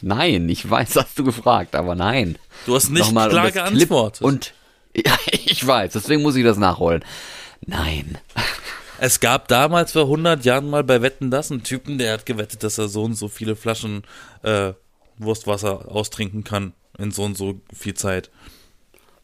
Nein, 0.00 0.48
ich 0.48 0.68
weiß, 0.68 0.96
hast 0.96 1.18
du 1.18 1.24
gefragt, 1.24 1.74
aber 1.74 1.94
nein. 1.94 2.38
Du 2.64 2.74
hast 2.74 2.88
nicht 2.88 3.04
Nochmal, 3.04 3.28
klar 3.28 3.50
geantwortet. 3.50 4.22
Und 4.22 4.54
ja, 4.96 5.14
ich 5.30 5.66
weiß, 5.66 5.92
deswegen 5.92 6.22
muss 6.22 6.36
ich 6.36 6.44
das 6.44 6.56
nachholen. 6.56 7.04
Nein. 7.66 8.16
Es 8.98 9.20
gab 9.20 9.46
damals 9.48 9.92
vor 9.92 10.04
100 10.04 10.42
Jahren 10.46 10.70
mal 10.70 10.84
bei 10.84 11.02
Wetten 11.02 11.30
das 11.30 11.52
einen 11.52 11.64
Typen, 11.64 11.98
der 11.98 12.14
hat 12.14 12.24
gewettet, 12.24 12.62
dass 12.62 12.78
er 12.78 12.88
so 12.88 13.04
und 13.04 13.14
so 13.14 13.28
viele 13.28 13.56
Flaschen 13.56 14.04
äh, 14.42 14.72
Wurstwasser 15.18 15.90
austrinken 15.90 16.44
kann 16.44 16.72
in 16.98 17.10
so 17.10 17.24
und 17.24 17.36
so 17.36 17.60
viel 17.72 17.94
Zeit. 17.94 18.30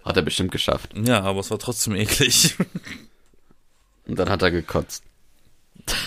Hat 0.04 0.16
er 0.16 0.22
bestimmt 0.22 0.52
geschafft. 0.52 0.90
Ja, 0.94 1.22
aber 1.22 1.40
es 1.40 1.50
war 1.50 1.59
trotzdem 1.59 1.94
eklig. 1.94 2.57
Und 4.07 4.18
dann 4.18 4.28
hat 4.28 4.42
er 4.42 4.50
gekotzt. 4.50 5.02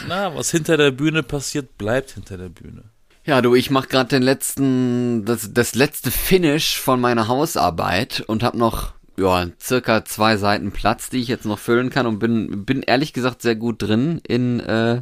Na, 0.07 0.35
was 0.35 0.51
hinter 0.51 0.77
der 0.77 0.91
Bühne 0.91 1.23
passiert, 1.23 1.77
bleibt 1.77 2.11
hinter 2.11 2.37
der 2.37 2.49
Bühne. 2.49 2.83
Ja, 3.25 3.41
du, 3.41 3.55
ich 3.55 3.69
mach 3.69 3.89
gerade 3.89 4.09
den 4.09 4.23
letzten, 4.23 5.25
das, 5.25 5.51
das 5.51 5.75
letzte 5.75 6.11
Finish 6.11 6.79
von 6.79 7.01
meiner 7.01 7.27
Hausarbeit 7.27 8.23
und 8.27 8.41
hab 8.41 8.53
noch, 8.53 8.93
ja, 9.17 9.47
circa 9.59 10.05
zwei 10.05 10.37
Seiten 10.37 10.71
Platz, 10.71 11.09
die 11.09 11.17
ich 11.17 11.27
jetzt 11.27 11.45
noch 11.45 11.59
füllen 11.59 11.89
kann 11.89 12.07
und 12.07 12.19
bin, 12.19 12.65
bin 12.65 12.83
ehrlich 12.83 13.13
gesagt 13.13 13.41
sehr 13.41 13.55
gut 13.55 13.81
drin 13.81 14.21
in, 14.25 14.59
äh, 14.61 15.01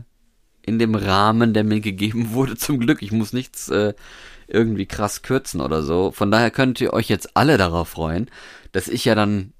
in 0.63 0.79
dem 0.79 0.95
Rahmen, 0.95 1.53
der 1.53 1.63
mir 1.63 1.81
gegeben 1.81 2.29
wurde. 2.31 2.55
Zum 2.55 2.79
Glück, 2.79 3.01
ich 3.01 3.11
muss 3.11 3.33
nichts 3.33 3.69
äh, 3.69 3.93
irgendwie 4.47 4.85
krass 4.85 5.21
kürzen 5.21 5.61
oder 5.61 5.83
so. 5.83 6.11
Von 6.11 6.31
daher 6.31 6.51
könnt 6.51 6.81
ihr 6.81 6.93
euch 6.93 7.09
jetzt 7.09 7.35
alle 7.35 7.57
darauf 7.57 7.89
freuen, 7.89 8.29
dass 8.71 8.87
ich 8.87 9.05
ja 9.05 9.15
dann 9.15 9.53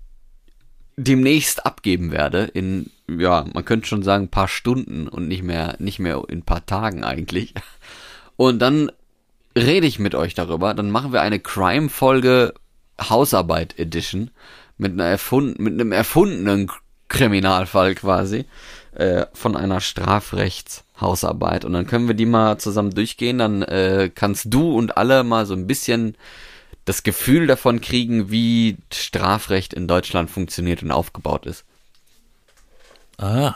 demnächst 0.98 1.66
abgeben 1.66 2.12
werde 2.12 2.46
in 2.54 2.90
ja 3.10 3.46
man 3.54 3.66
könnte 3.66 3.88
schon 3.88 4.04
sagen 4.04 4.26
ein 4.26 4.30
paar 4.30 4.48
Stunden 4.48 5.08
und 5.08 5.28
nicht 5.28 5.44
mehr 5.44 5.76
nicht 5.80 6.00
mehr 6.00 6.24
in 6.30 6.40
ein 6.40 6.44
paar 6.44 6.66
Tagen 6.66 7.04
eigentlich 7.04 7.54
und 8.38 8.60
dann 8.60 8.92
rede 9.58 9.88
ich 9.88 10.00
mit 10.00 10.16
euch 10.16 10.36
darüber 10.36 10.74
dann 10.74 10.92
machen 10.92 11.12
wir 11.12 11.22
eine 11.22 11.40
Crime 11.40 11.90
Folge 11.90 12.54
Hausarbeit 13.02 13.78
Edition 13.78 14.32
mit 14.78 14.94
einer 14.94 15.06
erfunden 15.06 15.62
mit 15.62 15.74
einem 15.74 15.92
erfundenen 15.92 16.72
Kriminalfall 17.10 17.94
quasi 17.96 18.46
äh, 18.94 19.26
von 19.34 19.58
einer 19.58 19.82
Strafrechtshausarbeit 20.96 21.66
und 21.66 21.74
dann 21.74 21.88
können 21.88 22.08
wir 22.08 22.16
die 22.16 22.26
mal 22.26 22.58
zusammen 22.58 22.92
durchgehen 22.92 23.38
dann 23.38 23.62
äh, 23.64 24.10
kannst 24.14 24.48
du 24.50 24.76
und 24.76 24.98
alle 24.98 25.24
mal 25.24 25.46
so 25.46 25.54
ein 25.54 25.68
bisschen 25.68 26.16
das 26.86 27.04
Gefühl 27.04 27.48
davon 27.48 27.82
kriegen, 27.82 28.30
wie 28.30 28.78
Strafrecht 28.94 29.74
in 29.74 29.88
Deutschland 29.88 30.30
funktioniert 30.30 30.84
und 30.84 30.92
aufgebaut 30.92 31.48
ist. 31.48 31.66
Ah, 33.18 33.56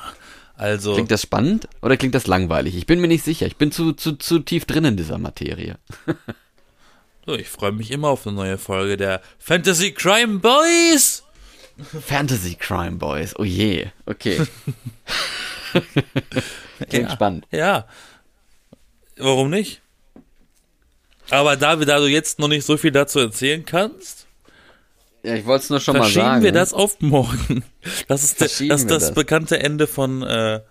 also 0.55 0.95
Klingt 0.95 1.11
das 1.11 1.21
spannend 1.21 1.67
oder 1.81 1.95
klingt 1.95 2.15
das 2.15 2.25
langweilig? 2.25 2.75
Ich 2.75 2.87
bin 2.87 2.99
mir 2.99 3.07
nicht 3.07 3.23
sicher. 3.23 3.45
Ich 3.45 3.57
bin 3.57 3.71
zu, 3.71 3.93
zu, 3.93 4.13
zu 4.13 4.39
tief 4.39 4.65
drin 4.65 4.85
in 4.85 4.97
dieser 4.97 5.19
Materie. 5.19 5.77
so, 7.25 7.35
ich 7.35 7.49
freue 7.49 7.71
mich 7.71 7.91
immer 7.91 8.07
auf 8.07 8.25
eine 8.25 8.35
neue 8.35 8.57
Folge 8.57 8.97
der 8.97 9.21
Fantasy 9.37 9.91
Crime 9.91 10.39
Boys. 10.39 11.23
Fantasy 12.01 12.55
Crime 12.55 12.97
Boys. 12.97 13.35
Oh 13.37 13.43
je. 13.43 13.87
Okay. 14.07 14.41
Klingt 16.89 17.09
Ja. 17.09 17.13
spannend. 17.15 17.45
Ja. 17.51 17.87
Warum 19.17 19.49
nicht? 19.49 19.81
Aber 21.29 21.55
da, 21.57 21.79
wir, 21.79 21.85
da 21.85 21.99
du 21.99 22.07
jetzt 22.07 22.39
noch 22.39 22.47
nicht 22.47 22.65
so 22.65 22.77
viel 22.77 22.91
dazu 22.91 23.19
erzählen 23.19 23.63
kannst, 23.65 24.25
Ja, 25.23 25.35
ich 25.35 25.45
wollte 25.45 25.63
es 25.65 25.69
nur 25.69 25.79
schon 25.79 25.93
mal 25.95 26.03
verschieben 26.03 26.25
sagen. 26.25 26.43
wir 26.43 26.51
das 26.51 26.73
auf 26.73 27.01
morgen. 27.01 27.63
Das 28.07 28.23
ist, 28.23 28.39
der, 28.39 28.47
Verschieben 28.49 28.69
das, 28.69 28.81
ist 28.81 28.87
wir 28.89 28.93
das, 28.95 29.03
das. 29.07 29.13
bekannte 29.15 29.59
Ende 29.59 29.85
von 29.87 30.23
äh, 30.23 30.61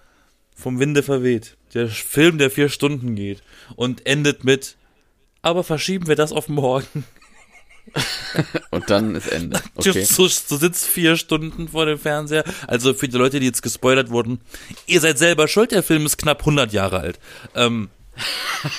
vom 0.56 0.80
Winde 0.80 1.02
verweht. 1.02 1.56
Der 1.74 1.88
Film, 1.88 2.38
der 2.38 2.50
vier 2.50 2.68
Stunden 2.70 3.14
geht 3.14 3.42
und 3.76 4.06
endet 4.06 4.42
mit. 4.44 4.76
Aber 5.42 5.62
verschieben 5.62 6.08
wir 6.08 6.16
das 6.16 6.32
auf 6.32 6.48
morgen. 6.48 7.04
Und 8.70 8.90
dann 8.90 9.14
ist 9.14 9.28
Ende. 9.28 9.60
Okay. 9.74 10.06
Du, 10.16 10.22
du 10.22 10.56
sitzt 10.56 10.86
vier 10.86 11.16
Stunden 11.16 11.68
vor 11.68 11.86
dem 11.86 11.98
Fernseher. 11.98 12.44
Also 12.66 12.94
für 12.94 13.08
die 13.08 13.16
Leute, 13.16 13.40
die 13.40 13.46
jetzt 13.46 13.62
gespoilert 13.62 14.10
wurden, 14.10 14.40
ihr 14.86 15.00
seid 15.00 15.18
selber 15.18 15.48
schuld, 15.48 15.70
der 15.72 15.82
Film 15.82 16.04
ist 16.06 16.18
knapp 16.18 16.40
100 16.40 16.72
Jahre 16.72 17.00
alt. 17.00 17.18
Ähm, 17.54 17.88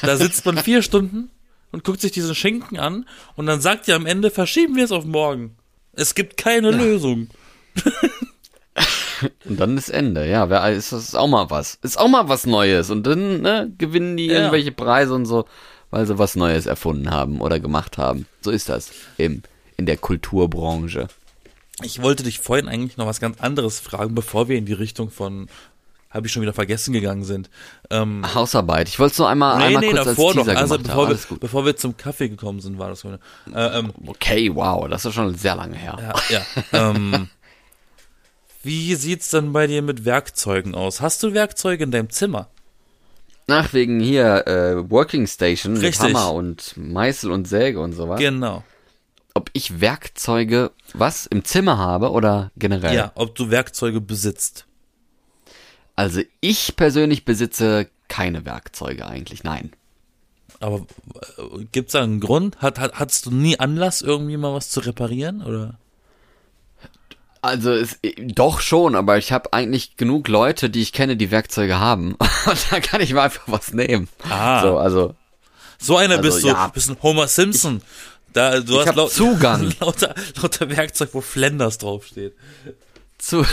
da 0.02 0.17
sitzt 0.17 0.45
man 0.45 0.58
vier 0.58 0.82
Stunden 0.82 1.30
und 1.72 1.84
guckt 1.84 2.02
sich 2.02 2.12
diesen 2.12 2.36
Schinken 2.36 2.78
an 2.78 3.06
und 3.36 3.45
dann 3.45 3.62
sagt 3.62 3.88
ihr 3.88 3.95
am 3.95 4.06
Ende, 4.06 4.32
verschieben 4.32 4.76
wir 4.76 4.84
es 4.84 4.91
auf 4.91 5.06
morgen. 5.06 5.56
Es 5.93 6.15
gibt 6.15 6.38
keine 6.38 6.72
Lösung. 6.72 7.30
Und 9.45 9.60
dann 9.60 9.78
ist 9.78 9.89
Ende. 9.89 10.26
Ja, 10.30 10.50
wer 10.50 10.72
ist 10.72 10.93
das 10.93 11.04
ist 11.04 11.15
auch 11.15 11.28
mal 11.28 11.50
was. 11.50 11.78
Ist 11.82 12.00
auch 12.00 12.08
mal 12.08 12.30
was 12.30 12.45
Neues. 12.45 12.89
Und 12.89 13.06
dann 13.06 13.41
ne, 13.41 13.69
gewinnen 13.78 14.15
die 14.15 14.28
Ja. 14.28 14.38
irgendwelche 14.38 14.72
Preise 14.72 15.13
und 15.13 15.26
so, 15.26 15.45
weil 15.91 16.06
sie 16.06 16.17
was 16.17 16.36
Neues 16.36 16.65
erfunden 16.65 17.10
haben 17.12 17.41
oder 17.41 17.60
gemacht 17.60 17.97
haben. 17.97 18.25
So 18.41 18.52
ist 18.52 18.69
das 18.69 18.91
im, 19.17 19.43
in 19.78 19.86
der 19.86 19.98
Kulturbranche. 19.98 21.08
Ich 21.83 22.02
wollte 22.02 22.23
dich 22.23 22.40
vorhin 22.40 22.67
eigentlich 22.67 22.98
noch 22.98 23.06
was 23.08 23.19
ganz 23.19 23.40
anderes 23.40 23.79
fragen, 23.79 24.13
bevor 24.13 24.50
wir 24.50 24.58
in 24.58 24.65
die 24.65 24.73
Richtung 24.73 25.10
von, 25.10 25.48
habe 26.10 26.27
ich 26.27 26.33
schon 26.33 26.42
wieder 26.42 26.54
vergessen 26.54 26.92
gegangen 26.92 27.23
sind. 27.23 27.50
Ähm, 27.90 28.25
Hausarbeit. 28.33 28.90
Ich 28.90 29.00
wollte 29.00 29.13
es 29.13 29.17
nur 29.17 29.29
einmal, 29.29 29.58
nee, 29.58 29.63
einmal 29.65 29.81
nee, 29.81 29.92
kurz 29.92 30.06
davor 30.06 30.27
als 30.29 30.35
noch. 30.35 30.44
Teaser 30.46 30.58
Also 30.60 30.77
gemacht 30.77 30.90
haben. 30.92 31.10
bevor 31.10 31.29
wir, 31.31 31.37
bevor 31.40 31.65
wir 31.65 31.77
zum 31.77 31.96
Kaffee 31.96 32.27
gekommen 32.29 32.60
sind, 32.60 32.79
war 32.79 32.90
das 32.90 33.06
Äh, 33.06 33.17
ähm, 33.54 33.94
Okay, 34.06 34.54
wow, 34.54 34.87
das 34.90 35.06
ist 35.06 35.13
schon 35.13 35.33
sehr 35.35 35.56
lange 35.56 35.77
her. 35.77 35.98
Ja, 36.29 36.42
ja. 36.71 36.90
ähm, 36.92 37.29
Wie 38.62 38.96
sieht's 38.96 39.29
denn 39.29 39.54
bei 39.54 39.67
dir 39.67 39.81
mit 39.81 40.04
Werkzeugen 40.04 40.75
aus? 40.75 41.00
Hast 41.00 41.23
du 41.23 41.33
Werkzeuge 41.33 41.83
in 41.85 41.92
deinem 41.92 42.10
Zimmer? 42.10 42.50
Ach, 43.52 43.73
wegen 43.73 44.00
hier 44.00 44.47
äh, 44.47 44.89
Working 44.89 45.27
Station 45.27 45.73
mit 45.73 45.81
Richtig. 45.81 46.13
Hammer 46.13 46.33
und 46.33 46.75
Meißel 46.77 47.31
und 47.31 47.47
Säge 47.47 47.79
und 47.79 47.93
sowas. 47.93 48.19
Genau. 48.19 48.63
Ob 49.33 49.50
ich 49.54 49.79
Werkzeuge, 49.81 50.71
was, 50.93 51.25
im 51.25 51.45
Zimmer 51.45 51.77
habe 51.77 52.12
oder 52.12 52.52
generell? 52.58 52.95
Ja, 52.95 53.12
ob 53.15 53.35
du 53.35 53.50
Werkzeuge 53.50 54.02
besitzt. 54.02 54.65
Also 55.95 56.21
ich 56.41 56.75
persönlich 56.75 57.25
besitze 57.25 57.89
keine 58.08 58.45
Werkzeuge 58.45 59.06
eigentlich, 59.06 59.43
nein. 59.43 59.71
Aber 60.60 60.85
äh, 61.37 61.65
gibt's 61.71 61.93
da 61.93 62.04
einen 62.04 62.19
Grund? 62.19 62.62
Hat, 62.62 62.79
hat, 62.79 62.95
hattest 62.95 63.25
du 63.25 63.31
nie 63.31 63.60
Anlass, 63.60 64.02
irgendwie 64.02 64.37
mal 64.37 64.54
was 64.54 64.69
zu 64.69 64.81
reparieren? 64.81 65.41
Oder? 65.41 65.77
Also 67.42 67.71
es, 67.71 67.98
doch 68.17 68.60
schon, 68.60 68.96
aber 68.96 69.17
ich 69.17 69.31
habe 69.31 69.54
eigentlich 69.54 69.96
genug 69.96 70.27
Leute, 70.27 70.69
die 70.69 70.81
ich 70.81 70.92
kenne, 70.94 71.15
die 71.15 71.31
Werkzeuge 71.31 71.79
haben. 71.79 72.15
Und 72.46 72.58
da 72.71 72.79
kann 72.81 73.02
ich 73.02 73.13
mal 73.13 73.23
einfach 73.23 73.44
was 73.48 73.73
nehmen. 73.73 74.10
Ah. 74.29 74.62
So, 74.62 74.77
also 74.77 75.15
So 75.79 75.96
einer 75.98 76.17
Also, 76.17 76.23
bist 76.29 76.44
du. 76.44 76.48
ja. 76.48 76.67
Bist 76.67 76.90
ein 76.90 76.98
Homer 77.02 77.27
Simpson. 77.29 77.81
da, 78.33 78.60
du 78.60 78.81
ich 78.81 78.87
hast 78.87 78.96
laut- 78.96 79.12
Zugang. 79.12 79.73
lauter, 79.79 80.13
lauter 80.42 80.69
Werkzeug, 80.69 81.10
wo 81.13 81.21
Flanders 81.21 81.77
draufsteht. 81.77 82.33
Zu, 83.20 83.46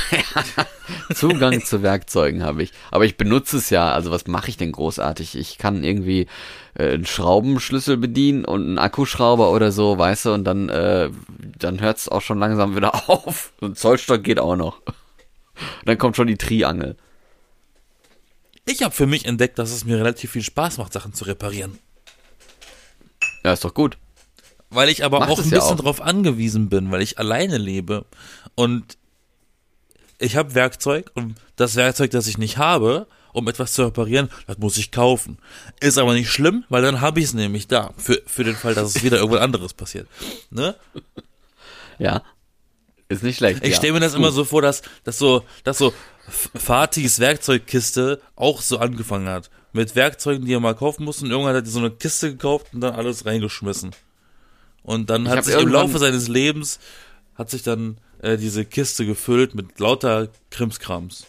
Zugang 1.14 1.62
zu 1.64 1.82
Werkzeugen 1.82 2.42
habe 2.42 2.62
ich. 2.62 2.72
Aber 2.90 3.04
ich 3.04 3.16
benutze 3.16 3.58
es 3.58 3.70
ja. 3.70 3.92
Also 3.92 4.10
was 4.10 4.26
mache 4.26 4.48
ich 4.48 4.56
denn 4.56 4.72
großartig? 4.72 5.36
Ich 5.36 5.58
kann 5.58 5.84
irgendwie 5.84 6.26
äh, 6.74 6.94
einen 6.94 7.04
Schraubenschlüssel 7.06 7.96
bedienen 7.96 8.44
und 8.44 8.62
einen 8.62 8.78
Akkuschrauber 8.78 9.50
oder 9.50 9.72
so, 9.72 9.98
weißt 9.98 10.26
du, 10.26 10.32
und 10.32 10.44
dann, 10.44 10.68
äh, 10.68 11.10
dann 11.58 11.80
hört 11.80 11.98
es 11.98 12.08
auch 12.08 12.22
schon 12.22 12.38
langsam 12.38 12.76
wieder 12.76 12.94
auf. 13.10 13.52
Und 13.60 13.78
Zollstock 13.78 14.22
geht 14.22 14.38
auch 14.38 14.56
noch. 14.56 14.80
Und 14.86 15.86
dann 15.86 15.98
kommt 15.98 16.16
schon 16.16 16.28
die 16.28 16.38
Triangel. 16.38 16.96
Ich 18.64 18.82
habe 18.82 18.94
für 18.94 19.06
mich 19.06 19.26
entdeckt, 19.26 19.58
dass 19.58 19.70
es 19.70 19.84
mir 19.84 19.98
relativ 19.98 20.32
viel 20.32 20.42
Spaß 20.42 20.78
macht, 20.78 20.92
Sachen 20.92 21.12
zu 21.12 21.24
reparieren. 21.24 21.78
Ja, 23.44 23.52
ist 23.52 23.64
doch 23.64 23.74
gut. 23.74 23.98
Weil 24.70 24.88
ich 24.88 25.04
aber 25.04 25.20
Macht 25.20 25.30
auch 25.30 25.38
ein 25.38 25.48
ja 25.48 25.56
bisschen 25.56 25.78
auch. 25.78 25.82
drauf 25.82 26.02
angewiesen 26.02 26.68
bin, 26.68 26.90
weil 26.90 27.00
ich 27.00 27.18
alleine 27.18 27.58
lebe. 27.58 28.06
Und 28.56 28.98
ich 30.18 30.36
habe 30.36 30.54
Werkzeug 30.54 31.10
und 31.14 31.34
das 31.56 31.76
Werkzeug, 31.76 32.10
das 32.10 32.26
ich 32.26 32.38
nicht 32.38 32.58
habe, 32.58 33.06
um 33.32 33.48
etwas 33.48 33.74
zu 33.74 33.84
reparieren, 33.84 34.30
das 34.46 34.58
muss 34.58 34.78
ich 34.78 34.90
kaufen. 34.90 35.38
Ist 35.80 35.98
aber 35.98 36.14
nicht 36.14 36.30
schlimm, 36.30 36.64
weil 36.68 36.82
dann 36.82 37.00
habe 37.00 37.20
ich 37.20 37.26
es 37.26 37.34
nämlich 37.34 37.68
da. 37.68 37.92
Für, 37.98 38.22
für 38.26 38.44
den 38.44 38.56
Fall, 38.56 38.74
dass 38.74 38.96
es 38.96 39.02
wieder 39.02 39.18
irgendwas 39.18 39.42
anderes 39.42 39.74
passiert. 39.74 40.08
Ne? 40.50 40.74
Ja. 41.98 42.22
Ist 43.08 43.22
nicht 43.22 43.36
schlecht. 43.36 43.62
Ich 43.62 43.72
ja. 43.72 43.76
stelle 43.76 43.92
mir 43.92 44.00
das 44.00 44.14
immer 44.14 44.32
so 44.32 44.44
vor, 44.44 44.62
dass, 44.62 44.82
dass 45.04 45.18
so, 45.18 45.44
dass 45.64 45.78
so 45.78 45.92
Fatis 46.28 47.20
Werkzeugkiste 47.20 48.20
auch 48.34 48.62
so 48.62 48.78
angefangen 48.78 49.28
hat. 49.28 49.50
Mit 49.72 49.94
Werkzeugen, 49.94 50.46
die 50.46 50.54
er 50.54 50.60
mal 50.60 50.74
kaufen 50.74 51.04
musste 51.04 51.24
und 51.24 51.30
irgendwann 51.30 51.54
hat 51.54 51.64
er 51.64 51.70
so 51.70 51.78
eine 51.78 51.90
Kiste 51.90 52.30
gekauft 52.32 52.68
und 52.72 52.80
dann 52.80 52.94
alles 52.94 53.26
reingeschmissen. 53.26 53.90
Und 54.82 55.10
dann 55.10 55.28
hat 55.28 55.38
hab 55.38 55.44
sich 55.44 55.54
im 55.54 55.68
Laufe 55.68 55.98
seines 55.98 56.28
Lebens 56.28 56.78
hat 57.36 57.50
sich 57.50 57.62
dann 57.62 57.98
äh, 58.22 58.36
diese 58.36 58.64
Kiste 58.64 59.06
gefüllt 59.06 59.54
mit 59.54 59.78
lauter 59.78 60.28
Krimskrams. 60.50 61.26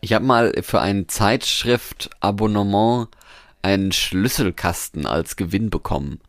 Ich 0.00 0.12
habe 0.12 0.24
mal 0.24 0.52
für 0.62 0.80
ein 0.80 1.08
Zeitschrift-Abonnement 1.08 3.08
einen 3.62 3.92
Schlüsselkasten 3.92 5.06
als 5.06 5.36
Gewinn 5.36 5.70
bekommen. 5.70 6.20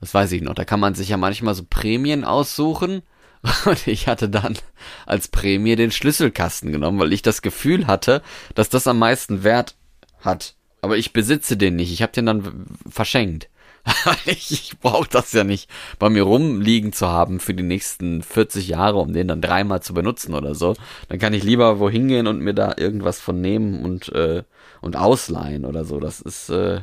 Das 0.00 0.14
weiß 0.14 0.32
ich 0.32 0.42
noch. 0.42 0.54
Da 0.54 0.64
kann 0.64 0.80
man 0.80 0.94
sich 0.94 1.10
ja 1.10 1.16
manchmal 1.16 1.54
so 1.54 1.64
Prämien 1.68 2.24
aussuchen. 2.24 3.02
Und 3.64 3.86
ich 3.86 4.08
hatte 4.08 4.28
dann 4.28 4.58
als 5.06 5.28
Prämie 5.28 5.76
den 5.76 5.92
Schlüsselkasten 5.92 6.72
genommen, 6.72 6.98
weil 6.98 7.12
ich 7.12 7.22
das 7.22 7.42
Gefühl 7.42 7.86
hatte, 7.86 8.22
dass 8.54 8.68
das 8.68 8.86
am 8.86 8.98
meisten 8.98 9.44
Wert 9.44 9.76
hat. 10.20 10.54
Aber 10.82 10.96
ich 10.96 11.12
besitze 11.12 11.56
den 11.56 11.76
nicht. 11.76 11.92
Ich 11.92 12.02
habe 12.02 12.12
den 12.12 12.26
dann 12.26 12.66
verschenkt. 12.88 13.49
ich 14.26 14.50
ich 14.52 14.78
brauche 14.78 15.08
das 15.08 15.32
ja 15.32 15.44
nicht 15.44 15.70
bei 15.98 16.10
mir 16.10 16.22
rumliegen 16.22 16.92
zu 16.92 17.08
haben 17.08 17.40
für 17.40 17.54
die 17.54 17.62
nächsten 17.62 18.22
40 18.22 18.68
Jahre, 18.68 18.98
um 18.98 19.12
den 19.12 19.28
dann 19.28 19.40
dreimal 19.40 19.82
zu 19.82 19.94
benutzen 19.94 20.34
oder 20.34 20.54
so. 20.54 20.76
Dann 21.08 21.18
kann 21.18 21.32
ich 21.32 21.42
lieber 21.42 21.78
wohin 21.78 22.08
gehen 22.08 22.26
und 22.26 22.40
mir 22.40 22.54
da 22.54 22.74
irgendwas 22.76 23.20
von 23.20 23.40
nehmen 23.40 23.84
und, 23.84 24.10
äh, 24.10 24.42
und 24.80 24.96
ausleihen 24.96 25.64
oder 25.64 25.84
so. 25.84 25.98
Das 26.00 26.20
ist 26.20 26.50
äh, 26.50 26.82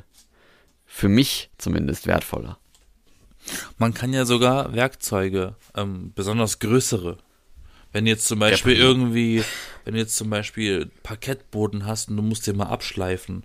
für 0.86 1.10
mich 1.10 1.50
zumindest 1.58 2.08
wertvoller. 2.08 2.58
Man 3.78 3.94
kann 3.94 4.12
ja 4.14 4.26
sogar 4.26 4.74
Werkzeuge, 4.74 5.56
ähm, 5.76 6.12
besonders 6.16 6.60
größere. 6.60 7.18
Wenn 7.94 8.06
jetzt 8.06 8.28
zum 8.28 8.40
Beispiel 8.40 8.74
Ja. 8.74 8.80
irgendwie, 8.84 9.44
wenn 9.86 9.94
du 9.94 10.00
jetzt 10.00 10.18
zum 10.18 10.30
Beispiel 10.30 10.92
Parkettboden 11.04 11.86
hast 11.86 12.10
und 12.10 12.18
du 12.18 12.24
musst 12.24 12.46
den 12.48 12.58
mal 12.58 12.66
abschleifen, 12.66 13.44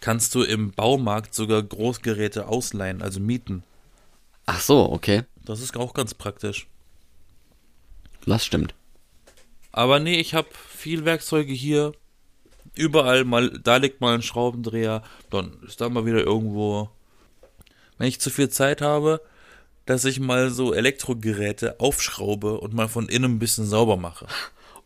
kannst 0.00 0.34
du 0.34 0.42
im 0.42 0.72
Baumarkt 0.72 1.34
sogar 1.34 1.62
Großgeräte 1.62 2.48
ausleihen, 2.48 3.02
also 3.02 3.20
mieten. 3.20 3.62
Ach 4.46 4.60
so, 4.60 4.90
okay. 4.90 5.24
Das 5.44 5.60
ist 5.60 5.76
auch 5.76 5.94
ganz 5.94 6.14
praktisch. 6.14 6.66
Das 8.26 8.44
stimmt. 8.44 8.74
Aber 9.72 10.00
nee, 10.00 10.18
ich 10.20 10.34
habe 10.34 10.48
viel 10.68 11.04
Werkzeuge 11.04 11.52
hier. 11.52 11.92
Überall 12.74 13.24
mal, 13.24 13.50
da 13.50 13.76
liegt 13.76 14.00
mal 14.00 14.14
ein 14.14 14.22
Schraubendreher, 14.22 15.02
dann 15.30 15.56
ist 15.66 15.80
da 15.80 15.88
mal 15.88 16.06
wieder 16.06 16.20
irgendwo. 16.20 16.90
Wenn 17.98 18.08
ich 18.08 18.20
zu 18.20 18.30
viel 18.30 18.48
Zeit 18.48 18.80
habe, 18.80 19.20
dass 19.86 20.04
ich 20.04 20.20
mal 20.20 20.50
so 20.50 20.72
Elektrogeräte 20.72 21.80
aufschraube 21.80 22.60
und 22.60 22.74
mal 22.74 22.88
von 22.88 23.08
innen 23.08 23.32
ein 23.32 23.38
bisschen 23.38 23.66
sauber 23.66 23.96
mache. 23.96 24.26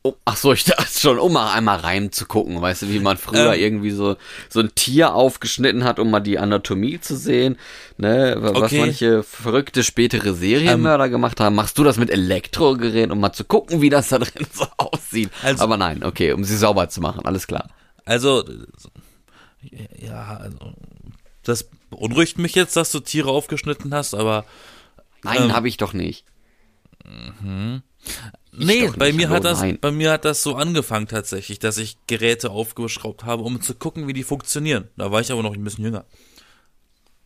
Oh, 0.07 0.15
ach 0.27 0.37
so, 0.37 0.53
ich 0.53 0.65
dachte 0.65 1.01
schon, 1.01 1.19
um 1.19 1.33
mal 1.33 1.55
einmal 1.55 1.79
reinzugucken, 1.79 2.61
weißt 2.61 2.83
du, 2.83 2.89
wie 2.91 2.99
man 3.01 3.17
früher 3.17 3.55
Ähm. 3.55 3.61
irgendwie 3.61 3.91
so 3.91 4.17
so 4.51 4.61
ein 4.61 4.75
Tier 4.75 5.15
aufgeschnitten 5.15 5.83
hat, 5.85 5.99
um 5.99 6.11
mal 6.11 6.21
die 6.21 6.39
Anatomie 6.39 7.01
zu 7.01 7.17
sehen, 7.17 7.57
ne, 7.97 8.35
was 8.39 8.53
Okay. 8.55 8.81
manche 8.81 9.23
verrückte 9.23 9.83
spätere 9.83 10.35
Serienmörder 10.35 11.09
gemacht 11.09 11.41
haben. 11.41 11.55
Machst 11.57 11.79
du 11.79 11.85
das 11.85 11.97
mit 11.97 12.11
Elektrogeräten, 12.11 13.13
um 13.13 13.21
mal 13.21 13.33
zu 13.33 13.45
gucken, 13.45 13.81
wie 13.81 13.89
das 13.89 14.11
da 14.11 14.19
drin 14.19 14.47
so 14.53 14.67
aussieht? 14.77 15.31
Also- 15.43 15.65
Aber 15.65 15.79
nein, 15.79 16.05
okay, 16.05 16.33
um 16.33 16.45
sie 16.45 16.57
sauber 16.59 16.91
zu 16.91 17.01
machen, 17.01 17.25
alles 17.25 17.47
klar. 17.47 17.71
Also, 18.05 18.45
ja, 19.97 20.37
also, 20.37 20.75
das 21.45 21.67
beunruhigt 21.89 22.37
mich 22.37 22.55
jetzt, 22.55 22.77
dass 22.77 22.93
du 22.93 23.01
Tiere 23.01 23.31
aufgeschnitten 23.31 23.95
hast, 23.95 24.15
aber 24.15 24.45
Nein, 25.23 25.45
Ähm. 25.45 25.53
habe 25.55 25.69
ich 25.69 25.79
doch 25.79 25.95
nicht. 25.95 26.27
Nee, 28.57 28.87
doch 28.87 28.97
bei 28.97 29.13
mir 29.13 29.29
hallo, 29.29 29.37
hat 29.37 29.45
das, 29.45 29.61
nein. 29.61 29.79
bei 29.81 29.91
mir 29.91 30.11
hat 30.13 30.25
das 30.25 30.43
so 30.43 30.55
angefangen 30.57 31.09
tatsächlich, 31.09 31.59
dass 31.59 31.79
ich 31.79 31.97
Geräte 32.07 32.51
aufgeschraubt 32.51 33.25
habe, 33.25 33.43
um 33.43 33.61
zu 33.61 33.75
gucken, 33.75 34.07
wie 34.09 34.13
die 34.13 34.23
funktionieren. 34.25 34.89
Da 34.97 35.11
war 35.13 35.21
ich 35.21 35.31
aber 35.33 35.43
noch 35.43 35.55
ein 35.55 35.65
bisschen 35.65 35.85
jünger. 35.85 36.05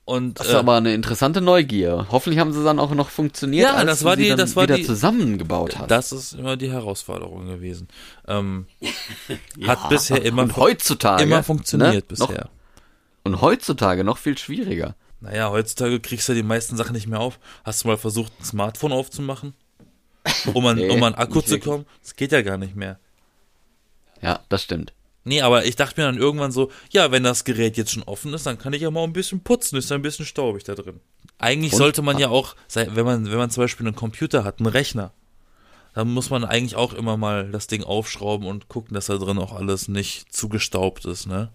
Und 0.05 0.41
Das 0.41 0.47
ist 0.47 0.55
äh, 0.55 0.57
aber 0.57 0.77
eine 0.77 0.95
interessante 0.95 1.43
Neugier. 1.43 2.07
Hoffentlich 2.11 2.41
haben 2.41 2.55
sie 2.55 2.65
dann 2.65 2.79
auch 2.79 2.93
noch 2.95 3.11
funktioniert, 3.11 3.65
Ja, 3.69 3.75
als 3.75 3.87
das 3.87 3.99
du 3.99 4.05
war 4.07 4.17
sie 4.17 4.23
die- 4.23 4.29
dann 4.31 4.39
das 4.39 4.57
war 4.57 4.63
wieder 4.63 4.77
die- 4.77 4.85
zusammengebaut 4.85 5.79
hast. 5.79 5.91
das 5.91 6.13
ist 6.13 6.33
immer 6.33 6.57
die 6.57 6.71
Herausforderung 6.71 7.47
gewesen. 7.47 7.89
Ähm, 8.27 8.67
hat 9.67 9.91
bisher 9.91 10.25
immer, 10.25 10.45
und 10.45 10.57
heutzutage 10.57 11.23
immer 11.25 11.43
funktioniert 11.43 11.95
ne, 11.95 12.03
bisher. 12.03 12.27
Noch, 12.45 12.51
und 13.25 13.41
heutzutage 13.43 14.03
noch 14.03 14.17
viel 14.17 14.39
schwieriger. 14.39 14.95
Naja, 15.21 15.51
heutzutage 15.51 16.01
kriegst 16.01 16.27
du 16.31 16.33
die 16.33 16.43
meisten 16.43 16.77
Sachen 16.79 16.95
nicht 16.95 17.07
mehr 17.09 17.21
auf. 17.21 17.39
Hast 17.65 17.85
du 17.85 17.89
mal 17.89 17.99
versucht, 17.99 18.33
ein 18.41 18.45
Smartphone 18.45 18.93
aufzumachen? 18.93 19.53
Um 20.55 20.67
an, 20.67 20.77
Nee, 20.77 20.89
um 20.91 21.03
an 21.03 21.15
Akku 21.15 21.41
zu 21.41 21.59
kommen? 21.59 21.87
Das 22.03 22.17
geht 22.17 22.33
ja 22.33 22.43
gar 22.43 22.57
nicht 22.59 22.77
mehr. 22.77 22.99
Ja, 24.23 24.41
das 24.49 24.63
stimmt. 24.63 24.93
Nee, 25.25 25.43
aber 25.43 25.65
ich 25.67 25.77
dachte 25.77 26.01
mir 26.01 26.07
dann 26.07 26.17
irgendwann 26.17 26.53
so, 26.53 26.71
ja, 26.91 27.11
wenn 27.13 27.23
das 27.23 27.45
Gerät 27.45 27.77
jetzt 27.77 27.91
schon 27.93 28.03
offen 28.05 28.33
ist, 28.33 28.47
dann 28.47 28.59
kann 28.59 28.73
ich 28.73 28.81
ja 28.83 28.91
mal 28.91 29.05
ein 29.05 29.13
bisschen 29.13 29.41
putzen, 29.41 29.77
ist 29.77 29.91
ja 29.91 29.97
ein 29.97 30.03
bisschen 30.03 30.25
staubig 30.25 30.65
da 30.65 30.75
drin. 30.75 31.01
Eigentlich 31.39 31.73
Und- 31.73 31.79
sollte 31.79 32.03
man 32.03 32.19
ja 32.19 32.29
auch, 32.31 32.57
wenn 32.75 33.05
man, 33.05 33.27
wenn 33.31 33.37
man 33.37 33.51
zum 33.51 33.63
Beispiel 33.65 33.87
einen 33.87 33.95
Computer 33.97 34.43
hat, 34.45 34.59
einen 34.59 34.67
Rechner, 34.69 35.13
dann 35.95 36.09
muss 36.09 36.31
man 36.31 36.45
eigentlich 36.45 36.77
auch 36.77 36.95
immer 36.95 37.17
mal 37.17 37.51
das 37.51 37.67
Ding 37.67 37.83
aufschrauben 37.83 38.47
und 38.47 38.69
gucken, 38.69 38.95
dass 38.95 39.07
da 39.07 39.17
drin 39.17 39.39
auch 39.39 39.53
alles 39.53 39.89
nicht 39.89 40.33
zugestaubt 40.33 41.05
ist, 41.05 41.27
ne? 41.27 41.51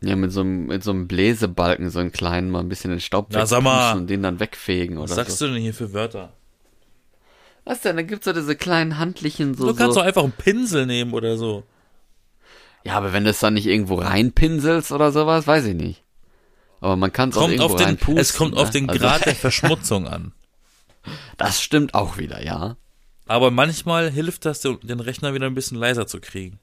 Ja, 0.00 0.14
mit 0.14 0.30
so 0.32 0.40
einem, 0.42 0.66
mit 0.66 0.84
so 0.84 0.92
einem 0.92 1.08
Bläsebalken, 1.08 1.90
so 1.90 1.98
einen 1.98 2.12
kleinen, 2.12 2.50
mal 2.50 2.60
ein 2.60 2.68
bisschen 2.68 2.90
den 2.92 3.00
Staub 3.00 3.28
Na, 3.30 3.44
sag 3.46 3.62
mal. 3.62 3.96
und 3.96 4.08
den 4.08 4.22
dann 4.22 4.38
wegfegen 4.38 4.96
Was 4.96 5.10
oder 5.10 5.14
sagst 5.16 5.38
so. 5.38 5.46
du 5.48 5.54
denn 5.54 5.62
hier 5.62 5.74
für 5.74 5.92
Wörter? 5.92 6.32
Was 7.68 7.82
denn? 7.82 7.96
Da 7.96 8.02
gibt's 8.02 8.24
so 8.24 8.32
diese 8.32 8.56
kleinen 8.56 8.96
handlichen 8.96 9.52
so. 9.52 9.66
Du 9.66 9.74
kannst 9.74 9.92
so. 9.92 10.00
doch 10.00 10.06
einfach 10.06 10.22
einen 10.22 10.32
Pinsel 10.32 10.86
nehmen 10.86 11.12
oder 11.12 11.36
so. 11.36 11.64
Ja, 12.82 12.94
aber 12.94 13.12
wenn 13.12 13.24
du 13.24 13.30
es 13.30 13.40
dann 13.40 13.52
nicht 13.52 13.66
irgendwo 13.66 13.96
reinpinselst 13.96 14.90
oder 14.90 15.12
sowas, 15.12 15.46
weiß 15.46 15.66
ich 15.66 15.74
nicht. 15.74 16.02
Aber 16.80 16.96
man 16.96 17.12
kann 17.12 17.28
es 17.28 17.36
auch 17.36 17.42
irgendwo 17.42 17.64
auf 17.64 17.76
den, 17.76 17.84
reinpusten. 17.84 18.16
es 18.16 18.34
kommt 18.34 18.56
auf 18.56 18.68
ne? 18.68 18.72
den 18.72 18.88
Also, 18.88 19.00
Grad 19.02 19.26
der 19.26 19.34
Verschmutzung 19.34 20.08
an. 20.08 20.32
Das 21.36 21.60
stimmt 21.60 21.92
auch 21.92 22.16
wieder, 22.16 22.42
ja. 22.42 22.78
Aber 23.26 23.50
manchmal 23.50 24.10
hilft 24.10 24.46
das, 24.46 24.60
den 24.60 24.80
den 24.80 25.00
Rechner 25.00 25.34
wieder 25.34 25.44
ein 25.44 25.54
bisschen 25.54 25.76
leiser 25.76 26.06
zu 26.06 26.20
kriegen. 26.20 26.58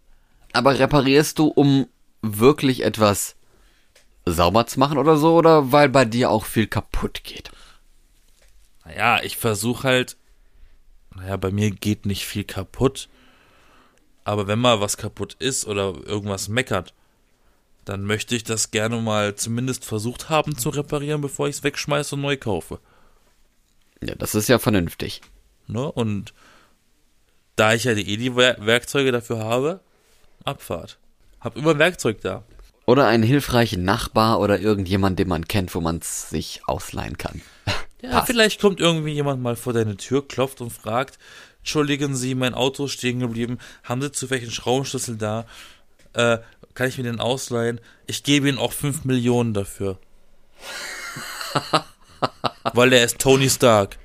Aber 0.53 0.79
reparierst 0.79 1.37
du, 1.37 1.49
um 1.49 1.85
wirklich 2.23 2.83
etwas 2.83 3.35
sauber 4.25 4.65
zu 4.65 4.79
machen 4.79 4.97
oder 4.97 5.17
so, 5.17 5.35
oder 5.35 5.71
weil 5.71 5.87
bei 5.89 6.05
dir 6.05 6.31
auch 6.31 6.45
viel 6.45 6.65
kaputt 6.65 7.23
geht? 7.23 7.51
Naja, 8.85 9.19
ich 9.21 9.37
versuche 9.37 9.87
halt, 9.87 10.17
naja, 11.15 11.37
bei 11.37 11.51
mir 11.51 11.71
geht 11.71 12.05
nicht 12.05 12.25
viel 12.25 12.43
kaputt, 12.43 13.07
Aber 14.27 14.47
wenn 14.47 14.57
mal 14.59 14.81
was 14.81 14.97
kaputt 14.97 15.35
ist 15.37 15.67
oder 15.67 15.93
irgendwas 16.05 16.47
meckert, 16.49 16.93
dann 17.85 18.03
möchte 18.05 18.35
ich 18.35 18.43
das 18.43 18.71
gerne 18.71 18.99
mal 18.99 19.35
zumindest 19.35 19.85
versucht 19.85 20.29
haben 20.29 20.57
zu 20.57 20.69
reparieren, 20.69 21.21
bevor 21.21 21.47
ich 21.47 21.57
es 21.57 21.63
wegschmeiße 21.63 22.15
und 22.15 22.21
neu 22.21 22.35
kaufe. 22.35 22.79
Ja, 24.01 24.15
das 24.15 24.33
ist 24.33 24.47
ja 24.49 24.57
vernünftig. 24.57 25.21
Ne? 25.67 25.91
Und 25.91 26.33
da 27.55 27.73
ich 27.75 27.83
ja 27.83 27.93
die, 27.93 28.09
eh 28.11 28.17
die 28.17 28.35
Wer- 28.35 28.57
Werkzeuge 28.65 29.11
dafür 29.11 29.37
habe, 29.37 29.79
Abfahrt. 30.43 30.97
Hab 31.39 31.55
immer 31.55 31.71
ein 31.71 31.79
Werkzeug 31.79 32.21
da. 32.21 32.43
Oder 32.87 33.05
einen 33.07 33.23
hilfreichen 33.23 33.83
Nachbar 33.83 34.39
oder 34.39 34.59
irgendjemand, 34.59 35.19
den 35.19 35.27
man 35.27 35.47
kennt, 35.47 35.75
wo 35.75 35.81
man 35.81 35.97
es 35.97 36.29
sich 36.29 36.61
ausleihen 36.67 37.17
kann. 37.17 37.41
Ja, 38.01 38.11
Passt. 38.11 38.27
vielleicht 38.27 38.61
kommt 38.61 38.79
irgendwie 38.79 39.13
jemand 39.13 39.41
mal 39.41 39.55
vor 39.55 39.73
deine 39.73 39.97
Tür, 39.97 40.27
klopft 40.27 40.61
und 40.61 40.71
fragt, 40.71 41.17
entschuldigen 41.59 42.15
Sie, 42.15 42.35
mein 42.35 42.53
Auto 42.53 42.85
ist 42.85 42.91
stehen 42.93 43.19
geblieben, 43.19 43.57
haben 43.83 44.01
Sie 44.01 44.11
zufällig 44.11 44.43
einen 44.43 44.51
Schraubenschlüssel 44.51 45.17
da? 45.17 45.45
Äh, 46.13 46.39
kann 46.73 46.89
ich 46.89 46.97
mir 46.97 47.03
den 47.05 47.19
ausleihen? 47.19 47.79
Ich 48.05 48.23
gebe 48.23 48.49
Ihnen 48.49 48.57
auch 48.57 48.73
5 48.73 49.05
Millionen 49.05 49.53
dafür. 49.53 49.97
Weil 52.73 52.93
er 52.93 53.05
ist 53.05 53.19
Tony 53.19 53.49
Stark. 53.49 53.97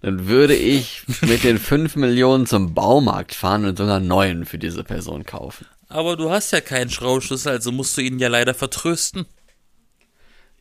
Dann 0.00 0.28
würde 0.28 0.54
ich 0.54 1.02
mit 1.22 1.44
den 1.44 1.58
5 1.58 1.96
Millionen 1.96 2.46
zum 2.46 2.72
Baumarkt 2.72 3.34
fahren 3.34 3.64
und 3.64 3.76
sogar 3.76 3.96
einen 3.96 4.06
neuen 4.06 4.44
für 4.44 4.58
diese 4.58 4.84
Person 4.84 5.24
kaufen. 5.24 5.66
Aber 5.88 6.16
du 6.16 6.30
hast 6.30 6.52
ja 6.52 6.60
keinen 6.60 6.90
Schraubenschlüssel, 6.90 7.52
also 7.52 7.72
musst 7.72 7.96
du 7.96 8.02
ihn 8.02 8.18
ja 8.18 8.28
leider 8.28 8.54
vertrösten. 8.54 9.26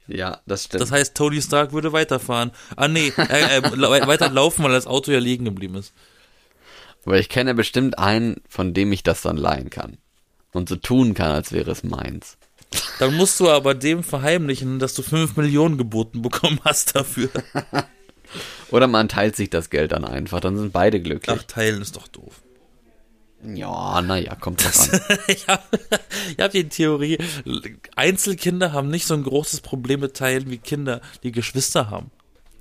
Ja, 0.07 0.41
das 0.45 0.65
stimmt. 0.65 0.81
Das 0.81 0.91
heißt, 0.91 1.15
Tony 1.15 1.41
Stark 1.41 1.73
würde 1.73 1.91
weiterfahren. 1.91 2.51
Ah 2.75 2.87
nee, 2.87 3.11
äh, 3.17 3.57
äh, 3.57 3.61
la- 3.75 4.07
weiterlaufen, 4.07 4.63
weil 4.63 4.71
das 4.71 4.87
Auto 4.87 5.11
ja 5.11 5.19
liegen 5.19 5.45
geblieben 5.45 5.75
ist. 5.75 5.93
Aber 7.05 7.19
ich 7.19 7.29
kenne 7.29 7.53
bestimmt 7.53 7.97
einen, 7.99 8.41
von 8.49 8.73
dem 8.73 8.91
ich 8.91 9.03
das 9.03 9.21
dann 9.21 9.37
leihen 9.37 9.69
kann. 9.69 9.97
Und 10.53 10.69
so 10.69 10.75
tun 10.75 11.13
kann, 11.13 11.31
als 11.31 11.51
wäre 11.51 11.71
es 11.71 11.83
meins. 11.83 12.37
Dann 12.99 13.15
musst 13.15 13.39
du 13.39 13.49
aber 13.49 13.75
dem 13.75 14.03
verheimlichen, 14.03 14.79
dass 14.79 14.93
du 14.93 15.01
5 15.03 15.37
Millionen 15.37 15.77
geboten 15.77 16.21
bekommen 16.21 16.59
hast 16.65 16.95
dafür. 16.95 17.29
Oder 18.71 18.87
man 18.87 19.07
teilt 19.07 19.35
sich 19.37 19.49
das 19.49 19.69
Geld 19.69 19.93
dann 19.93 20.03
einfach, 20.03 20.41
dann 20.41 20.57
sind 20.57 20.73
beide 20.73 20.99
glücklich. 21.01 21.39
Ach, 21.39 21.43
teilen 21.43 21.81
ist 21.81 21.95
doch 21.95 22.07
doof. 22.09 22.41
Ja, 23.43 24.01
naja, 24.01 24.35
kommt 24.35 24.63
drauf 24.63 24.91
an. 24.91 24.99
ich 25.27 25.47
habe 25.47 25.61
hab 26.39 26.51
die 26.51 26.67
Theorie, 26.67 27.17
Einzelkinder 27.95 28.73
haben 28.73 28.89
nicht 28.89 29.05
so 29.05 29.13
ein 29.13 29.23
großes 29.23 29.61
Problem 29.61 29.99
mit 30.01 30.15
Teilen 30.15 30.49
wie 30.49 30.57
Kinder, 30.57 31.01
die 31.23 31.31
Geschwister 31.31 31.89
haben. 31.89 32.09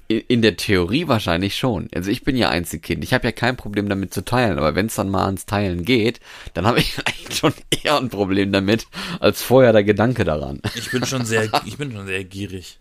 In, 0.08 0.20
in 0.28 0.42
der 0.42 0.56
Theorie 0.56 1.08
wahrscheinlich 1.08 1.56
schon. 1.56 1.88
Also 1.94 2.10
ich 2.10 2.22
bin 2.22 2.36
ja 2.36 2.48
Einzelkind. 2.50 3.02
Ich 3.02 3.12
habe 3.14 3.26
ja 3.26 3.32
kein 3.32 3.56
Problem 3.56 3.88
damit 3.88 4.14
zu 4.14 4.24
teilen. 4.24 4.58
Aber 4.58 4.74
wenn 4.76 4.86
es 4.86 4.94
dann 4.94 5.08
mal 5.10 5.24
ans 5.24 5.46
Teilen 5.46 5.84
geht, 5.84 6.20
dann 6.54 6.66
habe 6.66 6.78
ich 6.78 6.96
eigentlich 7.04 7.36
schon 7.38 7.54
eher 7.82 7.96
ein 7.98 8.10
Problem 8.10 8.52
damit, 8.52 8.86
als 9.18 9.42
vorher 9.42 9.72
der 9.72 9.82
Gedanke 9.82 10.24
daran. 10.24 10.60
Ich 10.76 10.90
bin 10.92 11.04
schon 11.06 11.24
sehr, 11.24 11.50
ich 11.64 11.78
bin 11.78 11.90
schon 11.90 12.06
sehr 12.06 12.22
gierig. 12.22 12.78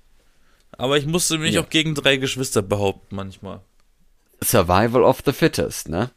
Aber 0.77 0.97
ich 0.97 1.05
musste 1.07 1.37
mich 1.37 1.55
Ja. 1.55 1.61
auch 1.61 1.69
gegen 1.69 1.95
drei 1.95 2.17
Geschwister 2.17 2.61
behaupten 2.61 3.15
manchmal. 3.15 3.61
Survival 4.43 5.03
of 5.03 5.23
the 5.25 5.31
fittest, 5.31 5.87
ne? 5.89 6.11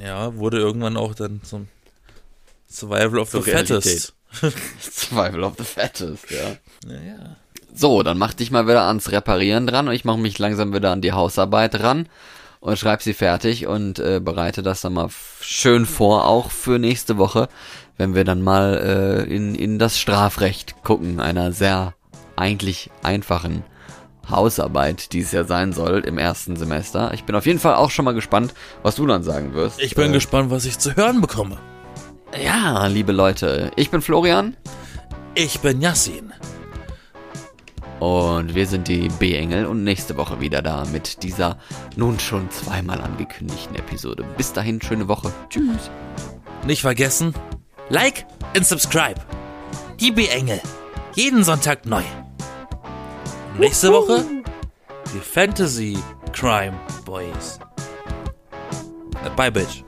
Ja, 0.00 0.36
wurde 0.36 0.58
irgendwann 0.58 0.96
auch 0.96 1.14
dann 1.14 1.42
zum 1.42 1.68
Survival 2.68 3.18
of 3.18 3.30
the 3.30 3.38
Realität. 3.38 3.68
Fattest. 3.68 4.14
Survival 4.80 5.44
of 5.44 5.54
the 5.58 5.64
fattest, 5.64 6.30
ja. 6.30 6.56
Ja, 6.86 7.00
ja. 7.00 7.36
So, 7.74 8.02
dann 8.02 8.18
mach 8.18 8.34
dich 8.34 8.50
mal 8.50 8.66
wieder 8.66 8.82
ans 8.82 9.10
Reparieren 9.10 9.66
dran 9.66 9.88
und 9.88 9.94
ich 9.94 10.04
mache 10.04 10.18
mich 10.18 10.38
langsam 10.38 10.72
wieder 10.72 10.92
an 10.92 11.00
die 11.00 11.12
Hausarbeit 11.12 11.80
ran 11.80 12.08
und 12.60 12.78
schreib 12.78 13.02
sie 13.02 13.14
fertig 13.14 13.66
und 13.66 13.98
äh, 13.98 14.20
bereite 14.20 14.62
das 14.62 14.80
dann 14.80 14.94
mal 14.94 15.08
schön 15.40 15.86
vor, 15.86 16.26
auch 16.26 16.50
für 16.50 16.78
nächste 16.78 17.18
Woche, 17.18 17.48
wenn 17.96 18.14
wir 18.14 18.24
dann 18.24 18.42
mal 18.42 19.26
äh, 19.28 19.34
in, 19.34 19.54
in 19.54 19.78
das 19.78 19.98
Strafrecht 19.98 20.82
gucken, 20.82 21.20
einer 21.20 21.52
sehr 21.52 21.94
eigentlich 22.36 22.90
einfachen 23.02 23.64
Hausarbeit, 24.30 25.12
die 25.12 25.20
es 25.20 25.32
ja 25.32 25.44
sein 25.44 25.72
soll 25.72 26.00
im 26.00 26.18
ersten 26.18 26.56
Semester. 26.56 27.12
Ich 27.14 27.24
bin 27.24 27.34
auf 27.34 27.46
jeden 27.46 27.58
Fall 27.58 27.74
auch 27.74 27.90
schon 27.90 28.04
mal 28.04 28.14
gespannt, 28.14 28.54
was 28.82 28.96
du 28.96 29.06
dann 29.06 29.22
sagen 29.22 29.54
wirst. 29.54 29.80
Ich 29.80 29.94
bin 29.94 30.10
äh, 30.10 30.14
gespannt, 30.14 30.50
was 30.50 30.64
ich 30.64 30.78
zu 30.78 30.96
hören 30.96 31.20
bekomme. 31.20 31.58
Ja, 32.42 32.86
liebe 32.86 33.12
Leute, 33.12 33.70
ich 33.76 33.90
bin 33.90 34.02
Florian 34.02 34.56
Ich 35.34 35.60
bin 35.60 35.80
Yassin. 35.80 36.32
Und 38.00 38.54
wir 38.54 38.66
sind 38.66 38.88
die 38.88 39.08
B-Engel 39.08 39.66
und 39.66 39.84
nächste 39.84 40.16
Woche 40.16 40.40
wieder 40.40 40.60
da 40.60 40.84
mit 40.92 41.22
dieser 41.22 41.58
nun 41.96 42.18
schon 42.18 42.50
zweimal 42.50 43.00
angekündigten 43.00 43.76
Episode. 43.76 44.24
Bis 44.36 44.52
dahin, 44.52 44.82
schöne 44.82 45.08
Woche. 45.08 45.32
Tschüss. 45.48 45.90
Nicht 46.66 46.82
vergessen, 46.82 47.34
like 47.88 48.26
und 48.56 48.66
subscribe. 48.66 49.20
Die 50.00 50.10
B-Engel. 50.10 50.60
Jeden 51.14 51.44
Sonntag 51.44 51.86
neu. 51.86 52.02
Nächste 53.58 53.92
Woche 53.92 54.24
die 55.14 55.20
Fantasy 55.20 55.96
Crime 56.32 56.74
Boys. 57.04 57.60
Bye, 59.36 59.52
Bitch. 59.52 59.83